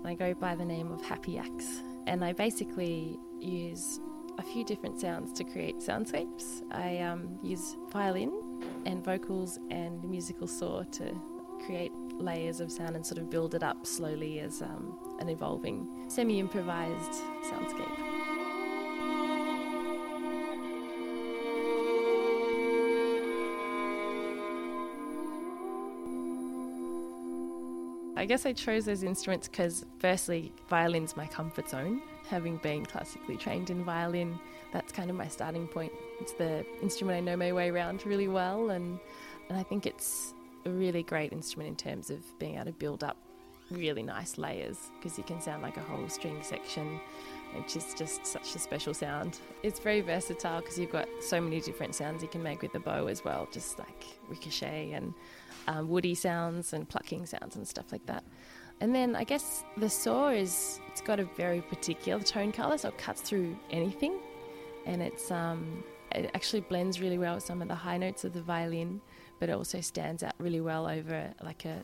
I 0.04 0.14
go 0.14 0.34
by 0.34 0.54
the 0.54 0.64
name 0.64 0.92
of 0.92 1.02
Happy 1.02 1.38
Axe. 1.38 1.82
And 2.06 2.24
I 2.24 2.32
basically 2.32 3.18
use 3.40 4.00
a 4.38 4.42
few 4.42 4.64
different 4.64 5.00
sounds 5.00 5.32
to 5.34 5.44
create 5.44 5.78
soundscapes. 5.78 6.62
I 6.70 6.98
um, 6.98 7.38
use 7.42 7.76
violin 7.90 8.32
and 8.86 9.04
vocals 9.04 9.58
and 9.70 10.02
musical 10.04 10.46
saw 10.46 10.82
to 10.82 11.14
create 11.64 11.92
layers 12.12 12.60
of 12.60 12.70
sound 12.70 12.96
and 12.96 13.04
sort 13.04 13.18
of 13.18 13.30
build 13.30 13.54
it 13.54 13.62
up 13.62 13.86
slowly 13.86 14.40
as 14.40 14.62
um, 14.62 14.98
an 15.18 15.28
evolving, 15.28 15.88
semi 16.08 16.38
improvised 16.38 17.22
soundscape. 17.50 18.03
I 28.24 28.26
guess 28.26 28.46
I 28.46 28.54
chose 28.54 28.86
those 28.86 29.02
instruments 29.02 29.48
because, 29.48 29.84
firstly, 29.98 30.50
violin's 30.70 31.14
my 31.14 31.26
comfort 31.26 31.68
zone. 31.68 32.00
Having 32.30 32.56
been 32.56 32.86
classically 32.86 33.36
trained 33.36 33.68
in 33.68 33.84
violin, 33.84 34.38
that's 34.72 34.92
kind 34.92 35.10
of 35.10 35.16
my 35.16 35.28
starting 35.28 35.68
point. 35.68 35.92
It's 36.22 36.32
the 36.32 36.64
instrument 36.80 37.18
I 37.18 37.20
know 37.20 37.36
my 37.36 37.52
way 37.52 37.68
around 37.68 38.06
really 38.06 38.28
well, 38.28 38.70
and, 38.70 38.98
and 39.50 39.58
I 39.58 39.62
think 39.62 39.84
it's 39.84 40.32
a 40.64 40.70
really 40.70 41.02
great 41.02 41.34
instrument 41.34 41.68
in 41.68 41.76
terms 41.76 42.08
of 42.08 42.20
being 42.38 42.54
able 42.54 42.64
to 42.64 42.72
build 42.72 43.04
up 43.04 43.18
really 43.70 44.02
nice 44.02 44.38
layers 44.38 44.90
because 44.96 45.18
you 45.18 45.24
can 45.24 45.38
sound 45.38 45.60
like 45.60 45.76
a 45.76 45.80
whole 45.80 46.08
string 46.08 46.38
section, 46.40 46.98
which 47.54 47.76
is 47.76 47.92
just 47.92 48.24
such 48.24 48.54
a 48.54 48.58
special 48.58 48.94
sound. 48.94 49.38
It's 49.62 49.80
very 49.80 50.00
versatile 50.00 50.62
because 50.62 50.78
you've 50.78 50.92
got 50.92 51.08
so 51.20 51.42
many 51.42 51.60
different 51.60 51.94
sounds 51.94 52.22
you 52.22 52.28
can 52.28 52.42
make 52.42 52.62
with 52.62 52.72
the 52.72 52.80
bow 52.80 53.06
as 53.06 53.22
well, 53.22 53.46
just 53.52 53.78
like 53.78 54.06
ricochet 54.30 54.92
and 54.92 55.12
um, 55.66 55.88
woody 55.88 56.14
sounds 56.14 56.72
and 56.72 56.88
plucking 56.88 57.26
sounds 57.26 57.56
and 57.56 57.66
stuff 57.66 57.92
like 57.92 58.04
that. 58.06 58.24
And 58.80 58.94
then 58.94 59.14
I 59.14 59.24
guess 59.24 59.64
the 59.76 59.88
saw 59.88 60.30
is 60.30 60.80
it's 60.88 61.00
got 61.00 61.20
a 61.20 61.24
very 61.36 61.60
particular 61.62 62.22
tone 62.22 62.52
color, 62.52 62.76
so 62.76 62.88
it 62.88 62.98
cuts 62.98 63.20
through 63.20 63.56
anything, 63.70 64.18
and 64.84 65.00
it's 65.00 65.30
um, 65.30 65.84
it 66.12 66.30
actually 66.34 66.60
blends 66.60 67.00
really 67.00 67.18
well 67.18 67.36
with 67.36 67.44
some 67.44 67.62
of 67.62 67.68
the 67.68 67.74
high 67.74 67.96
notes 67.96 68.24
of 68.24 68.32
the 68.32 68.42
violin, 68.42 69.00
but 69.38 69.48
it 69.48 69.52
also 69.52 69.80
stands 69.80 70.22
out 70.22 70.34
really 70.38 70.60
well 70.60 70.86
over 70.88 71.32
like 71.42 71.64
a 71.64 71.82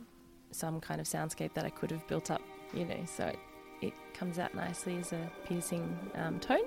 some 0.50 0.80
kind 0.80 1.00
of 1.00 1.06
soundscape 1.06 1.54
that 1.54 1.64
I 1.64 1.70
could 1.70 1.90
have 1.92 2.06
built 2.08 2.30
up, 2.30 2.42
you 2.74 2.84
know. 2.84 3.04
So 3.06 3.26
it, 3.26 3.38
it 3.80 3.94
comes 4.12 4.38
out 4.38 4.54
nicely 4.54 4.98
as 4.98 5.12
a 5.12 5.30
piercing 5.44 5.96
um, 6.16 6.40
tone. 6.40 6.64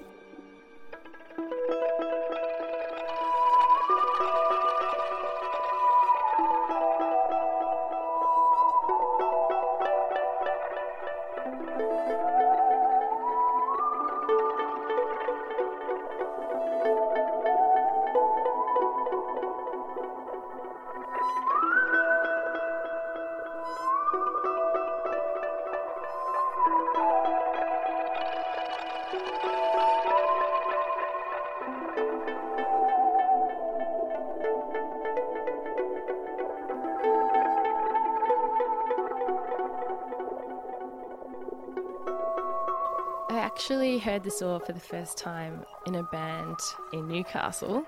Actually 43.93 44.11
heard 44.11 44.23
the 44.23 44.31
saw 44.31 44.57
for 44.57 44.73
the 44.73 44.79
first 44.79 45.19
time 45.19 45.63
in 45.85 45.93
a 45.93 46.01
band 46.03 46.57
in 46.93 47.07
Newcastle 47.07 47.85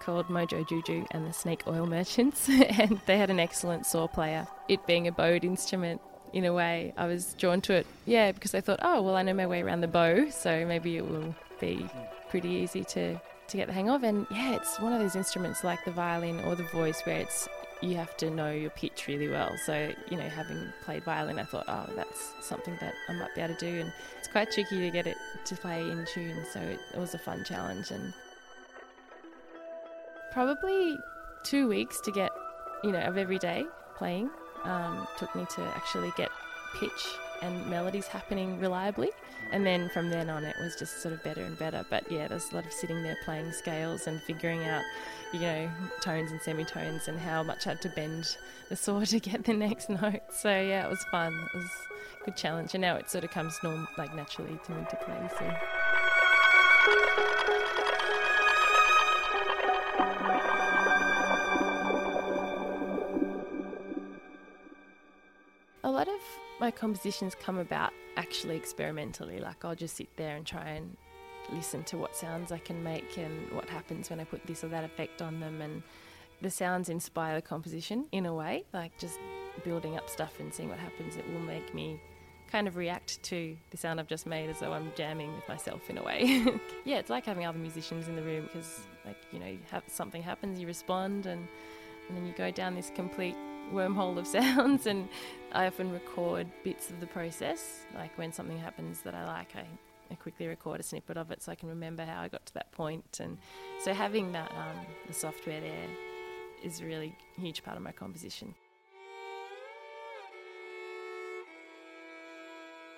called 0.00 0.26
Mojo 0.28 0.66
Juju 0.66 1.04
and 1.10 1.26
the 1.26 1.32
Snake 1.34 1.64
Oil 1.66 1.84
Merchants, 1.84 2.48
and 2.48 2.98
they 3.04 3.18
had 3.18 3.28
an 3.28 3.38
excellent 3.38 3.84
saw 3.84 4.06
player. 4.06 4.46
It 4.70 4.86
being 4.86 5.08
a 5.08 5.12
bowed 5.12 5.44
instrument, 5.44 6.00
in 6.32 6.46
a 6.46 6.54
way, 6.54 6.94
I 6.96 7.06
was 7.06 7.34
drawn 7.34 7.60
to 7.62 7.74
it, 7.74 7.86
yeah, 8.06 8.32
because 8.32 8.54
I 8.54 8.62
thought, 8.62 8.80
oh, 8.80 9.02
well, 9.02 9.14
I 9.14 9.22
know 9.22 9.34
my 9.34 9.46
way 9.46 9.60
around 9.60 9.82
the 9.82 9.88
bow, 9.88 10.30
so 10.30 10.64
maybe 10.64 10.96
it 10.96 11.06
will 11.06 11.34
be 11.60 11.86
pretty 12.30 12.48
easy 12.48 12.82
to, 12.84 13.20
to 13.48 13.56
get 13.58 13.66
the 13.66 13.74
hang 13.74 13.90
of. 13.90 14.04
And 14.04 14.26
yeah, 14.30 14.54
it's 14.54 14.80
one 14.80 14.94
of 14.94 15.00
those 15.00 15.16
instruments 15.16 15.62
like 15.62 15.84
the 15.84 15.90
violin 15.90 16.40
or 16.46 16.54
the 16.54 16.64
voice 16.64 17.02
where 17.02 17.18
it's 17.18 17.46
you 17.82 17.96
have 17.96 18.16
to 18.18 18.30
know 18.30 18.50
your 18.50 18.70
pitch 18.70 19.06
really 19.08 19.28
well. 19.28 19.56
So, 19.66 19.92
you 20.08 20.16
know, 20.16 20.28
having 20.28 20.72
played 20.84 21.04
violin, 21.04 21.38
I 21.38 21.44
thought, 21.44 21.64
oh, 21.68 21.92
that's 21.96 22.32
something 22.40 22.76
that 22.80 22.94
I 23.08 23.12
might 23.14 23.34
be 23.34 23.40
able 23.40 23.54
to 23.54 23.60
do. 23.60 23.80
And 23.80 23.92
it's 24.18 24.28
quite 24.28 24.52
tricky 24.52 24.80
to 24.80 24.90
get 24.90 25.06
it 25.06 25.16
to 25.46 25.56
play 25.56 25.82
in 25.82 26.06
tune, 26.06 26.44
so 26.52 26.60
it, 26.60 26.78
it 26.94 26.98
was 26.98 27.14
a 27.14 27.18
fun 27.18 27.44
challenge. 27.44 27.90
And 27.90 28.14
probably 30.32 30.96
two 31.44 31.68
weeks 31.68 32.00
to 32.02 32.12
get, 32.12 32.30
you 32.84 32.92
know, 32.92 33.00
of 33.00 33.18
every 33.18 33.38
day 33.38 33.64
playing 33.96 34.30
um, 34.64 35.06
took 35.18 35.34
me 35.34 35.44
to 35.56 35.62
actually 35.62 36.12
get 36.16 36.30
pitch 36.78 37.16
and 37.42 37.66
melodies 37.66 38.06
happening 38.06 38.58
reliably. 38.60 39.10
And 39.50 39.66
then 39.66 39.90
from 39.90 40.08
then 40.08 40.30
on, 40.30 40.44
it 40.44 40.56
was 40.60 40.76
just 40.76 41.02
sort 41.02 41.12
of 41.12 41.22
better 41.22 41.42
and 41.42 41.58
better. 41.58 41.84
But 41.90 42.10
yeah, 42.10 42.28
there's 42.28 42.50
a 42.52 42.54
lot 42.54 42.64
of 42.64 42.72
sitting 42.72 43.02
there 43.02 43.16
playing 43.24 43.52
scales 43.52 44.06
and 44.06 44.22
figuring 44.22 44.64
out, 44.64 44.82
you 45.32 45.40
know, 45.40 45.70
tones 46.00 46.30
and 46.30 46.40
semitones 46.40 47.08
and 47.08 47.18
how 47.18 47.42
much 47.42 47.66
I 47.66 47.70
had 47.70 47.82
to 47.82 47.90
bend 47.90 48.36
the 48.68 48.76
saw 48.76 49.04
to 49.04 49.20
get 49.20 49.44
the 49.44 49.52
next 49.52 49.90
note. 49.90 50.22
So 50.30 50.48
yeah, 50.48 50.86
it 50.86 50.90
was 50.90 51.04
fun. 51.10 51.34
It 51.34 51.56
was 51.56 51.70
a 52.22 52.24
good 52.24 52.36
challenge. 52.36 52.74
And 52.74 52.80
now 52.80 52.96
it 52.96 53.10
sort 53.10 53.24
of 53.24 53.30
comes 53.30 53.58
norm 53.62 53.86
like 53.98 54.14
naturally 54.14 54.58
to 54.64 54.72
me 54.72 54.86
to 54.88 54.96
play. 54.96 55.28
So. 55.38 55.52
My 66.62 66.70
compositions 66.70 67.34
come 67.34 67.58
about 67.58 67.92
actually 68.16 68.54
experimentally. 68.54 69.40
Like 69.40 69.64
I'll 69.64 69.74
just 69.74 69.96
sit 69.96 70.16
there 70.16 70.36
and 70.36 70.46
try 70.46 70.68
and 70.68 70.96
listen 71.50 71.82
to 71.82 71.98
what 71.98 72.14
sounds 72.14 72.52
I 72.52 72.58
can 72.58 72.84
make 72.84 73.18
and 73.18 73.50
what 73.50 73.68
happens 73.68 74.08
when 74.08 74.20
I 74.20 74.24
put 74.24 74.46
this 74.46 74.62
or 74.62 74.68
that 74.68 74.84
effect 74.84 75.20
on 75.20 75.40
them. 75.40 75.60
And 75.60 75.82
the 76.40 76.50
sounds 76.50 76.88
inspire 76.88 77.34
the 77.34 77.42
composition 77.42 78.06
in 78.12 78.26
a 78.26 78.34
way, 78.34 78.64
like 78.72 78.96
just 78.96 79.18
building 79.64 79.96
up 79.96 80.08
stuff 80.08 80.38
and 80.38 80.54
seeing 80.54 80.68
what 80.68 80.78
happens. 80.78 81.16
It 81.16 81.28
will 81.32 81.40
make 81.40 81.74
me 81.74 82.00
kind 82.48 82.68
of 82.68 82.76
react 82.76 83.20
to 83.24 83.56
the 83.70 83.76
sound 83.76 83.98
I've 83.98 84.06
just 84.06 84.26
made 84.26 84.48
as 84.48 84.60
though 84.60 84.72
I'm 84.72 84.92
jamming 84.94 85.34
with 85.34 85.48
myself 85.48 85.90
in 85.90 85.98
a 85.98 86.02
way. 86.04 86.46
yeah, 86.84 86.98
it's 86.98 87.10
like 87.10 87.26
having 87.26 87.44
other 87.44 87.58
musicians 87.58 88.06
in 88.06 88.14
the 88.14 88.22
room 88.22 88.44
because, 88.44 88.86
like, 89.04 89.16
you 89.32 89.40
know, 89.40 89.46
you 89.46 89.58
have, 89.72 89.82
something 89.88 90.22
happens, 90.22 90.60
you 90.60 90.68
respond, 90.68 91.26
and, 91.26 91.48
and 92.06 92.16
then 92.16 92.24
you 92.24 92.32
go 92.34 92.52
down 92.52 92.76
this 92.76 92.92
complete 92.94 93.34
wormhole 93.72 94.16
of 94.18 94.26
sounds 94.38 94.86
and 94.86 95.08
I 95.54 95.66
often 95.66 95.92
record 95.92 96.46
bits 96.64 96.90
of 96.90 96.98
the 97.00 97.06
process 97.06 97.84
like 97.94 98.16
when 98.16 98.32
something 98.32 98.58
happens 98.58 99.00
that 99.02 99.14
I 99.14 99.26
like 99.26 99.54
I, 99.54 99.66
I 100.10 100.14
quickly 100.14 100.46
record 100.46 100.80
a 100.80 100.82
snippet 100.82 101.16
of 101.18 101.30
it 101.30 101.42
so 101.42 101.52
I 101.52 101.54
can 101.54 101.68
remember 101.68 102.04
how 102.04 102.22
I 102.22 102.28
got 102.28 102.46
to 102.46 102.54
that 102.54 102.72
point. 102.72 103.20
and 103.20 103.36
so 103.84 103.92
having 103.92 104.32
that 104.32 104.50
um, 104.52 104.86
the 105.06 105.12
software 105.12 105.60
there 105.60 105.88
is 106.64 106.80
a 106.80 106.86
really 106.86 107.14
huge 107.38 107.62
part 107.62 107.76
of 107.76 107.82
my 107.82 107.92
composition 107.92 108.54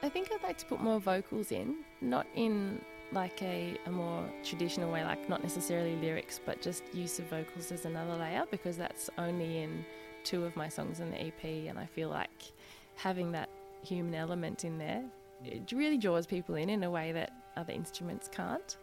I 0.03 0.09
think 0.09 0.31
I'd 0.33 0.43
like 0.43 0.59
to 0.59 0.67
put 0.67 0.81
more 0.81 1.01
vocals 1.01 1.51
in 1.51 1.77
not 2.01 2.27
in 2.37 2.81
like 3.11 3.43
a, 3.43 3.77
a 3.87 3.91
more 3.91 4.29
traditional 4.45 4.93
way 4.93 5.03
like 5.05 5.29
not 5.29 5.43
necessarily 5.43 5.97
lyrics 5.97 6.39
but 6.45 6.61
just 6.63 6.83
use 6.93 7.19
of 7.19 7.25
vocals 7.27 7.73
as 7.73 7.85
another 7.85 8.15
layer 8.15 8.45
because 8.51 8.77
that's 8.77 9.11
only 9.19 9.63
in 9.63 9.85
two 10.25 10.45
of 10.45 10.57
my 10.57 10.69
songs 10.69 11.01
in 11.01 11.11
the 11.11 11.21
EP, 11.21 11.45
and 11.69 11.79
I 11.79 11.87
feel 11.87 12.09
like 12.09 12.53
having 12.97 13.33
that 13.33 13.49
human 13.83 14.15
element 14.15 14.65
in 14.65 14.79
there 14.79 15.05
it 15.45 15.73
really 15.73 15.99
draws 15.99 16.27
people 16.27 16.55
in 16.55 16.71
in 16.71 16.85
a 16.85 16.91
way 16.91 17.13
that 17.13 17.33
other 17.57 17.73
instruments 17.73 18.29
can't. 18.29 18.77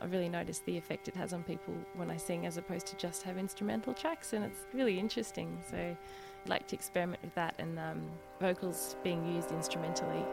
I 0.00 0.06
really 0.06 0.28
noticed 0.28 0.64
the 0.66 0.76
effect 0.76 1.08
it 1.08 1.14
has 1.14 1.32
on 1.32 1.44
people 1.44 1.74
when 1.94 2.10
I 2.10 2.16
sing 2.16 2.44
as 2.44 2.56
opposed 2.56 2.86
to 2.88 2.96
just 2.96 3.22
have 3.22 3.38
instrumental 3.38 3.94
tracks, 3.94 4.32
and 4.32 4.44
it's 4.44 4.66
really 4.74 4.98
interesting. 4.98 5.58
So 5.70 5.76
I'd 5.76 6.48
like 6.48 6.66
to 6.68 6.76
experiment 6.76 7.22
with 7.22 7.34
that 7.34 7.54
and 7.58 7.78
um, 7.78 8.02
vocals 8.40 8.96
being 9.04 9.24
used 9.34 9.52
instrumentally. 9.52 10.24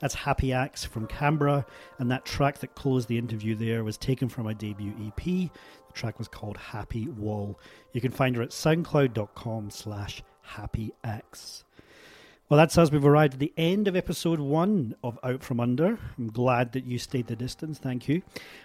That's 0.00 0.14
Happy 0.14 0.52
Axe 0.52 0.84
from 0.84 1.06
Canberra, 1.06 1.66
and 1.98 2.10
that 2.10 2.24
track 2.24 2.58
that 2.58 2.74
closed 2.74 3.08
the 3.08 3.18
interview 3.18 3.54
there 3.54 3.84
was 3.84 3.96
taken 3.96 4.28
from 4.28 4.44
my 4.44 4.54
debut 4.54 4.94
EP. 5.06 5.24
The 5.24 5.92
track 5.92 6.18
was 6.18 6.28
called 6.28 6.56
Happy 6.56 7.06
Wall. 7.08 7.58
You 7.92 8.00
can 8.00 8.10
find 8.10 8.34
her 8.36 8.42
at 8.42 8.50
soundcloud.com 8.50 9.70
slash 9.70 10.22
happyaxe. 10.54 11.64
Well, 12.48 12.58
that's 12.58 12.76
us. 12.76 12.90
We've 12.90 13.04
arrived 13.04 13.34
at 13.34 13.38
the 13.38 13.52
end 13.56 13.86
of 13.86 13.94
episode 13.94 14.40
one 14.40 14.96
of 15.04 15.20
Out 15.22 15.44
From 15.44 15.60
Under. 15.60 15.98
I'm 16.18 16.32
glad 16.32 16.72
that 16.72 16.84
you 16.84 16.98
stayed 16.98 17.28
the 17.28 17.36
distance. 17.36 17.78
Thank 17.78 18.08
you. 18.08 18.22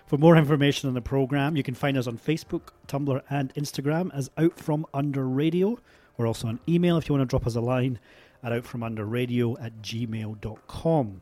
For 0.08 0.18
more 0.18 0.38
information 0.38 0.88
on 0.88 0.96
the 0.96 1.02
program, 1.02 1.56
you 1.56 1.62
can 1.62 1.76
find 1.76 1.96
us 1.96 2.08
on 2.08 2.18
Facebook, 2.18 2.70
Tumblr, 2.88 3.22
and 3.30 3.54
Instagram 3.54 4.10
as 4.12 4.32
Out 4.38 4.58
From 4.58 4.88
Under 4.92 5.28
Radio. 5.28 5.78
We're 6.18 6.26
also 6.26 6.48
on 6.48 6.60
email 6.68 6.98
if 6.98 7.08
you 7.08 7.14
want 7.14 7.30
to 7.30 7.32
drop 7.32 7.46
us 7.46 7.56
a 7.56 7.62
line 7.62 8.00
at 8.46 8.52
outfromunderradio 8.52 9.62
at 9.62 9.82
gmail.com. 9.82 11.22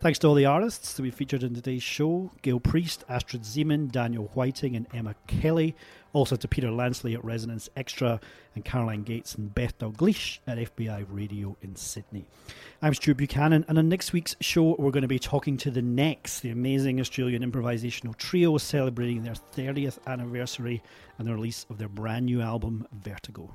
Thanks 0.00 0.18
to 0.18 0.26
all 0.26 0.34
the 0.34 0.44
artists 0.44 0.92
that 0.94 1.02
we 1.02 1.10
featured 1.10 1.42
in 1.42 1.54
today's 1.54 1.82
show 1.82 2.30
Gail 2.42 2.60
Priest, 2.60 3.04
Astrid 3.08 3.42
Zeman, 3.42 3.90
Daniel 3.90 4.30
Whiting, 4.34 4.76
and 4.76 4.86
Emma 4.92 5.14
Kelly. 5.26 5.74
Also 6.12 6.36
to 6.36 6.46
Peter 6.46 6.68
Lansley 6.68 7.14
at 7.14 7.24
Resonance 7.24 7.68
Extra 7.74 8.20
and 8.54 8.64
Caroline 8.64 9.02
Gates 9.02 9.34
and 9.34 9.54
Beth 9.54 9.78
Dalgleish 9.78 10.40
at 10.46 10.58
FBI 10.58 11.06
Radio 11.08 11.56
in 11.62 11.74
Sydney. 11.74 12.26
I'm 12.82 12.92
Stuart 12.92 13.16
Buchanan, 13.16 13.64
and 13.66 13.78
on 13.78 13.88
next 13.88 14.12
week's 14.12 14.36
show, 14.40 14.76
we're 14.78 14.90
going 14.90 15.02
to 15.02 15.08
be 15.08 15.18
talking 15.18 15.56
to 15.56 15.70
the 15.70 15.82
Necks, 15.82 16.40
the 16.40 16.50
amazing 16.50 17.00
Australian 17.00 17.50
improvisational 17.50 18.14
trio 18.16 18.58
celebrating 18.58 19.22
their 19.22 19.34
30th 19.34 19.98
anniversary 20.06 20.82
and 21.18 21.26
the 21.26 21.34
release 21.34 21.64
of 21.70 21.78
their 21.78 21.88
brand 21.88 22.26
new 22.26 22.42
album, 22.42 22.86
Vertigo. 22.92 23.50